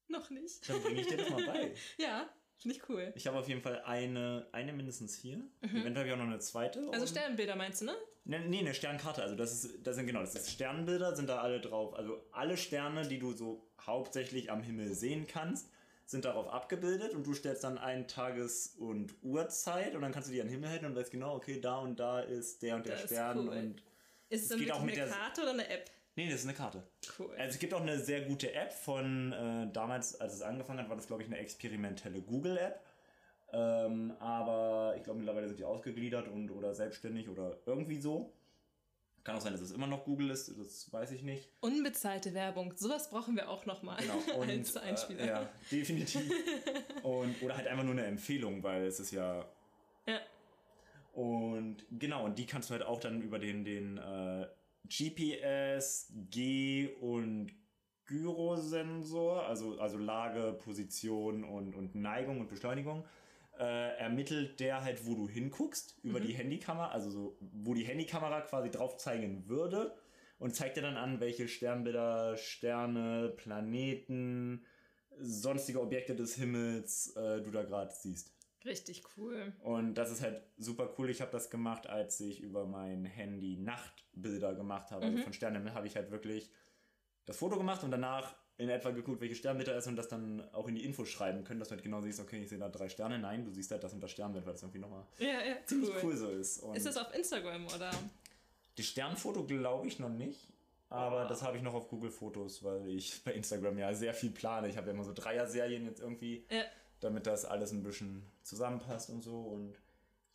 noch 0.08 0.28
nicht. 0.30 0.68
Dann 0.68 0.82
bringe 0.82 1.00
ich 1.02 1.06
dir 1.06 1.18
das 1.18 1.30
mal 1.30 1.44
bei. 1.46 1.72
Ja, 1.98 2.28
finde 2.58 2.76
ich 2.76 2.88
cool. 2.88 3.12
Ich 3.16 3.26
habe 3.26 3.38
auf 3.38 3.48
jeden 3.48 3.60
Fall 3.62 3.82
eine, 3.84 4.46
eine 4.52 4.72
mindestens 4.72 5.14
hier. 5.14 5.40
Eventuell 5.62 5.96
habe 5.96 6.06
ich 6.08 6.12
auch 6.12 6.18
noch 6.18 6.24
eine 6.24 6.38
zweite. 6.38 6.80
Mhm. 6.80 6.90
Also 6.90 7.06
Sternbilder 7.06 7.56
meinst 7.56 7.80
du, 7.82 7.86
ne? 7.86 7.94
Ne, 8.26 8.40
nee, 8.40 8.60
eine 8.60 8.72
Sternkarte. 8.74 9.22
Also 9.22 9.34
das 9.36 9.52
ist, 9.64 9.86
das 9.86 9.96
sind 9.96 10.06
genau, 10.06 10.20
das 10.20 10.34
ist 10.34 10.50
Sternbilder, 10.50 11.14
sind 11.14 11.28
da 11.28 11.40
alle 11.42 11.60
drauf. 11.60 11.94
Also 11.94 12.24
alle 12.32 12.56
Sterne, 12.56 13.06
die 13.06 13.18
du 13.18 13.32
so 13.34 13.66
hauptsächlich 13.80 14.50
am 14.50 14.62
Himmel 14.62 14.94
sehen 14.94 15.26
kannst, 15.26 15.68
sind 16.06 16.24
darauf 16.24 16.48
abgebildet 16.48 17.14
und 17.14 17.26
du 17.26 17.34
stellst 17.34 17.64
dann 17.64 17.76
einen 17.78 18.08
Tages- 18.08 18.74
und 18.78 19.14
Uhrzeit 19.22 19.94
und 19.94 20.02
dann 20.02 20.12
kannst 20.12 20.28
du 20.28 20.32
die 20.32 20.40
an 20.40 20.46
den 20.48 20.52
Himmel 20.54 20.70
halten 20.70 20.86
und 20.86 20.96
weißt 20.96 21.10
genau, 21.10 21.34
okay, 21.36 21.60
da 21.60 21.78
und 21.78 21.98
da 22.00 22.20
ist 22.20 22.62
der 22.62 22.76
und 22.76 22.86
der 22.86 22.94
Das 22.94 23.04
ist 23.04 23.10
Stern 23.10 23.38
cool. 23.38 23.48
und. 23.48 23.82
Ist 24.30 24.38
es 24.38 24.42
Es 24.44 24.48
dann 24.48 24.58
geht 24.58 24.72
auch 24.72 24.82
mit 24.82 24.94
eine 24.96 25.04
der- 25.06 25.14
Karte 25.14 25.42
oder 25.42 25.50
eine 25.52 25.68
App? 25.68 25.90
Nee, 26.16 26.30
das 26.30 26.40
ist 26.40 26.46
eine 26.46 26.56
Karte. 26.56 26.82
Cool. 27.18 27.30
Also 27.36 27.54
es 27.54 27.58
gibt 27.58 27.74
auch 27.74 27.80
eine 27.80 27.98
sehr 27.98 28.22
gute 28.22 28.52
App 28.54 28.72
von, 28.72 29.32
äh, 29.32 29.72
damals, 29.72 30.20
als 30.20 30.34
es 30.34 30.42
angefangen 30.42 30.78
hat, 30.78 30.88
war 30.88 30.96
das, 30.96 31.06
glaube 31.06 31.22
ich, 31.22 31.28
eine 31.28 31.38
experimentelle 31.38 32.20
Google-App. 32.20 32.80
Ähm, 33.52 34.12
aber 34.20 34.94
ich 34.96 35.02
glaube, 35.02 35.18
mittlerweile 35.18 35.48
sind 35.48 35.58
die 35.58 35.64
ausgegliedert 35.64 36.28
und 36.28 36.50
oder 36.50 36.74
selbstständig 36.74 37.28
oder 37.28 37.58
irgendwie 37.66 37.98
so. 37.98 38.32
Kann 39.24 39.36
auch 39.36 39.40
sein, 39.40 39.52
dass 39.52 39.62
es 39.62 39.72
immer 39.72 39.86
noch 39.86 40.04
Google 40.04 40.30
ist, 40.30 40.52
das 40.58 40.92
weiß 40.92 41.12
ich 41.12 41.22
nicht. 41.22 41.48
Unbezahlte 41.60 42.34
Werbung. 42.34 42.74
Sowas 42.76 43.08
brauchen 43.08 43.36
wir 43.36 43.48
auch 43.48 43.64
nochmal 43.64 43.96
Genau. 43.96 44.18
Und, 44.40 44.50
als 44.50 44.76
Einspieler. 44.76 45.20
Äh, 45.20 45.28
ja, 45.28 45.48
definitiv. 45.70 46.30
und, 47.02 47.42
oder 47.42 47.56
halt 47.56 47.66
einfach 47.66 47.84
nur 47.84 47.94
eine 47.94 48.04
Empfehlung, 48.04 48.62
weil 48.62 48.84
es 48.84 49.00
ist 49.00 49.12
ja. 49.12 49.46
Ja. 50.06 50.20
Und 51.14 51.86
genau, 51.90 52.24
und 52.24 52.38
die 52.38 52.44
kannst 52.44 52.68
du 52.68 52.72
halt 52.72 52.82
auch 52.82 53.00
dann 53.00 53.22
über 53.22 53.38
den, 53.38 53.64
den 53.64 53.96
äh, 53.96 54.46
GPS, 54.88 56.12
G 56.30 56.88
und 57.00 57.52
Gyrosensor, 58.06 59.46
also, 59.46 59.78
also 59.78 59.96
Lage, 59.96 60.52
Position 60.52 61.44
und, 61.44 61.74
und 61.74 61.94
Neigung 61.94 62.40
und 62.40 62.48
Beschleunigung, 62.48 63.04
äh, 63.58 63.96
ermittelt 63.98 64.60
der 64.60 64.82
halt, 64.82 65.06
wo 65.06 65.14
du 65.14 65.28
hinguckst, 65.28 65.98
über 66.02 66.20
die 66.20 66.34
Handykamera, 66.34 66.88
also 66.90 67.10
so, 67.10 67.38
wo 67.40 67.74
die 67.74 67.84
Handykamera 67.84 68.42
quasi 68.42 68.70
drauf 68.70 68.96
zeigen 68.98 69.48
würde 69.48 69.96
und 70.38 70.54
zeigt 70.54 70.76
dir 70.76 70.82
dann 70.82 70.96
an, 70.96 71.20
welche 71.20 71.48
Sternbilder, 71.48 72.36
Sterne, 72.36 73.32
Planeten, 73.36 74.64
sonstige 75.18 75.80
Objekte 75.80 76.14
des 76.16 76.34
Himmels 76.34 77.14
äh, 77.16 77.40
du 77.42 77.50
da 77.50 77.62
gerade 77.62 77.92
siehst. 77.94 78.33
Richtig 78.64 79.02
cool. 79.16 79.52
Und 79.62 79.94
das 79.94 80.10
ist 80.10 80.22
halt 80.22 80.42
super 80.56 80.94
cool. 80.98 81.10
Ich 81.10 81.20
habe 81.20 81.30
das 81.30 81.50
gemacht, 81.50 81.86
als 81.86 82.20
ich 82.20 82.40
über 82.40 82.66
mein 82.66 83.04
Handy 83.04 83.56
Nachtbilder 83.56 84.54
gemacht 84.54 84.90
habe. 84.90 85.04
Also 85.06 85.18
von 85.18 85.32
Sternen 85.32 85.74
habe 85.74 85.86
ich 85.86 85.96
halt 85.96 86.10
wirklich 86.10 86.50
das 87.26 87.36
Foto 87.36 87.56
gemacht 87.56 87.84
und 87.84 87.90
danach 87.90 88.34
in 88.56 88.68
etwa 88.68 88.90
geguckt, 88.90 89.20
welche 89.20 89.34
Sternbilder 89.34 89.74
es 89.76 89.84
ist 89.84 89.88
und 89.88 89.96
das 89.96 90.08
dann 90.08 90.40
auch 90.52 90.68
in 90.68 90.76
die 90.76 90.84
Infos 90.84 91.08
schreiben 91.08 91.42
können, 91.44 91.58
dass 91.58 91.68
du 91.68 91.74
halt 91.74 91.82
genau 91.82 92.00
siehst, 92.00 92.20
okay, 92.20 92.40
ich 92.42 92.48
sehe 92.48 92.58
da 92.58 92.68
drei 92.68 92.88
Sterne. 92.88 93.18
Nein, 93.18 93.44
du 93.44 93.50
siehst 93.50 93.70
halt 93.72 93.82
das 93.82 93.92
und 93.92 94.00
das 94.00 94.12
Sternbild, 94.12 94.46
weil 94.46 94.52
das 94.52 94.62
irgendwie 94.62 94.78
nochmal 94.78 95.04
Ja, 95.18 95.26
ja, 95.44 95.56
ziemlich 95.66 95.90
cool. 95.90 96.00
cool 96.04 96.16
so 96.16 96.30
ist. 96.30 96.58
Und 96.58 96.76
Ist 96.76 96.86
das 96.86 96.96
auf 96.96 97.12
Instagram 97.14 97.66
oder? 97.66 97.90
die 98.78 98.82
Sternfoto 98.82 99.44
glaube 99.44 99.88
ich 99.88 99.98
noch 99.98 100.08
nicht. 100.08 100.48
Aber 100.88 101.24
das 101.24 101.42
habe 101.42 101.56
ich 101.56 101.62
noch 101.64 101.74
auf 101.74 101.88
Google 101.88 102.10
Fotos, 102.10 102.62
weil 102.62 102.86
ich 102.88 103.24
bei 103.24 103.32
Instagram 103.32 103.76
ja 103.78 103.92
sehr 103.92 104.14
viel 104.14 104.30
plane. 104.30 104.68
Ich 104.68 104.76
habe 104.76 104.86
ja 104.88 104.92
immer 104.94 105.02
so 105.04 105.12
Dreier-Serien 105.12 105.84
jetzt 105.86 106.00
irgendwie, 106.00 106.44
Ja. 106.50 106.62
Damit 107.00 107.26
das 107.26 107.44
alles 107.44 107.72
ein 107.72 107.82
bisschen 107.82 108.30
zusammenpasst 108.42 109.10
und 109.10 109.22
so. 109.22 109.40
Und 109.40 109.78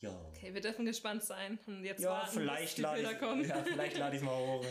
ja. 0.01 0.11
Okay, 0.29 0.53
wir 0.53 0.61
dürfen 0.61 0.85
gespannt 0.85 1.23
sein 1.23 1.59
und 1.67 1.83
jetzt 1.83 2.01
Ja, 2.01 2.11
warten, 2.11 2.31
vielleicht 2.39 2.75
bis 2.77 2.83
lade 2.83 3.01
ich, 3.01 3.19
kommen. 3.19 3.43
ja, 3.45 3.63
vielleicht 3.63 3.97
lade 3.97 4.15
ich 4.15 4.21
mal 4.21 4.31
hoch. 4.37 4.65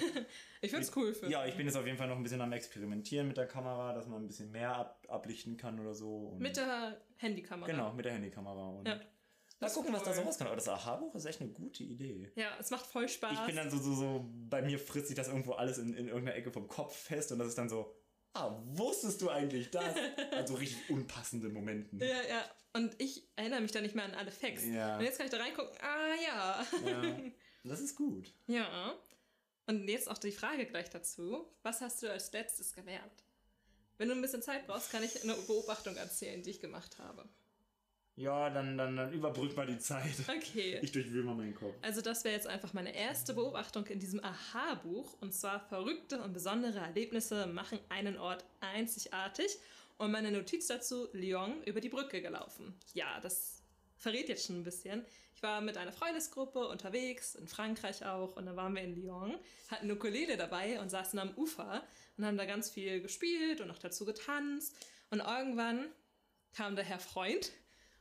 Ich 0.62 0.70
find's 0.70 0.90
cool 0.96 1.12
für. 1.12 1.28
Ja, 1.28 1.44
ich 1.44 1.54
bin 1.54 1.66
jetzt 1.66 1.76
auf 1.76 1.84
jeden 1.84 1.98
Fall 1.98 2.08
noch 2.08 2.16
ein 2.16 2.22
bisschen 2.22 2.40
am 2.40 2.52
Experimentieren 2.52 3.28
mit 3.28 3.36
der 3.36 3.46
Kamera, 3.46 3.92
dass 3.92 4.06
man 4.06 4.22
ein 4.22 4.26
bisschen 4.26 4.50
mehr 4.50 4.74
ab, 4.74 5.04
ablichten 5.08 5.56
kann 5.58 5.78
oder 5.80 5.94
so. 5.94 6.34
Mit 6.38 6.56
der 6.56 6.98
Handykamera. 7.16 7.70
genau, 7.70 7.92
mit 7.92 8.06
der 8.06 8.12
Handykamera. 8.14 8.68
Und 8.70 8.88
Ja. 8.88 8.98
mal 9.60 9.70
gucken, 9.70 9.92
was 9.92 10.02
da 10.04 10.14
so 10.14 10.20
cool. 10.22 10.26
rauskommt. 10.28 10.48
Aber 10.48 10.56
das 10.56 10.68
Aha-Buch 10.70 11.14
ist 11.14 11.26
echt 11.26 11.42
eine 11.42 11.50
gute 11.50 11.82
Idee. 11.84 12.32
Ja, 12.34 12.56
es 12.58 12.70
macht 12.70 12.86
voll 12.86 13.06
Spaß. 13.08 13.32
Ich 13.34 13.44
bin 13.46 13.56
dann 13.56 13.70
so, 13.70 13.76
so, 13.76 13.92
so, 13.94 14.24
bei 14.48 14.62
mir 14.62 14.78
frisst 14.78 15.08
sich 15.08 15.16
das 15.16 15.28
irgendwo 15.28 15.52
alles 15.52 15.76
in, 15.76 15.92
in 15.94 16.08
irgendeiner 16.08 16.36
Ecke 16.38 16.50
vom 16.50 16.68
Kopf 16.68 16.96
fest 16.96 17.32
und 17.32 17.38
das 17.38 17.48
ist 17.48 17.58
dann 17.58 17.68
so, 17.68 17.94
ah, 18.34 18.56
wusstest 18.64 19.20
du 19.20 19.30
eigentlich 19.30 19.70
das? 19.70 19.94
Also 20.32 20.54
richtig 20.54 20.90
unpassende 20.90 21.48
Momenten. 21.48 22.00
ja, 22.00 22.22
ja. 22.28 22.44
Und 22.74 22.94
ich 23.00 23.26
erinnere 23.34 23.60
mich 23.60 23.72
da 23.72 23.80
nicht 23.80 23.94
mehr 23.94 24.04
an 24.04 24.14
alle 24.14 24.30
Facts. 24.30 24.64
Ja. 24.64 24.98
Und 24.98 25.04
jetzt 25.04 25.16
kann 25.16 25.26
ich 25.26 25.32
da 25.32 25.38
reingucken. 25.38 25.76
Ah, 25.80 26.14
ja. 26.22 26.66
Ja, 26.86 27.16
das 27.64 27.80
ist 27.80 27.96
gut. 27.96 28.32
Ja. 28.46 28.94
Und 29.66 29.88
jetzt 29.88 30.08
auch 30.08 30.18
die 30.18 30.32
Frage 30.32 30.66
gleich 30.66 30.88
dazu. 30.90 31.46
Was 31.62 31.80
hast 31.80 32.02
du 32.02 32.10
als 32.10 32.32
letztes 32.32 32.72
gelernt? 32.72 33.24
Wenn 33.96 34.08
du 34.08 34.14
ein 34.14 34.22
bisschen 34.22 34.42
Zeit 34.42 34.66
brauchst, 34.66 34.90
kann 34.92 35.02
ich 35.02 35.22
eine 35.22 35.34
Beobachtung 35.34 35.96
erzählen, 35.96 36.42
die 36.42 36.50
ich 36.50 36.60
gemacht 36.60 36.98
habe. 36.98 37.28
Ja, 38.18 38.50
dann, 38.50 38.76
dann, 38.76 38.96
dann 38.96 39.12
überbrück 39.12 39.56
mal 39.56 39.66
die 39.66 39.78
Zeit. 39.78 40.16
Okay. 40.28 40.80
Ich 40.82 40.90
durchwühle 40.90 41.22
mal 41.22 41.36
meinen 41.36 41.54
Kopf. 41.54 41.74
Also 41.82 42.00
das 42.00 42.24
wäre 42.24 42.34
jetzt 42.34 42.48
einfach 42.48 42.72
meine 42.72 42.94
erste 42.94 43.32
Beobachtung 43.32 43.86
in 43.86 44.00
diesem 44.00 44.22
Aha-Buch. 44.24 45.16
Und 45.20 45.32
zwar 45.32 45.60
verrückte 45.60 46.20
und 46.20 46.32
besondere 46.32 46.80
Erlebnisse 46.80 47.46
machen 47.46 47.78
einen 47.88 48.18
Ort 48.18 48.44
einzigartig. 48.60 49.56
Und 49.98 50.10
meine 50.10 50.32
Notiz 50.32 50.66
dazu, 50.66 51.08
Lyon 51.12 51.62
über 51.64 51.80
die 51.80 51.88
Brücke 51.88 52.20
gelaufen. 52.20 52.74
Ja, 52.92 53.20
das 53.20 53.62
verrät 53.98 54.28
jetzt 54.28 54.46
schon 54.46 54.56
ein 54.60 54.64
bisschen. 54.64 55.04
Ich 55.36 55.42
war 55.44 55.60
mit 55.60 55.76
einer 55.76 55.92
Freundesgruppe 55.92 56.66
unterwegs, 56.66 57.36
in 57.36 57.46
Frankreich 57.46 58.04
auch, 58.04 58.34
und 58.34 58.46
dann 58.46 58.56
waren 58.56 58.74
wir 58.74 58.82
in 58.82 58.96
Lyon, 58.96 59.38
hatten 59.68 59.84
eine 59.84 59.94
Ukulele 59.94 60.36
dabei 60.36 60.80
und 60.80 60.90
saßen 60.90 61.18
am 61.20 61.30
Ufer 61.36 61.84
und 62.16 62.26
haben 62.26 62.36
da 62.36 62.46
ganz 62.46 62.70
viel 62.70 63.00
gespielt 63.00 63.60
und 63.60 63.70
auch 63.70 63.78
dazu 63.78 64.04
getanzt. 64.04 64.74
Und 65.10 65.20
irgendwann 65.20 65.86
kam 66.52 66.74
der 66.74 66.84
Herr 66.84 66.98
Freund 66.98 67.52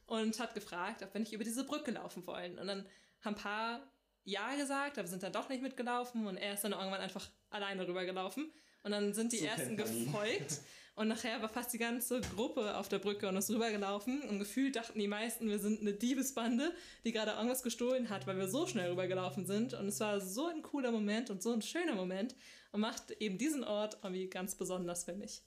und 0.07 0.39
hat 0.39 0.55
gefragt, 0.55 1.03
ob 1.03 1.13
wir 1.13 1.19
nicht 1.19 1.33
über 1.33 1.43
diese 1.43 1.63
Brücke 1.63 1.91
laufen 1.91 2.25
wollen. 2.25 2.57
Und 2.57 2.67
dann 2.67 2.85
haben 3.21 3.35
ein 3.35 3.41
paar 3.41 3.81
Ja 4.23 4.55
gesagt, 4.55 4.97
aber 4.97 5.07
sind 5.07 5.21
dann 5.21 5.33
doch 5.33 5.49
nicht 5.49 5.61
mitgelaufen 5.61 6.25
und 6.25 6.37
er 6.37 6.53
ist 6.53 6.63
dann 6.63 6.71
irgendwann 6.71 7.01
einfach 7.01 7.29
alleine 7.49 7.87
rübergelaufen. 7.87 8.51
Und 8.83 8.91
dann 8.91 9.13
sind 9.13 9.33
die 9.33 9.37
So 9.37 9.45
ersten 9.45 9.77
gefolgt. 9.77 10.61
Und 10.95 11.09
nachher 11.09 11.39
war 11.43 11.49
fast 11.49 11.71
die 11.73 11.77
ganze 11.77 12.21
Gruppe 12.21 12.75
auf 12.75 12.89
der 12.89 12.97
Brücke 12.97 13.27
und 13.27 13.37
ist 13.37 13.51
rübergelaufen. 13.51 14.23
Und 14.23 14.39
gefühlt 14.39 14.75
dachten 14.75 14.97
die 14.97 15.07
meisten, 15.07 15.47
wir 15.47 15.59
sind 15.59 15.81
eine 15.81 15.93
Diebesbande, 15.93 16.73
die 17.03 17.11
gerade 17.11 17.31
irgendwas 17.31 17.61
gestohlen 17.61 18.09
hat, 18.09 18.25
weil 18.25 18.37
wir 18.37 18.47
so 18.47 18.65
schnell 18.65 18.89
rübergelaufen 18.89 19.45
sind. 19.45 19.75
Und 19.75 19.89
es 19.89 19.99
war 19.99 20.19
so 20.21 20.47
ein 20.47 20.63
cooler 20.63 20.91
Moment 20.91 21.29
und 21.29 21.43
so 21.43 21.51
ein 21.51 21.61
schöner 21.61 21.93
Moment 21.93 22.33
und 22.71 22.81
macht 22.81 23.11
eben 23.19 23.37
diesen 23.37 23.63
Ort 23.63 23.99
irgendwie 24.01 24.27
ganz 24.27 24.55
besonders 24.55 25.03
für 25.03 25.13
mich. 25.13 25.43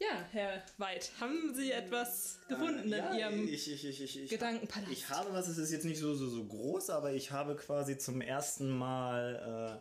Ja, 0.00 0.24
Herr 0.32 0.62
Weid, 0.76 1.12
haben 1.20 1.54
Sie 1.54 1.70
etwas 1.70 2.40
gefunden 2.48 2.92
Äh, 2.92 2.98
ja, 2.98 3.10
in 3.10 3.18
Ihrem 3.18 3.48
ich, 3.48 3.70
ich, 3.72 3.84
ich, 3.86 4.02
ich, 4.02 4.22
ich, 4.24 4.30
Gedankenpalast? 4.30 4.90
Ich 4.90 5.08
habe 5.08 5.32
was, 5.32 5.48
es 5.48 5.56
ist 5.58 5.70
jetzt 5.72 5.84
nicht 5.84 5.98
so, 6.00 6.14
so, 6.14 6.28
so 6.28 6.44
groß, 6.44 6.90
aber 6.90 7.12
ich 7.12 7.30
habe 7.30 7.54
quasi 7.56 7.96
zum 7.96 8.20
ersten 8.20 8.68
Mal 8.70 9.80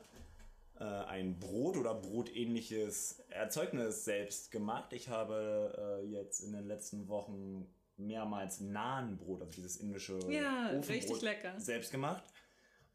äh, 0.80 0.84
äh, 0.84 1.05
ein 1.05 1.39
Brot 1.39 1.78
oder 1.78 1.95
brotähnliches 1.95 3.20
Erzeugnis 3.30 4.05
selbst 4.05 4.51
gemacht. 4.51 4.93
Ich 4.93 5.09
habe 5.09 6.01
äh, 6.03 6.05
jetzt 6.05 6.41
in 6.41 6.53
den 6.53 6.68
letzten 6.68 7.07
Wochen 7.07 7.68
mehrmals 7.97 8.59
Nahenbrot, 8.59 9.41
also 9.41 9.51
dieses 9.53 9.78
indische 9.78 10.20
Ja, 10.30 10.68
Ofenbrot, 10.68 10.89
richtig 10.89 11.22
lecker. 11.22 11.59
selbst 11.59 11.91
gemacht. 11.91 12.24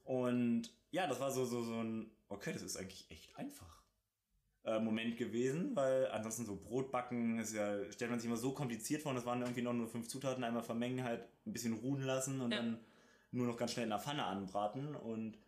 Und 0.04 0.72
ja, 0.90 1.06
das 1.06 1.18
war 1.20 1.30
so, 1.32 1.44
so, 1.44 1.62
so 1.64 1.82
ein, 1.82 2.10
okay, 2.28 2.52
das 2.52 2.62
ist 2.62 2.76
eigentlich 2.76 3.10
echt 3.10 3.36
einfach. 3.36 3.77
Äh, 4.68 4.80
Moment 4.80 5.16
gewesen, 5.16 5.74
weil 5.74 6.08
ansonsten 6.08 6.44
so 6.44 6.56
Brotbacken 6.56 7.38
ist 7.38 7.54
ja, 7.54 7.90
stellt 7.90 8.10
man 8.10 8.20
sich 8.20 8.28
immer 8.28 8.36
so 8.36 8.52
kompliziert 8.52 9.00
vor 9.02 9.12
und 9.12 9.18
es 9.18 9.24
waren 9.24 9.40
irgendwie 9.40 9.62
noch 9.62 9.72
nur 9.72 9.88
fünf 9.88 10.08
Zutaten, 10.08 10.44
einmal 10.44 10.62
vermengen, 10.62 11.04
halt 11.04 11.22
ein 11.46 11.52
bisschen 11.54 11.72
ruhen 11.74 12.02
lassen 12.02 12.40
und 12.40 12.50
Ja. 12.50 12.58
dann 12.58 12.78
nur 13.30 13.46
noch 13.46 13.56
ganz 13.56 13.72
schnell 13.72 13.84
in 13.84 13.90
der 13.90 13.98
Pfanne 13.98 14.24
anbraten 14.24 14.94
und 14.94 15.38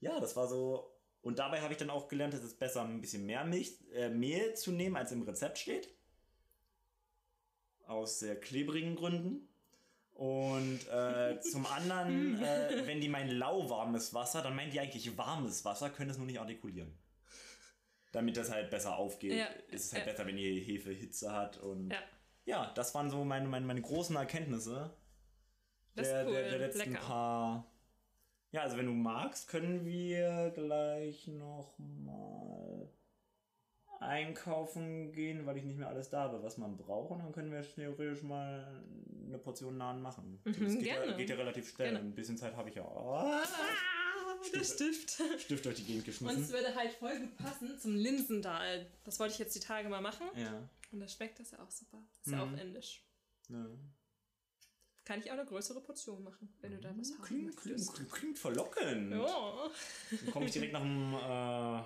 ja, 0.00 0.20
das 0.20 0.36
war 0.36 0.46
so, 0.46 0.92
und 1.22 1.38
dabei 1.38 1.60
habe 1.62 1.72
ich 1.72 1.78
dann 1.78 1.90
auch 1.90 2.08
gelernt, 2.08 2.34
dass 2.34 2.42
es 2.42 2.54
besser 2.54 2.82
ein 2.82 3.00
bisschen 3.00 3.24
mehr 3.24 3.44
Milch, 3.44 3.78
äh, 3.94 4.08
Mehl 4.10 4.54
zu 4.54 4.72
nehmen, 4.72 4.96
als 4.96 5.12
im 5.12 5.22
Rezept 5.22 5.58
steht. 5.58 5.88
Aus 7.86 8.20
sehr 8.20 8.38
klebrigen 8.38 8.94
Gründen. 8.96 9.48
Und 10.14 10.80
äh, 10.88 11.40
zum 11.50 11.66
anderen, 11.66 12.42
äh, 12.42 12.86
wenn 12.86 13.00
die 13.00 13.08
meinen 13.08 13.30
lauwarmes 13.30 14.12
Wasser, 14.14 14.42
dann 14.42 14.54
meinen 14.56 14.70
die 14.70 14.80
eigentlich 14.80 15.16
warmes 15.18 15.64
Wasser, 15.64 15.90
können 15.90 16.10
es 16.10 16.18
nur 16.18 16.26
nicht 16.26 16.40
artikulieren. 16.40 16.92
Damit 18.12 18.36
das 18.36 18.50
halt 18.50 18.70
besser 18.70 18.96
aufgeht. 18.96 19.34
Ja, 19.34 19.46
ist 19.68 19.86
es 19.86 19.92
halt 19.92 20.06
ja. 20.06 20.12
besser, 20.12 20.26
wenn 20.26 20.36
die 20.36 20.60
Hefe 20.60 20.90
Hitze 20.92 21.32
hat. 21.32 21.58
Und 21.58 21.90
Ja. 21.90 21.98
ja, 22.44 22.72
das 22.74 22.94
waren 22.94 23.08
so 23.10 23.24
meine, 23.24 23.46
meine, 23.48 23.64
meine 23.66 23.80
großen 23.82 24.16
Erkenntnisse 24.16 24.96
der, 25.96 26.26
cool, 26.26 26.32
der, 26.32 26.50
der 26.50 26.58
letzten 26.58 26.92
lecker. 26.92 27.04
paar. 27.06 27.72
Ja, 28.52 28.62
also 28.62 28.76
wenn 28.78 28.86
du 28.86 28.92
magst, 28.92 29.48
können 29.48 29.84
wir 29.84 30.50
gleich 30.54 31.28
noch 31.28 31.78
mal 31.78 32.90
einkaufen 34.00 35.12
gehen, 35.12 35.46
weil 35.46 35.58
ich 35.58 35.64
nicht 35.64 35.78
mehr 35.78 35.88
alles 35.88 36.08
da 36.10 36.22
habe, 36.22 36.42
was 36.42 36.56
man 36.58 36.76
braucht. 36.76 37.10
Und 37.12 37.18
dann 37.20 37.32
können 37.32 37.52
wir 37.52 37.60
theoretisch 37.62 38.22
mal 38.22 38.82
eine 39.26 39.38
Portion 39.38 39.76
Nahen 39.76 40.00
machen. 40.00 40.40
das 40.44 40.54
geht, 40.56 40.62
ja, 40.62 40.70
Mhm, 40.72 40.80
gerne. 41.04 41.16
geht 41.16 41.30
ja 41.30 41.36
relativ 41.36 41.68
schnell. 41.68 41.90
Gerne. 41.92 42.04
Ein 42.08 42.14
bisschen 42.14 42.36
Zeit 42.38 42.56
habe 42.56 42.70
ich 42.70 42.74
ja. 42.76 42.82
Oh, 42.84 43.30
Der 44.54 44.64
Stift. 44.64 45.20
Stift 45.38 45.64
durch 45.64 45.76
die 45.76 45.84
Gegend 45.84 46.06
Und 46.06 46.08
es 46.08 46.18
geschmissen. 46.18 46.48
würde 46.52 46.74
halt 46.74 46.92
voll 46.94 47.18
gut 47.20 47.36
passen 47.36 47.78
zum 47.78 47.94
Linsendahl. 47.96 48.86
Das 49.04 49.18
wollte 49.20 49.34
ich 49.34 49.38
jetzt 49.38 49.54
die 49.54 49.60
Tage 49.60 49.88
mal 49.88 50.00
machen. 50.00 50.26
Ja. 50.36 50.68
Und 50.92 51.00
da 51.00 51.08
schmeckt 51.08 51.38
das 51.38 51.50
ja 51.52 51.58
auch 51.62 51.70
super. 51.70 52.02
Ist 52.24 52.32
ja 52.32 52.44
Mhm. 52.44 52.54
auch 52.54 52.60
indisch. 52.60 53.02
ja. 53.48 53.66
Kann 55.10 55.18
ich 55.18 55.28
auch 55.28 55.34
eine 55.34 55.44
größere 55.44 55.80
Portion 55.80 56.22
machen, 56.22 56.54
wenn 56.60 56.70
du 56.70 56.78
da 56.78 56.90
was 56.96 57.10
haben 57.12 57.22
Klingt, 57.22 57.56
klingt, 57.56 57.92
klingt, 57.94 58.12
klingt 58.12 58.38
verlockend. 58.38 59.10
Ja. 59.10 59.68
Dann 60.08 60.30
komme 60.30 60.46
ich 60.46 60.52
direkt 60.52 60.72
nach, 60.72 60.82
dem, 60.82 61.14
äh, 61.14 61.18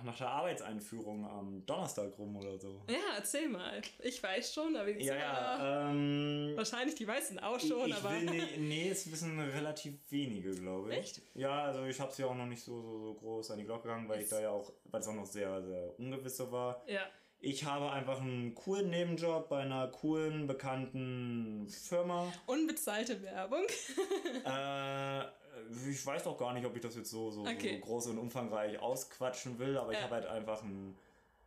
nach 0.04 0.18
der 0.18 0.28
Arbeitseinführung 0.28 1.24
am 1.24 1.64
Donnerstag 1.64 2.18
rum 2.18 2.36
oder 2.36 2.58
so. 2.58 2.82
ja, 2.86 3.16
erzähl 3.16 3.48
mal. 3.48 3.80
Ich 4.02 4.22
weiß 4.22 4.52
schon, 4.52 4.76
aber 4.76 4.90
Ja, 4.90 5.16
ja. 5.16 5.90
Ähm, 5.90 6.52
wahrscheinlich 6.54 6.96
die 6.96 7.06
meisten 7.06 7.38
auch 7.38 7.58
schon, 7.58 7.88
ich 7.88 7.94
aber. 7.94 8.10
will 8.10 8.24
nee, 8.26 8.42
nee, 8.58 8.88
es 8.90 9.10
wissen 9.10 9.40
relativ 9.40 9.94
wenige, 10.10 10.50
glaube 10.50 10.92
ich. 10.92 10.98
Echt? 10.98 11.22
Ja, 11.34 11.64
also 11.64 11.84
ich 11.84 11.98
habe 11.98 12.10
es 12.12 12.18
ja 12.18 12.26
auch 12.26 12.34
noch 12.36 12.44
nicht 12.44 12.62
so, 12.62 12.82
so, 12.82 12.98
so 13.06 13.14
groß 13.14 13.52
an 13.52 13.58
die 13.58 13.64
Glocke 13.64 13.84
gegangen, 13.84 14.06
weil 14.06 14.18
ich 14.18 14.24
Ist- 14.24 14.32
da 14.32 14.40
ja 14.42 14.50
auch, 14.50 14.70
weil 14.90 15.00
es 15.00 15.08
auch 15.08 15.14
noch 15.14 15.24
sehr, 15.24 15.62
sehr 15.62 15.98
ungewiss 15.98 16.36
so 16.36 16.52
war. 16.52 16.84
Ja. 16.86 17.06
Ich 17.46 17.64
habe 17.64 17.90
einfach 17.92 18.20
einen 18.22 18.54
coolen 18.54 18.88
Nebenjob 18.88 19.50
bei 19.50 19.60
einer 19.62 19.88
coolen, 19.88 20.46
bekannten 20.46 21.68
Firma. 21.68 22.32
Unbezahlte 22.46 23.20
Werbung. 23.22 23.64
äh, 24.46 25.24
ich 25.90 26.06
weiß 26.06 26.26
auch 26.26 26.38
gar 26.38 26.54
nicht, 26.54 26.64
ob 26.64 26.74
ich 26.74 26.80
das 26.80 26.96
jetzt 26.96 27.10
so, 27.10 27.30
so, 27.30 27.42
Okay. 27.42 27.78
so 27.80 27.86
groß 27.86 28.06
und 28.08 28.18
umfangreich 28.18 28.78
ausquatschen 28.78 29.58
will, 29.58 29.76
aber 29.76 29.92
ich 29.92 29.98
Ja. 29.98 30.04
habe 30.04 30.14
halt 30.14 30.24
einfach 30.26 30.62
einen 30.62 30.96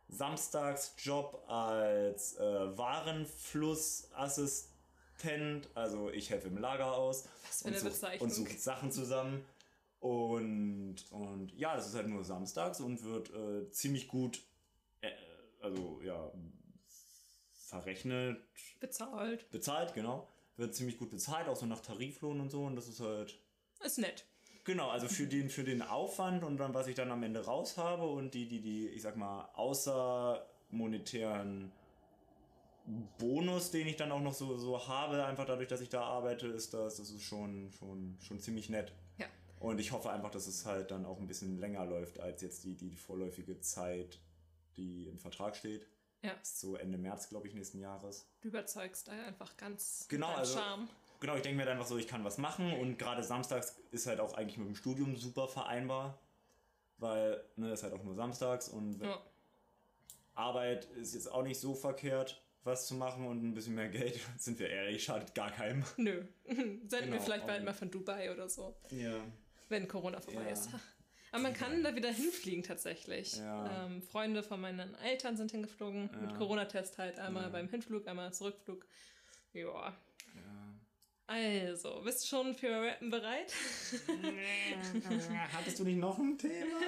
Samstagsjob 0.08 1.42
als 1.48 2.36
äh, 2.38 2.78
Warenflussassistent. 2.78 5.68
Also 5.74 6.10
ich 6.10 6.30
helfe 6.30 6.46
im 6.48 6.58
Lager 6.58 6.94
aus 6.96 7.24
Was 7.48 7.62
für 7.62 7.68
und, 7.68 7.74
eine 7.74 7.80
such, 7.82 7.90
Bezeichnung. 7.90 8.28
und 8.28 8.34
suche 8.34 8.56
Sachen 8.56 8.92
zusammen. 8.92 9.44
Und, 10.00 10.94
und 11.10 11.52
ja, 11.56 11.74
das 11.74 11.88
ist 11.88 11.96
halt 11.96 12.06
nur 12.06 12.22
samstags 12.24 12.80
und 12.80 13.02
wird 13.02 13.30
äh, 13.34 13.68
ziemlich 13.72 14.06
gut, 14.06 14.40
also 15.60 16.00
ja, 16.02 16.32
verrechnet, 17.54 18.40
Bezahlt. 18.80 19.48
bezahlt, 19.50 19.94
genau. 19.94 20.28
Wird 20.56 20.74
ziemlich 20.74 20.98
gut 20.98 21.10
bezahlt, 21.10 21.48
auch 21.48 21.56
so 21.56 21.66
nach 21.66 21.80
Tariflohn 21.80 22.40
und 22.40 22.50
so. 22.50 22.64
Und 22.64 22.74
das 22.76 22.88
ist 22.88 23.00
halt, 23.00 23.38
Ist 23.84 23.98
nett. 23.98 24.24
genau, 24.64 24.88
also 24.88 25.06
für 25.08 25.26
den, 25.28 25.50
für 25.50 25.64
den 25.64 25.82
Aufwand 25.82 26.42
und 26.44 26.56
dann, 26.56 26.72
was 26.74 26.86
ich 26.88 26.94
dann 26.94 27.10
am 27.12 27.22
Ende 27.22 27.44
raus 27.44 27.76
habe 27.76 28.06
und 28.06 28.32
die, 28.34 28.48
die, 28.48 28.60
die, 28.60 28.88
ich 28.88 29.02
sag 29.02 29.16
mal, 29.16 29.48
außermonetären 29.54 31.70
Bonus, 33.18 33.70
den 33.70 33.86
ich 33.86 33.96
dann 33.96 34.10
auch 34.12 34.20
noch 34.22 34.32
so, 34.32 34.56
so 34.56 34.88
habe, 34.88 35.26
einfach 35.26 35.44
dadurch, 35.44 35.68
dass 35.68 35.82
ich 35.82 35.90
da 35.90 36.02
arbeite, 36.02 36.46
ist 36.46 36.72
das, 36.72 36.96
das 36.96 37.10
ist 37.10 37.22
schon, 37.22 37.70
schon, 37.78 38.16
schon 38.20 38.40
ziemlich 38.40 38.70
nett. 38.70 38.94
Ja. 39.18 39.26
Und 39.60 39.78
ich 39.78 39.92
hoffe 39.92 40.08
einfach, 40.10 40.30
dass 40.30 40.46
es 40.46 40.64
halt 40.64 40.90
dann 40.90 41.04
auch 41.04 41.20
ein 41.20 41.26
bisschen 41.26 41.58
länger 41.58 41.84
läuft 41.84 42.18
als 42.18 42.40
jetzt 42.40 42.64
die, 42.64 42.76
die 42.76 42.96
vorläufige 42.96 43.60
Zeit, 43.60 44.18
die 44.78 45.06
im 45.08 45.18
Vertrag 45.18 45.56
steht. 45.56 45.86
Ja. 46.22 46.32
So 46.42 46.76
Ende 46.76 46.96
März, 46.98 47.28
glaube 47.28 47.46
ich, 47.46 47.54
nächsten 47.54 47.78
Jahres. 47.78 48.26
Du 48.40 48.48
überzeugst 48.48 49.06
da 49.08 49.12
einfach 49.12 49.56
ganz 49.56 50.06
Genau, 50.08 50.28
mit 50.30 50.38
also- 50.38 50.58
Charme. 50.58 50.88
Genau, 51.20 51.34
ich 51.34 51.42
denke 51.42 51.56
mir 51.56 51.62
halt 51.64 51.72
einfach 51.72 51.86
so, 51.86 51.96
ich 51.98 52.06
kann 52.06 52.24
was 52.24 52.38
machen 52.38 52.72
und 52.78 52.96
gerade 52.96 53.24
samstags 53.24 53.76
ist 53.90 54.06
halt 54.06 54.20
auch 54.20 54.34
eigentlich 54.34 54.56
mit 54.56 54.68
dem 54.68 54.76
Studium 54.76 55.16
super 55.16 55.48
vereinbar, 55.48 56.18
weil 56.98 57.42
ne, 57.56 57.72
ist 57.72 57.82
halt 57.82 57.92
auch 57.92 58.04
nur 58.04 58.14
samstags 58.14 58.68
und 58.68 59.00
Ja. 59.02 59.20
Arbeit 60.34 60.84
ist 60.92 61.14
jetzt 61.14 61.30
auch 61.30 61.42
nicht 61.42 61.58
so 61.58 61.74
verkehrt, 61.74 62.40
was 62.62 62.86
zu 62.86 62.94
machen 62.94 63.26
und 63.26 63.42
ein 63.42 63.54
bisschen 63.54 63.74
mehr 63.74 63.88
Geld, 63.88 64.20
sind 64.38 64.58
wir 64.60 64.70
ehrlich, 64.70 65.02
schadet 65.04 65.34
gar 65.34 65.50
keinem. 65.50 65.84
Nö. 65.96 66.24
Senden 66.46 66.88
wir 66.88 67.00
Genau, 67.00 67.20
vielleicht 67.20 67.46
bald 67.46 67.64
mal 67.64 67.74
von 67.74 67.90
Dubai 67.90 68.32
oder 68.32 68.48
so, 68.48 68.76
Ja. 68.90 69.24
wenn 69.68 69.88
Corona 69.88 70.20
vorbei 70.20 70.44
Ja. 70.44 70.50
ist. 70.50 70.68
Aber 71.32 71.42
man 71.42 71.54
kann 71.54 71.82
da 71.82 71.94
wieder 71.94 72.10
hinfliegen 72.10 72.62
tatsächlich. 72.62 73.36
Ja. 73.36 73.86
Ähm, 73.86 74.02
Freunde 74.02 74.42
von 74.42 74.60
meinen 74.60 74.94
Eltern 74.96 75.36
sind 75.36 75.50
hingeflogen. 75.50 76.10
Mit 76.20 76.30
Ja. 76.32 76.36
Corona-Test 76.38 76.98
halt. 76.98 77.18
Einmal 77.18 77.44
Ja. 77.44 77.48
beim 77.50 77.68
Hinflug, 77.68 78.06
einmal 78.08 78.32
Zurückflug. 78.32 78.86
Ja. 79.52 79.64
ja. 79.64 79.94
Also, 81.26 82.00
bist 82.02 82.22
du 82.22 82.26
schon 82.28 82.54
für 82.54 82.70
Rappen 82.82 83.10
bereit? 83.10 83.52
Hattest 85.52 85.78
du 85.78 85.84
nicht 85.84 85.98
noch 85.98 86.18
ein 86.18 86.38
Thema? 86.38 86.78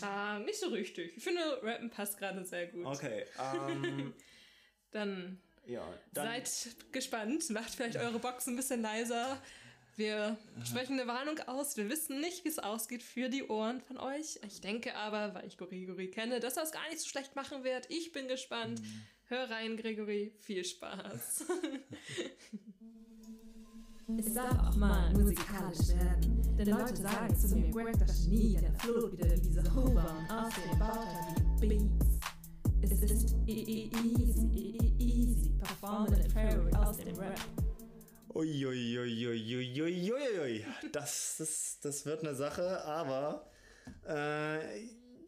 Ah, 0.00 0.38
nicht 0.44 0.58
so 0.58 0.68
richtig. 0.68 1.16
Ich 1.16 1.22
finde, 1.22 1.40
Rappen 1.62 1.90
passt 1.90 2.18
gerade 2.18 2.44
sehr 2.44 2.66
gut. 2.66 2.84
Okay, 2.84 3.24
ähm, 3.40 4.12
Dann 4.90 5.40
ja, 5.66 5.86
dann, 6.12 6.26
seid 6.26 6.76
gespannt. 6.92 7.48
Macht 7.50 7.74
vielleicht 7.74 7.96
eure 7.96 8.18
Box 8.18 8.46
ein 8.46 8.56
bisschen 8.56 8.82
leiser. 8.82 9.40
Wir 9.96 10.36
sprechen 10.64 10.98
eine 10.98 11.06
Warnung 11.06 11.38
aus. 11.46 11.76
Wir 11.76 11.88
wissen 11.88 12.20
nicht, 12.20 12.44
wie 12.44 12.48
es 12.48 12.58
ausgeht 12.58 13.02
für 13.02 13.28
die 13.28 13.44
Ohren 13.44 13.80
von 13.80 13.96
euch. 13.98 14.40
Ich 14.46 14.60
denke 14.60 14.94
aber, 14.96 15.34
weil 15.34 15.46
ich 15.46 15.56
Gregory 15.56 16.10
kenne, 16.10 16.40
dass 16.40 16.56
er 16.56 16.64
es 16.64 16.72
gar 16.72 16.88
nicht 16.88 17.00
so 17.00 17.08
schlecht 17.08 17.36
machen 17.36 17.62
wird. 17.62 17.88
Ich 17.90 18.10
bin 18.12 18.26
gespannt. 18.26 18.82
Hör 19.26 19.48
rein, 19.50 19.76
Gregory. 19.76 20.32
Viel 20.40 20.64
Spaß. 20.64 21.44
Es 24.18 24.34
darf 24.34 24.58
auch 24.58 24.76
mal 24.76 25.10
musikalisch 25.14 25.88
werden, 25.88 26.56
denn 26.58 26.68
Leute 26.68 26.94
sagen 26.94 27.34
zu 27.34 27.56
mir, 27.56 27.70
Greg 27.70 27.98
das 27.98 28.24
Genie, 28.24 28.54
denn 28.54 28.64
er 28.64 28.74
float 28.74 29.12
wieder 29.12 29.30
wie 29.30 29.40
diese 29.40 29.74
Hober 29.74 30.14
und 30.18 30.30
außerdem 30.30 30.78
baut 30.78 31.06
er 31.06 31.34
die 31.34 31.66
Beats. 31.66 32.20
Es 32.82 33.00
ist 33.00 33.34
e 33.46 33.62
e 33.62 33.90
easy, 34.04 34.46
e 34.52 34.76
e 34.76 34.94
easy, 34.98 35.50
performen 35.58 36.20
in 36.20 36.28
Prairie 36.30 36.74
aus 36.74 36.98
dem 36.98 37.16
Rap. 37.16 37.63
Uiuiuiuiuiuiui. 38.34 40.64
Das, 40.92 41.36
das, 41.38 41.78
das 41.82 42.06
wird 42.06 42.20
eine 42.20 42.34
Sache, 42.34 42.82
aber 42.84 43.50
äh, 44.06 44.58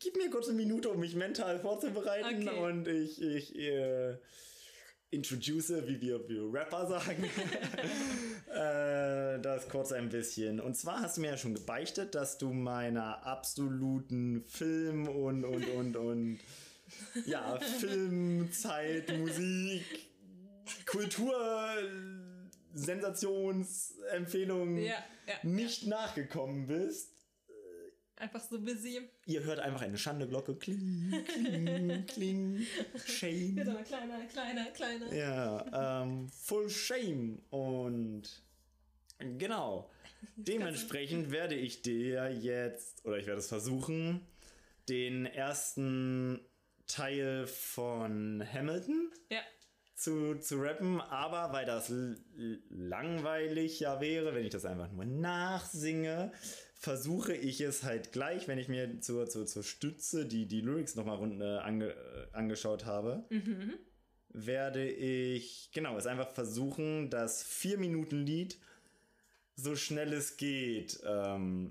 gib 0.01 0.17
mir 0.17 0.31
kurz 0.31 0.49
eine 0.49 0.57
Minute, 0.57 0.89
um 0.91 1.01
mich 1.01 1.15
mental 1.15 1.59
vorzubereiten 1.61 2.49
Okay. 2.49 2.59
und 2.59 2.89
ich, 2.89 3.21
ich 3.23 3.57
äh, 3.59 4.17
introduce, 5.11 5.87
wie 5.87 6.01
wir, 6.01 6.29
wir 6.29 6.53
Rapper 6.53 6.87
sagen, 6.87 7.25
äh, 8.51 9.41
das 9.41 9.69
kurz 9.69 9.93
ein 9.93 10.09
bisschen. 10.09 10.61
Und 10.61 10.77
zwar 10.77 11.01
hast 11.01 11.17
du 11.17 11.21
mir 11.21 11.31
ja 11.31 11.37
schon 11.37 11.55
gebeichtet, 11.55 12.15
dass 12.15 12.39
du 12.39 12.53
meiner 12.53 13.25
absoluten 13.25 14.45
Film- 14.47 15.09
und, 15.09 15.45
und, 15.45 15.69
und, 15.69 15.97
und 15.97 16.39
ja, 17.25 17.59
Film, 17.59 18.51
Zeit, 18.53 19.17
Musik, 19.19 19.85
Kultur, 20.87 21.35
Sensationsempfehlungen 22.77 24.79
Ja, 24.79 24.95
ja. 25.27 25.35
nicht 25.43 25.87
nachgekommen 25.87 26.67
bist. 26.67 27.13
Einfach 28.19 28.41
so 28.41 28.59
busy. 28.59 29.11
Ihr 29.27 29.45
hört 29.45 29.59
einfach 29.59 29.83
eine 29.83 29.99
Schandeglocke. 29.99 30.57
Kling, 30.57 31.13
kling, 31.27 32.07
kling. 32.07 32.67
Shame. 33.05 33.57
Wird 33.57 33.69
aber 33.69 33.83
kleiner, 33.83 34.25
kleiner, 34.25 34.65
kleiner. 34.71 35.13
Ja, 35.15 36.03
ähm, 36.03 36.27
full 36.31 36.71
shame. 36.71 37.43
Und 37.51 38.23
genau. 39.19 39.91
Dementsprechend 40.37 41.31
werde 41.31 41.57
ich 41.57 41.83
dir 41.83 42.31
jetzt, 42.33 43.05
oder 43.05 43.19
ich 43.19 43.27
werde 43.27 43.41
es 43.41 43.49
versuchen, 43.49 44.27
den 44.89 45.27
ersten 45.27 46.41
Teil 46.87 47.47
von 47.47 48.43
Hamilton 48.51 49.11
Ja. 49.31 49.41
Zu, 49.97 50.37
zu 50.37 50.57
rappen, 50.59 51.01
aber 51.01 51.53
weil 51.53 51.65
das 51.65 51.93
langweilig 52.69 53.81
ja 53.81 54.01
wäre, 54.01 54.35
wenn 54.35 54.45
ich 54.45 54.53
das 54.53 54.67
einfach 54.67 54.93
nur 54.93 55.07
nachsinge, 55.07 56.33
versuche 56.75 57.35
ich 57.35 57.63
es 57.63 57.83
halt 57.83 58.13
gleich, 58.13 58.47
wenn 58.47 58.59
ich 58.59 58.69
mir 58.69 59.01
zur, 59.01 59.29
zur, 59.29 59.47
zur 59.47 59.65
Stütze 59.65 60.27
die, 60.27 60.47
die 60.47 60.61
Lyrics 60.61 60.95
nochmal 60.95 61.17
rund, 61.17 61.41
äh, 61.41 61.57
ange, 61.59 61.89
äh, 61.89 62.27
angeschaut 62.33 62.85
habe, 62.85 63.25
werde 64.29 64.87
ich, 64.87 65.71
genau, 65.73 65.97
es 65.97 66.07
einfach 66.07 66.31
versuchen, 66.31 67.09
das 67.09 67.45
4-Minuten-Lied 67.45 68.59
so 69.57 69.75
schnell 69.75 70.13
es 70.13 70.37
geht 70.37 71.01
ähm, 71.07 71.71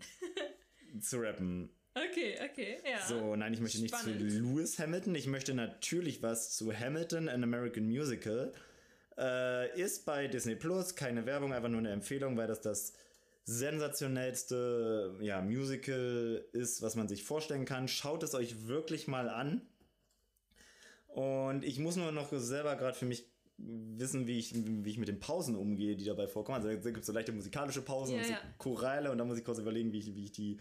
zu 1.00 1.18
rappen. 1.18 1.70
Okay, 1.96 2.36
okay, 2.44 2.78
ja. 2.84 3.06
So, 3.08 3.38
nein, 3.38 3.54
ich 3.54 3.62
möchte 3.62 3.82
nicht 3.82 3.96
zu 3.96 4.10
Lewis 4.10 4.78
Hamilton. 4.80 5.16
Ich 5.16 5.28
möchte 5.28 5.54
natürlich 5.54 6.22
was 6.22 6.52
zu 6.56 6.78
Hamilton, 6.78 7.30
an 7.30 7.42
American 7.42 7.86
Musical. 7.86 8.52
Äh, 9.18 9.80
ist 9.80 10.06
bei 10.06 10.28
Disney 10.28 10.56
Plus, 10.56 10.96
keine 10.96 11.26
Werbung, 11.26 11.54
einfach 11.54 11.70
nur 11.70 11.80
eine 11.80 11.92
Empfehlung, 11.92 12.36
weil 12.36 12.48
das 12.48 12.60
das 12.60 12.94
sensationellste 13.46 15.16
ja, 15.22 15.42
Musical 15.42 16.44
ist, 16.52 16.82
was 16.82 16.98
man 16.98 17.08
sich 17.08 17.24
vorstellen 17.24 17.64
kann. 17.64 17.88
Schaut 17.88 18.24
es 18.24 18.36
euch 18.36 18.68
wirklich 18.68 19.08
mal 19.08 19.30
an. 19.30 19.62
Und 21.08 21.64
ich 21.64 21.80
muss 21.80 21.96
nur 21.96 22.12
noch 22.12 22.30
selber 22.34 22.76
gerade 22.76 22.98
für 22.98 23.06
mich 23.06 23.26
wissen, 23.58 24.28
wie 24.28 24.38
ich, 24.38 24.54
wie 24.54 24.90
ich 24.90 24.98
mit 24.98 25.08
den 25.08 25.22
Pausen 25.22 25.56
umgehe, 25.56 25.96
die 25.96 26.04
dabei 26.04 26.28
vorkommen. 26.28 26.58
Also 26.58 26.68
da 26.68 26.76
gibt 26.76 26.98
es 26.98 27.06
so 27.06 27.14
leichte 27.14 27.32
musikalische 27.32 27.82
Pausen 27.82 28.16
Ja, 28.16 28.20
und 28.20 28.26
so 28.28 28.34
ja. 28.34 28.40
Choräle 28.58 29.12
und 29.12 29.18
da 29.18 29.24
muss 29.24 29.38
ich 29.38 29.46
kurz 29.46 29.60
überlegen, 29.60 29.94
wie 29.94 30.00
ich, 30.00 30.14
wie 30.14 30.26
ich 30.26 30.34
die 30.34 30.58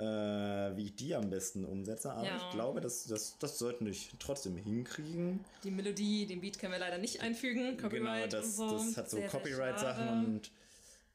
äh, 0.00 0.76
wie 0.76 0.86
ich 0.86 0.96
die 0.96 1.14
am 1.14 1.28
besten 1.28 1.64
umsetze. 1.64 2.10
Aber 2.12 2.24
Ja. 2.26 2.36
ich 2.36 2.50
glaube, 2.54 2.80
das, 2.80 3.04
das, 3.04 3.36
das 3.38 3.58
sollten 3.58 3.84
wir 3.86 3.94
trotzdem 4.18 4.56
hinkriegen. 4.56 5.44
Die 5.62 5.70
Melodie, 5.70 6.26
den 6.26 6.40
Beat 6.40 6.58
können 6.58 6.72
wir 6.72 6.78
leider 6.78 6.98
nicht 6.98 7.20
einfügen. 7.20 7.76
Genau, 7.76 7.82
Copyright 7.82 8.32
das, 8.32 8.58
und 8.58 8.68
so. 8.70 8.70
das 8.78 8.96
hat 8.96 9.10
so 9.10 9.20
Copyright-Sachen 9.20 10.24
und 10.24 10.50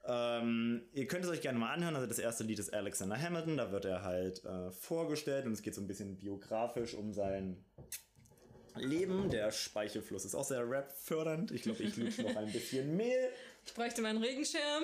ähm, 0.08 0.84
ihr 0.94 1.08
könnt 1.08 1.26
es 1.26 1.32
euch 1.32 1.42
gerne 1.42 1.58
mal 1.58 1.74
anhören. 1.74 1.96
Also 1.96 2.08
das 2.08 2.20
erste 2.20 2.44
Lied 2.44 2.60
ist 2.60 2.74
Alexander 2.74 3.20
Hamilton, 3.20 3.58
da 3.58 3.72
wird 3.72 3.86
er 3.86 4.04
halt 4.04 4.46
äh, 4.46 4.70
vorgestellt 4.72 5.46
und 5.48 5.54
es 5.54 5.64
geht 5.64 5.74
so 5.74 5.82
ein 5.82 5.88
bisschen 5.88 6.18
biografisch 6.18 6.94
um 6.94 7.12
sein 7.14 7.58
Leben. 8.76 9.30
Der 9.30 9.52
Speichelfluss 9.52 10.26
ist 10.26 10.36
auch 10.36 10.44
sehr 10.44 10.70
rap-fördernd. 10.70 11.52
Ich 11.52 11.64
glaube, 11.64 11.82
ich 11.82 11.96
lutsche 11.98 12.24
noch 12.24 12.36
ein 12.36 12.52
bisschen 12.52 12.96
Mehl. 12.96 13.30
Ich 13.66 13.74
bräuchte 13.74 14.02
meinen 14.04 14.22
Regenschirm. 14.22 14.84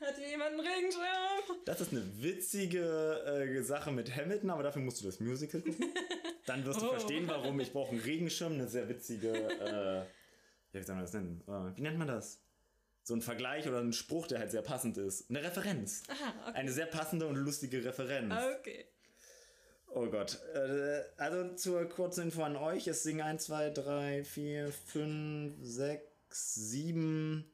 Hat 0.00 0.16
hier 0.18 0.28
jemand 0.28 0.50
einen 0.52 0.60
Regenschirm? 0.60 1.56
Das 1.64 1.80
ist 1.80 1.92
eine 1.92 2.02
witzige 2.22 2.80
äh, 3.24 3.62
Sache 3.62 3.90
mit 3.92 4.14
Hamilton, 4.14 4.50
aber 4.50 4.62
dafür 4.62 4.82
musst 4.82 5.00
du 5.00 5.06
das 5.06 5.20
Musical 5.20 5.60
gucken. 5.62 5.92
Dann 6.46 6.64
wirst 6.64 6.80
du 6.82 6.86
Oh. 6.86 6.90
verstehen, 6.90 7.26
warum 7.26 7.58
ich 7.60 7.72
brauche 7.72 7.92
einen 7.92 8.00
Regenschirm. 8.00 8.52
Eine 8.54 8.68
sehr 8.68 8.88
witzige, 8.88 9.32
äh, 9.32 9.96
ja, 9.98 10.06
wie 10.72 10.82
soll 10.82 10.94
man 10.96 11.04
das 11.04 11.12
nennen? 11.14 11.42
Äh, 11.48 11.76
wie 11.76 11.82
nennt 11.82 11.98
man 11.98 12.08
das? 12.08 12.40
So 13.02 13.14
ein 13.14 13.22
Vergleich 13.22 13.66
oder 13.68 13.80
ein 13.80 13.92
Spruch, 13.92 14.26
der 14.26 14.38
halt 14.40 14.50
sehr 14.50 14.62
passend 14.62 14.98
ist. 14.98 15.30
Eine 15.30 15.42
Referenz. 15.42 16.02
Aha, 16.08 16.34
okay. 16.48 16.58
Eine 16.58 16.72
sehr 16.72 16.86
passende 16.86 17.26
und 17.26 17.36
lustige 17.36 17.84
Referenz. 17.84 18.34
Okay. 18.60 18.84
Oh 19.88 20.06
Gott. 20.06 20.38
Äh, 20.54 21.02
also 21.16 21.54
zur 21.54 21.88
kurzen 21.88 22.24
Info 22.24 22.42
an 22.42 22.56
euch. 22.56 22.86
Es 22.88 23.02
singen 23.02 23.22
1, 23.22 23.44
2, 23.44 23.70
3, 23.70 24.24
4, 24.24 24.72
5, 24.72 25.54
6, 25.62 26.54
7, 26.54 27.44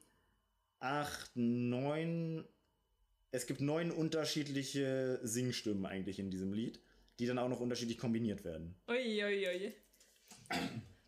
8, 0.83 1.35
9. 1.35 2.43
Es 3.31 3.47
gibt 3.47 3.61
neun 3.61 3.89
unterschiedliche 3.91 5.19
Singstimmen 5.23 5.85
eigentlich 5.85 6.19
in 6.19 6.29
diesem 6.29 6.53
Lied, 6.53 6.81
die 7.19 7.25
dann 7.25 7.39
auch 7.39 7.47
noch 7.47 7.61
unterschiedlich 7.61 7.97
kombiniert 7.97 8.43
werden. 8.43 8.75
Ui, 8.89 9.23
ui, 9.23 9.47
ui. 9.47 9.73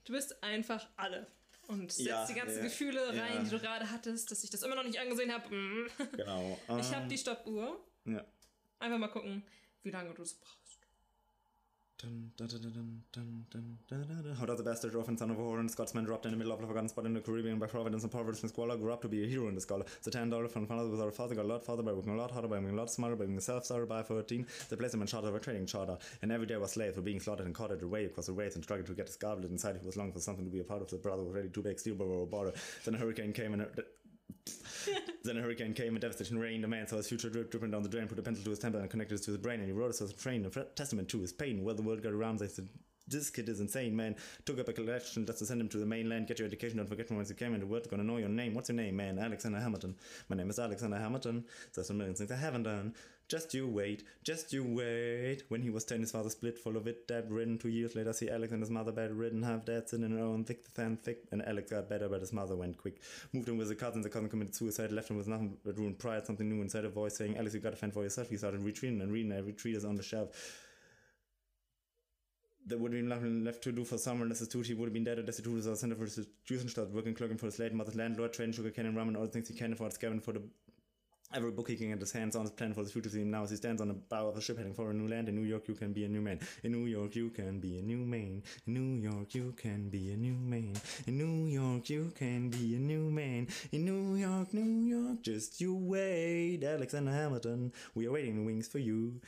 Du 0.06 0.14
bist 0.14 0.42
einfach 0.42 0.88
alle. 0.96 1.28
Und 1.68 1.92
setzt 1.92 2.08
Ja, 2.08 2.26
die 2.26 2.34
ganzen 2.36 2.58
ja, 2.58 2.64
Gefühle 2.64 3.08
rein, 3.10 3.36
ja. 3.36 3.44
die 3.44 3.50
du 3.50 3.60
gerade 3.60 3.90
hattest, 3.90 4.32
dass 4.32 4.44
ich 4.44 4.50
das 4.50 4.64
immer 4.64 4.76
noch 4.76 4.84
nicht 4.84 5.00
angesehen 5.00 5.32
habe. 5.34 5.50
Genau. 6.16 6.60
Ich 6.80 6.94
habe 6.94 7.04
ähm, 7.04 7.10
die 7.10 7.18
Stoppuhr. 7.18 7.84
Ja. 8.06 8.24
Einfach 8.80 8.98
mal 8.98 9.08
gucken, 9.08 9.44
wie 9.84 9.90
lange 9.90 10.14
du 10.14 10.22
es 10.22 10.36
brauchst. 10.36 10.64
How 12.04 12.10
does 14.46 14.60
a 14.60 14.64
bastard 14.64 14.96
orphan 14.96 15.18
Son 15.18 15.32
of 15.32 15.39
a 15.39 15.41
Whore 15.41 15.62
and 15.62 15.72
Scotsman 15.72 16.04
dropped 16.04 16.26
in 16.26 16.32
the 16.32 16.38
middle 16.38 16.52
of 16.52 16.62
a 16.62 16.68
forgotten 16.68 16.89
spot 16.89 17.06
in 17.06 17.14
the 17.14 17.22
Caribbean 17.22 17.58
by 17.58 17.68
providence 17.68 18.04
and 18.04 18.12
poverty 18.12 18.39
and 18.41 18.50
squalor 18.50 18.76
grew 18.76 18.91
up 18.91 19.02
to 19.04 19.08
be 19.08 19.24
a 19.24 19.28
hero 19.28 19.48
in 19.48 19.56
the 19.56 19.62
scholar? 19.62 19.86
The 20.04 20.12
ten 20.12 20.30
dollar 20.30 20.50
from 20.50 20.68
father 20.68 20.89
with 20.89 21.00
our 21.00 21.12
father 21.12 21.36
got 21.36 21.46
a 21.46 21.48
lot 21.48 21.64
farther 21.64 21.84
by 21.84 21.93
working 21.93 22.14
a 22.14 22.18
lot 22.18 22.32
harder, 22.32 22.50
by 22.50 22.60
being 22.60 22.74
a 22.74 22.76
lot 22.76 22.91
smarter, 22.91 23.16
by 23.16 23.26
being 23.26 23.39
self 23.39 23.64
starter 23.64 23.86
by 23.86 24.04
fourteen. 24.04 24.46
The 24.68 24.76
placement 24.76 25.10
charter, 25.10 25.30
in 25.30 25.36
of 25.36 25.41
a 25.41 25.43
trading 25.43 25.66
charter, 25.66 25.98
and 26.22 26.34
every 26.34 26.48
day 26.48 26.58
was 26.58 26.74
slaves 26.74 26.98
were 26.98 27.02
being 27.02 27.22
slaughtered 27.22 27.46
and 27.46 27.56
carted 27.56 27.82
away 27.82 28.06
across 28.06 28.26
the 28.26 28.34
waves 28.34 28.56
and 28.56 28.64
struggled 28.64 28.88
to 28.88 28.93
get 28.93 29.08
his 29.08 29.16
goblet 29.16 29.50
inside. 29.50 29.78
He 29.80 29.86
was 29.86 29.96
longing 29.96 30.14
for 30.14 30.20
something 30.20 30.43
to 30.43 30.52
be 30.52 30.60
a 30.60 30.66
part 30.66 30.82
of. 30.82 30.89
The 30.89 30.98
brother 30.98 31.22
already 31.24 31.48
ready 31.48 31.50
to 31.50 31.62
bake 31.62 31.80
steel, 31.80 31.96
but 31.96 32.08
were 32.08 32.24
a 32.24 32.26
border. 32.26 32.52
Then 32.84 32.96
a 32.96 32.98
hurricane 32.98 33.32
came 33.32 33.54
and 33.54 33.68
then 35.24 35.38
a 35.38 35.41
hurricane 35.41 35.74
came 35.74 35.89
and 35.93 36.02
devastating 36.02 36.38
rain. 36.38 36.64
A 36.64 36.68
man 36.68 36.88
saw 36.88 36.98
his 36.98 37.08
future 37.08 37.30
drip 37.30 37.52
dripping 37.52 37.72
down 37.72 37.84
the 37.84 37.89
drain, 37.89 38.08
put 38.08 38.20
a 38.20 38.22
pencil 38.22 38.43
to 38.43 38.50
his 38.52 38.60
temple 38.60 38.82
and 38.82 38.89
connected 38.89 39.16
it 39.16 39.24
to 39.24 39.32
his 39.32 39.39
brain. 39.39 39.60
And 39.60 39.68
he 39.68 39.74
wrote 39.74 39.96
it 39.96 40.02
as 40.02 40.12
a 40.12 40.14
train, 40.14 40.46
a 40.46 40.50
testament 40.50 41.10
to 41.10 41.20
his 41.20 41.34
pain. 41.34 41.64
Well, 41.64 41.76
the 41.76 41.82
world 41.82 42.04
got 42.04 42.14
around, 42.14 42.39
they 42.39 42.48
said, 42.48 42.70
this 43.08 43.30
kid 43.30 43.48
is 43.50 43.60
insane, 43.60 43.96
man. 43.96 44.16
Took 44.46 44.60
up 44.60 44.68
a 44.68 44.74
collection 44.74 45.26
just 45.26 45.39
to 45.39 45.46
send 45.46 45.62
him 45.62 45.70
to 45.70 45.78
the 45.78 45.86
mainland. 45.86 46.28
Get 46.28 46.39
your 46.39 46.48
education, 46.48 46.78
don't 46.78 46.88
forget 46.88 47.08
from 47.08 47.18
whence 47.18 47.30
you 47.30 47.36
came, 47.36 47.54
and 47.54 47.62
the 47.62 47.68
world's 47.68 47.88
gonna 47.88 48.04
know 48.04 48.18
your 48.18 48.30
name. 48.30 48.56
What's 48.56 48.70
your 48.70 48.76
name, 48.76 48.96
man? 48.96 49.20
Alexander 49.20 49.60
Hamilton. 49.60 49.96
My 50.28 50.36
name 50.36 50.50
is 50.50 50.58
Alexander 50.58 50.98
Hamilton. 50.98 51.46
There's 51.74 51.89
a 51.91 51.93
million 51.93 52.16
things 52.16 52.32
I 52.32 52.36
haven't 52.36 52.64
done. 52.64 52.96
Just 53.28 53.56
you 53.56 53.68
wait, 53.68 54.04
just 54.24 54.54
you 54.54 54.64
wait. 54.64 55.44
When 55.48 55.64
he 55.64 55.72
was 55.72 55.84
10, 55.84 56.02
his 56.02 56.12
father 56.12 56.30
split, 56.30 56.60
full 56.60 56.78
of 56.78 56.86
it, 56.86 57.08
dead 57.08 57.32
ridden. 57.32 57.58
Two 57.58 57.70
years 57.70 57.96
later, 57.96 58.14
see 58.14 58.30
Alex 58.30 58.54
and 58.54 58.62
his 58.62 58.70
mother 58.70 58.92
bedridden, 58.92 59.42
half 59.42 59.66
dead, 59.66 59.90
sitting 59.90 60.06
in 60.06 60.16
her 60.16 60.24
own 60.24 60.44
thick, 60.44 60.64
thin, 60.64 60.98
thick. 60.98 61.24
And 61.32 61.44
Alex 61.48 61.72
got 61.72 61.90
better, 61.90 62.08
but 62.08 62.22
his 62.22 62.32
mother 62.32 62.56
went 62.56 62.78
quick. 62.78 63.02
Moved 63.34 63.50
in 63.50 63.58
with 63.58 63.72
a 63.72 63.76
cousin, 63.76 64.02
the 64.02 64.10
cousin 64.10 64.30
committed 64.30 64.54
suicide, 64.54 64.92
left 64.92 65.10
him 65.10 65.18
with 65.18 65.28
nothing 65.28 65.58
but 65.66 65.76
ruined 65.76 65.98
pride, 65.98 66.28
something 66.28 66.48
new 66.48 66.62
inside 66.62 66.86
a 66.86 66.90
voice 66.90 67.18
saying, 67.18 67.36
Alex, 67.36 67.56
you 67.56 67.62
gotta 67.62 67.76
fend 67.76 67.94
for 67.94 68.04
yourself. 68.04 68.30
He 68.30 68.38
started 68.38 68.62
retreating 68.62 69.02
and 69.02 69.12
reading 69.12 69.32
every 69.32 69.54
treatise 69.54 69.86
on 69.86 69.96
the 69.96 70.04
shelf. 70.04 70.62
There 72.68 72.78
would 72.78 72.94
have 72.94 73.00
been 73.00 73.10
nothing 73.10 73.44
left 73.44 73.64
to 73.64 73.72
do 73.72 73.84
for 73.84 73.98
summer 73.98 74.24
unless 74.24 74.40
his 74.40 74.48
duty 74.50 74.76
would 74.76 74.86
have 74.86 74.94
been 74.94 75.04
dead 75.04 75.18
or 75.18 75.24
destitute 75.24 75.60
as 75.60 75.66
a 75.66 75.76
center 75.76 75.96
for 75.96 76.06
Jews 76.46 76.72
started 76.72 76.94
working 76.94 77.16
clerking 77.16 77.38
for 77.38 77.48
his 77.48 77.58
late 77.58 77.74
mother's 77.74 77.96
landlord, 77.96 78.34
trading 78.34 78.54
sugar 78.54 78.70
cane 78.70 78.86
and 78.86 78.96
rum 78.96 79.08
and 79.08 79.18
all 79.18 79.24
the 79.24 79.30
things 79.30 79.48
he 79.48 79.56
can 79.56 79.74
afford, 79.74 79.94
scabbing 79.94 80.22
for 80.22 80.34
the 80.34 80.44
every 81.36 81.52
book 81.52 81.68
he 81.68 81.76
can 81.76 81.90
get 81.90 82.00
his 82.00 82.14
hands 82.14 82.36
on 82.36 82.44
his 82.44 82.52
plan 82.52 82.74
for 82.74 82.80
his 82.80 82.94
future 82.94 83.10
now 83.18 83.44
as 83.44 83.50
he 83.50 83.58
stands 83.58 83.82
on 83.82 83.90
the 83.90 83.94
bow 83.94 84.30
of 84.30 84.38
a 84.38 84.42
ship 84.42 84.58
heading 84.58 84.74
for 84.74 84.92
a 84.92 84.94
new 84.94 85.08
land. 85.08 85.28
In 85.28 85.36
New 85.36 85.44
York, 85.44 85.68
you 85.68 85.76
can 85.76 85.92
be 85.92 86.06
a 86.06 86.08
new 86.08 86.22
man. 86.22 86.40
In 86.64 86.72
New 86.72 86.86
York, 86.86 87.16
you 87.16 87.30
can 87.30 87.60
be 87.60 87.78
a 87.78 87.82
new 87.82 87.98
man. 87.98 88.42
In 88.66 88.74
New 88.74 89.02
York, 89.02 89.36
you 89.36 89.54
can 89.58 89.90
be 89.90 90.14
a 90.14 90.16
new 90.16 90.34
man. 90.34 90.74
In 91.08 91.18
New 91.18 91.48
York, 91.48 91.90
you 91.90 92.12
can 92.16 92.50
be 92.50 92.76
a 92.76 92.80
new 92.80 93.12
man. 93.12 93.48
In 93.74 93.86
New 93.86 94.16
York, 94.16 94.54
New 94.54 94.88
York, 94.88 95.22
just 95.24 95.60
you 95.60 95.76
wait. 95.76 96.64
Alexander 96.64 97.12
Hamilton, 97.12 97.74
we 97.94 98.08
are 98.08 98.12
waiting 98.12 98.32
in 98.32 98.38
the 98.38 98.46
wings 98.46 98.68
for 98.68 98.80
you. 98.80 99.20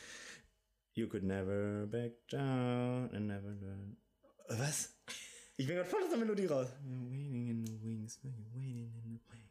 You 0.95 1.07
could 1.07 1.23
never 1.23 1.85
back 1.85 2.11
down 2.31 3.09
and 3.13 3.27
never 3.27 3.49
learn. 3.49 3.97
Was? 4.49 4.89
Ich 5.57 5.67
bin 5.67 5.75
gerade 5.75 5.89
voll 5.89 6.03
aus 6.03 6.09
der 6.09 6.19
Melodie 6.19 6.45
raus. 6.45 6.67
You're 6.85 7.09
waiting 7.09 7.49
in 7.49 7.65
the 7.65 7.77
wings 7.83 8.15
for 8.15 8.27
you, 8.27 8.45
waiting 8.55 8.93
in 8.95 9.13
the 9.13 9.19
wings. 9.31 9.46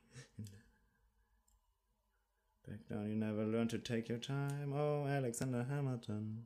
Down. 2.88 3.08
You 3.08 3.16
never 3.16 3.44
learn 3.44 3.68
to 3.68 3.78
take 3.78 4.08
your 4.08 4.18
time. 4.18 4.72
Oh, 4.74 5.06
Alexander 5.06 5.66
Hamilton. 5.68 6.44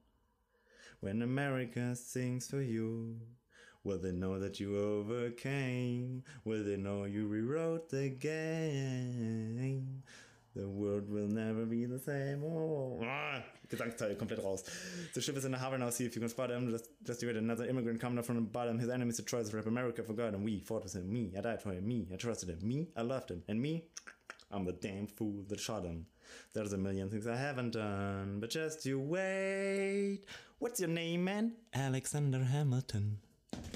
When 1.01 1.23
America 1.23 1.97
sings 1.97 2.49
for 2.49 2.61
you, 2.61 3.16
will 3.85 3.99
they 3.99 4.12
know 4.12 4.39
that 4.39 4.61
you 4.61 4.79
overcame? 4.79 6.23
Will 6.45 6.64
they 6.64 6.77
know 6.77 7.05
you 7.05 7.27
rewrote 7.27 7.89
the 7.89 8.11
game? 8.11 10.03
The 10.55 10.68
world 10.68 11.09
will 11.09 11.29
never 11.29 11.64
be 11.64 11.87
the 11.87 11.99
same. 11.99 12.43
Oh, 12.45 13.01
ah, 13.05 13.41
Gesangsteil 13.68 14.18
komplett 14.18 14.43
raus. 14.45 14.64
The 15.14 15.21
ship 15.21 15.37
is 15.37 15.45
in 15.45 15.53
the 15.53 15.59
harbor 15.59 15.79
now. 15.79 15.91
See 15.91 16.05
if 16.05 16.16
you 16.16 16.21
can 16.21 16.29
spot 16.29 16.51
him. 16.51 16.71
Just, 16.71 16.89
just 17.05 17.23
you 17.23 17.29
had 17.29 17.37
another 17.37 17.66
immigrant 17.66 18.01
coming 18.01 18.18
up 18.18 18.25
from 18.25 18.35
the 18.35 18.43
bottom. 18.43 18.79
His 18.79 18.91
enemies 18.91 19.16
to 19.16 19.23
try 19.23 19.43
to 19.43 19.57
rap 19.57 19.66
America 19.66 20.03
forgot 20.03 20.35
him. 20.35 20.43
We 20.43 20.59
fought 20.59 20.83
with 20.83 20.97
him. 20.97 21.11
Me, 21.11 21.33
I 21.39 21.41
died 21.41 21.62
for 21.62 21.73
him. 21.73 21.87
Me, 21.87 22.09
I 22.12 22.16
trusted 22.16 22.49
him. 22.49 22.59
Me, 22.62 22.89
I 22.97 23.03
loved 23.03 23.31
him. 23.31 23.45
And 23.47 23.62
me, 23.62 23.85
I'm 24.51 24.65
the 24.65 24.73
damn 24.73 25.07
fool 25.07 25.45
that 25.49 25.61
shot 25.61 25.85
him. 25.85 26.07
There's 26.53 26.73
a 26.73 26.79
million 26.79 27.09
things 27.09 27.27
I 27.27 27.37
haven't 27.37 27.73
done, 27.73 28.39
but 28.41 28.51
just 28.51 28.85
you 28.85 28.99
wait. 28.99 30.21
What's 30.59 30.81
your 30.81 30.89
name, 30.89 31.25
man? 31.25 31.53
Alexander 31.73 32.43
Hamilton. 32.45 33.19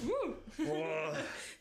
Uh, 0.06 0.64
Boah. 0.64 1.16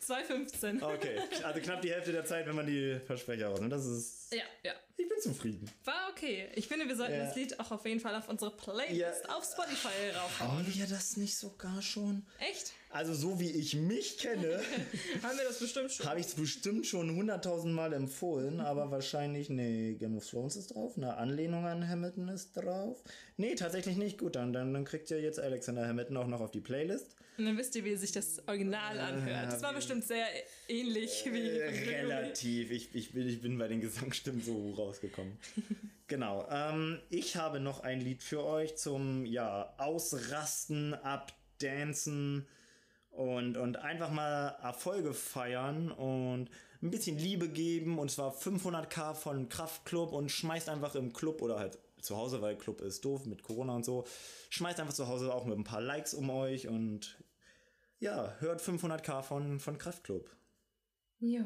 2,15. 0.06 0.82
Okay, 0.84 1.18
also 1.44 1.60
knapp 1.62 1.82
die 1.82 1.92
Hälfte 1.92 2.12
der 2.12 2.26
Zeit, 2.26 2.46
wenn 2.46 2.56
man 2.56 2.68
die 2.68 3.00
Versprecher 3.06 3.48
rausnimmt. 3.48 3.72
Das 3.72 3.86
ist. 3.86 4.34
Ja, 4.34 4.44
ja. 4.64 4.74
Ich 4.98 5.08
bin 5.08 5.18
zufrieden. 5.22 5.70
War 5.86 6.10
okay. 6.12 6.50
Ich 6.56 6.68
finde, 6.68 6.88
wir 6.88 6.96
sollten 6.96 7.14
Ja. 7.14 7.26
das 7.26 7.36
Lied 7.36 7.58
auch 7.60 7.72
auf 7.72 7.86
jeden 7.86 8.00
Fall 8.02 8.14
auf 8.16 8.28
unsere 8.28 8.52
Playlist 8.56 8.92
Ja. 9.26 9.36
auf 9.36 9.46
Spotify 9.46 10.10
raufhauen. 10.16 10.52
Haben 10.58 10.74
wir 10.74 10.88
das 10.88 11.16
nicht 11.18 11.36
sogar 11.38 11.82
schon? 11.82 12.26
Echt? 12.40 12.74
Also, 12.90 13.14
so 13.14 13.40
wie 13.40 13.50
ich 13.50 13.76
mich 13.76 14.18
kenne, 14.18 14.62
Haben 15.24 15.38
wir 15.38 15.46
das 15.46 15.60
bestimmt 15.60 15.92
schon? 15.92 16.06
habe 16.06 16.20
ich 16.20 16.28
es 16.28 16.36
bestimmt 16.36 16.86
schon 16.86 17.10
100.000 17.18 17.70
Mal 17.74 17.94
empfohlen, 17.94 18.60
aber 18.60 18.92
wahrscheinlich, 18.92 19.50
nee, 19.50 19.96
Game 19.96 20.18
of 20.18 20.30
Thrones 20.30 20.58
ist 20.58 20.76
drauf, 20.76 20.98
eine 20.98 21.16
Anlehnung 21.18 21.66
an 21.66 21.88
Hamilton 21.88 22.28
ist 22.28 22.52
drauf. 22.58 23.02
Nee, 23.38 23.56
tatsächlich 23.56 23.96
nicht. 23.98 24.18
Gut, 24.20 24.36
dann, 24.36 24.52
dann, 24.54 24.74
dann 24.74 24.84
kriegt 24.86 25.10
ihr 25.12 25.22
jetzt 25.22 25.40
Alexander 25.40 25.88
Hamilton 25.88 26.18
auch 26.18 26.28
noch 26.28 26.42
auf 26.42 26.52
die 26.52 26.62
Playlist. 26.62 27.16
Und 27.38 27.46
dann 27.46 27.58
wisst 27.58 27.76
ihr, 27.76 27.84
wie 27.84 27.96
sich 27.96 28.12
das 28.12 28.48
Original 28.48 29.00
anhört. 29.00 29.52
Das 29.52 29.62
war 29.64 29.74
bestimmt 29.74 30.04
sehr 30.04 30.26
ähnlich 30.68 31.26
wie. 31.32 31.50
Äh, 31.50 32.02
relativ. 32.02 32.72
Ich, 32.72 32.94
ich, 32.94 33.12
bin, 33.12 33.28
ich 33.28 33.42
bin 33.42 33.58
bei 33.58 33.68
den 33.68 33.82
Gesangsstimmen 33.82 34.42
so 34.42 34.72
rausgekommen. 34.74 35.38
genau. 36.08 36.48
Ähm, 36.52 37.00
ich 37.10 37.36
habe 37.36 37.60
noch 37.60 37.80
ein 37.82 38.02
Lied 38.02 38.22
für 38.22 38.44
euch 38.44 38.76
zum 38.76 39.26
ja, 39.26 39.74
Ausrasten, 39.78 40.94
Abdancen 40.94 42.48
und, 43.10 43.58
und 43.58 43.78
einfach 43.78 44.12
mal 44.12 44.50
Erfolge 44.62 45.14
feiern 45.14 45.92
und 45.92 46.50
ein 46.84 46.92
bisschen 46.92 47.18
Liebe 47.18 47.50
geben. 47.50 47.98
Und 47.98 48.12
zwar 48.12 48.36
500k 48.36 49.16
von 49.16 49.50
Kraftklub 49.50 50.12
und 50.14 50.30
schmeißt 50.30 50.70
einfach 50.70 50.94
im 50.96 51.14
Club 51.14 51.42
oder 51.42 51.58
halt 51.58 51.80
zu 52.04 52.18
Hause, 52.18 52.42
weil 52.42 52.58
Club 52.58 52.82
ist 52.82 53.04
doof 53.06 53.26
mit 53.26 53.44
Corona 53.44 53.76
und 53.76 53.86
so. 53.86 54.06
Schmeißt 54.50 54.80
einfach 54.80 54.94
zu 54.94 55.08
Hause 55.08 55.34
auch 55.34 55.46
mit 55.46 55.58
ein 55.58 55.64
paar 55.64 55.82
Likes 55.82 56.14
um 56.14 56.30
euch 56.30 56.68
und 56.68 57.18
ja, 58.04 58.36
hört 58.40 58.62
500k 58.62 59.22
von, 59.24 59.60
von 59.60 59.78
Kraftklub. 59.78 60.30
Jo. 61.20 61.46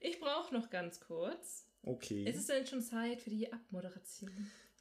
Ich 0.00 0.20
brauche 0.20 0.54
noch 0.54 0.70
ganz 0.70 1.00
kurz. 1.00 1.66
Okay. 1.82 2.24
Ist 2.24 2.36
es 2.36 2.46
denn 2.46 2.66
schon 2.66 2.82
Zeit 2.82 3.20
für 3.20 3.30
die 3.30 3.52
Abmoderation? 3.52 4.30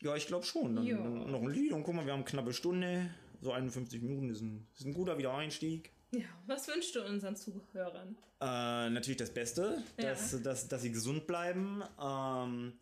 Ja, 0.01 0.15
ich 0.15 0.27
glaube 0.27 0.45
schon. 0.45 0.75
Dann, 0.75 0.85
Ja. 0.85 0.97
dann 0.97 1.31
noch 1.31 1.41
ein 1.41 1.49
Lied 1.49 1.71
und 1.71 1.83
guck 1.83 1.95
mal, 1.95 2.05
wir 2.05 2.13
haben 2.13 2.25
knappe 2.25 2.53
Stunde. 2.53 3.09
So 3.41 3.51
51 3.51 4.01
Minuten 4.01 4.29
ist 4.29 4.41
ein, 4.41 4.67
ist 4.75 4.85
ein 4.85 4.93
guter 4.93 5.17
Wiedereinstieg. 5.17 5.91
Ja. 6.11 6.25
Was 6.45 6.67
wünschst 6.67 6.95
du 6.95 7.03
unseren 7.05 7.35
Zuhörern? 7.35 8.17
Äh, 8.39 8.89
natürlich 8.89 9.17
das 9.17 9.33
Beste, 9.33 9.83
Ja. 9.97 10.09
dass, 10.09 10.41
dass, 10.41 10.67
dass 10.67 10.81
sie 10.81 10.91
gesund 10.91 11.25
bleiben. 11.27 11.83
Ähm, 12.01 12.73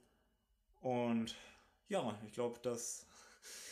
und 0.82 1.36
ja, 1.88 2.20
ich 2.28 2.34
glaube, 2.34 2.60
das, 2.64 3.06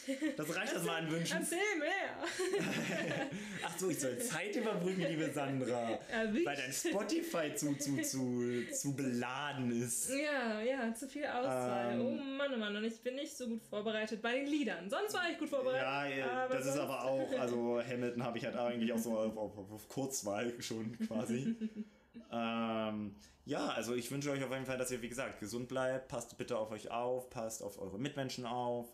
das 0.38 0.56
reicht 0.56 0.74
erstmal 0.74 1.02
an 1.02 1.12
Wünschen. 1.12 1.38
Erzähl 1.38 1.80
mehr! 1.80 2.18
Ach 3.64 3.78
so, 3.78 3.90
ich 3.90 4.00
soll 4.00 4.18
Zeit 4.20 4.56
überbrücken, 4.56 5.02
liebe 5.02 5.32
Sandra. 5.32 6.00
Erwischt. 6.12 6.46
Weil 6.46 6.56
dein 6.58 6.74
Spotify 6.74 7.56
zu, 7.56 7.76
zu, 7.78 8.02
zu, 8.02 8.64
zu 8.72 8.96
beladen 8.96 9.72
ist. 9.82 10.10
Ja, 10.10 10.62
ja, 10.62 10.94
zu 10.94 11.08
viel 11.08 11.26
Auswahl. 11.26 11.94
Ähm. 11.94 12.02
oh 12.02 12.12
Mann, 12.12 12.54
oh 12.54 12.58
Mann, 12.58 12.76
und 12.76 12.84
ich 12.84 13.02
bin 13.02 13.16
nicht 13.16 13.36
so 13.36 13.48
gut 13.48 13.62
vorbereitet 13.64 14.22
bei 14.22 14.34
den 14.40 14.48
Liedern. 14.48 14.90
Sonst 14.90 15.14
war 15.14 15.30
ich 15.32 15.38
gut 15.38 15.50
vorbereitet. 15.50 15.82
Ja, 15.82 16.06
ja 16.06 16.48
das 16.48 16.66
ist 16.66 16.78
aber 16.78 17.04
auch, 17.04 17.40
also 17.40 17.82
Hamilton 17.82 18.24
habe 18.24 18.38
ich 18.38 18.46
halt 18.46 18.56
eigentlich 18.56 18.92
auch 18.92 19.00
so 19.00 19.18
auf, 19.18 19.38
auf, 19.38 19.72
auf 19.72 19.88
Kurzwahl 19.88 20.54
schon 20.62 20.98
quasi. 21.08 21.56
ähm, 22.32 23.16
ja, 23.46 23.68
also 23.70 23.94
ich 23.96 24.12
wünsche 24.12 24.32
euch 24.32 24.44
auf 24.44 24.52
jeden 24.52 24.66
Fall, 24.66 24.78
dass 24.78 24.92
ihr, 24.92 25.02
wie 25.02 25.10
gesagt, 25.10 25.40
gesund 25.40 25.70
bleibt. 25.70 26.10
Passt 26.10 26.38
bitte 26.38 26.58
auf 26.58 26.72
euch 26.72 26.92
auf, 26.92 27.30
passt 27.30 27.64
auf 27.64 27.80
eure 27.80 28.00
Mitmenschen 28.00 28.46
auf. 28.46 28.88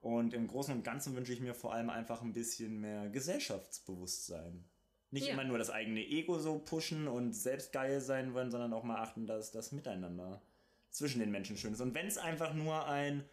Und 0.00 0.32
im 0.32 0.46
Großen 0.46 0.74
und 0.74 0.82
Ganzen 0.82 1.14
wünsche 1.14 1.32
ich 1.32 1.40
mir 1.40 1.54
vor 1.54 1.74
allem 1.74 1.90
einfach 1.90 2.22
ein 2.22 2.32
bisschen 2.32 2.80
mehr 2.80 3.10
Gesellschaftsbewusstsein. 3.10 4.64
Nicht 5.10 5.26
Ja. 5.26 5.34
immer 5.34 5.44
nur 5.44 5.58
das 5.58 5.70
eigene 5.70 6.00
Ego 6.06 6.38
so 6.38 6.58
pushen 6.58 7.08
und 7.08 7.32
selbst 7.34 7.72
geil 7.72 8.00
sein 8.00 8.32
wollen, 8.32 8.50
sondern 8.50 8.72
auch 8.72 8.84
mal 8.84 9.00
achten, 9.00 9.26
dass 9.26 9.50
das 9.50 9.72
Miteinander 9.72 10.40
zwischen 10.90 11.20
den 11.20 11.30
Menschen 11.30 11.56
schön 11.56 11.72
ist. 11.72 11.80
Und 11.80 11.94
wenn 11.94 12.06
es 12.06 12.16
einfach 12.18 12.54
nur 12.54 12.86
ein, 12.86 13.24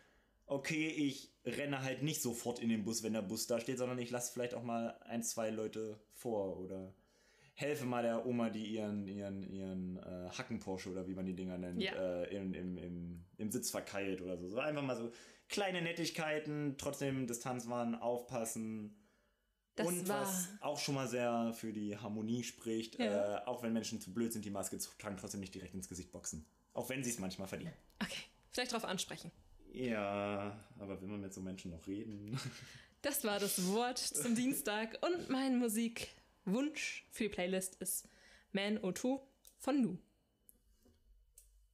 okay, 0.45 0.87
ich 0.87 1.33
renne 1.45 1.83
halt 1.83 2.03
nicht 2.03 2.21
sofort 2.21 2.59
in 2.59 2.69
den 2.69 2.83
Bus, 2.83 3.03
wenn 3.03 3.13
der 3.13 3.21
Bus 3.21 3.47
da 3.47 3.59
steht, 3.59 3.77
sondern 3.77 3.99
ich 3.99 4.09
lasse 4.11 4.33
vielleicht 4.33 4.53
auch 4.53 4.63
mal 4.63 4.97
ein, 5.05 5.23
zwei 5.23 5.49
Leute 5.51 5.99
vor 6.13 6.59
oder 6.59 6.93
helfe 7.53 7.85
mal 7.85 8.03
der 8.03 8.25
Oma, 8.25 8.49
die 8.49 8.65
ihren, 8.65 9.07
ihren, 9.07 9.43
ihren 9.43 9.97
äh, 9.97 10.29
Hacken-Porsche 10.37 10.91
oder 10.91 11.07
wie 11.07 11.15
man 11.15 11.25
die 11.25 11.35
Dinger 11.35 11.57
nennt, 11.57 11.81
Ja. 11.81 11.93
äh, 11.93 12.35
im, 12.35 12.53
im, 12.53 12.77
im, 12.77 13.25
im 13.37 13.51
Sitz 13.51 13.71
verkeilt 13.71 14.21
oder 14.21 14.37
so. 14.37 14.47
So 14.47 14.59
einfach 14.59 14.83
mal 14.83 14.95
so 14.95 15.11
kleine 15.49 15.81
Nettigkeiten, 15.81 16.75
trotzdem 16.77 17.27
Distanz 17.27 17.67
wahren, 17.67 17.95
aufpassen. 17.95 18.95
Das 19.75 19.87
und 19.87 20.07
was 20.09 20.49
auch 20.61 20.79
schon 20.79 20.95
mal 20.95 21.07
sehr 21.07 21.53
für 21.53 21.71
die 21.71 21.95
Harmonie 21.97 22.43
spricht, 22.43 22.97
Ja. 22.99 23.37
äh, 23.37 23.45
auch 23.45 23.61
wenn 23.61 23.73
Menschen 23.73 24.01
zu 24.01 24.11
blöd 24.13 24.33
sind, 24.33 24.43
die 24.43 24.49
Maske 24.49 24.79
zu 24.79 24.89
tragen, 24.97 25.17
trotzdem 25.17 25.39
nicht 25.39 25.53
direkt 25.53 25.75
ins 25.75 25.87
Gesicht 25.87 26.11
boxen. 26.11 26.45
Auch 26.73 26.89
wenn 26.89 27.03
sie 27.03 27.11
es 27.11 27.19
manchmal 27.19 27.47
verdienen. 27.47 27.73
Okay, 28.01 28.23
vielleicht 28.51 28.71
drauf 28.73 28.85
ansprechen. 28.85 29.31
Ja, 29.71 30.57
aber 30.79 30.99
will 31.01 31.07
man 31.07 31.21
mit 31.21 31.33
so 31.33 31.41
Menschen 31.41 31.71
noch 31.71 31.85
reden? 31.87 32.39
Das 33.03 33.23
war 33.23 33.39
das 33.39 33.67
Wort 33.67 33.99
zum 33.99 34.33
Dienstag 34.33 34.97
und 35.05 35.29
mein 35.29 35.59
Musikwunsch 35.59 37.05
für 37.11 37.23
die 37.25 37.29
Playlist 37.29 37.75
ist 37.75 38.09
Man 38.51 38.79
O2 38.79 39.21
von 39.59 39.81
Nu. 39.81 39.97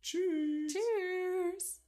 Tschüss. 0.02 1.82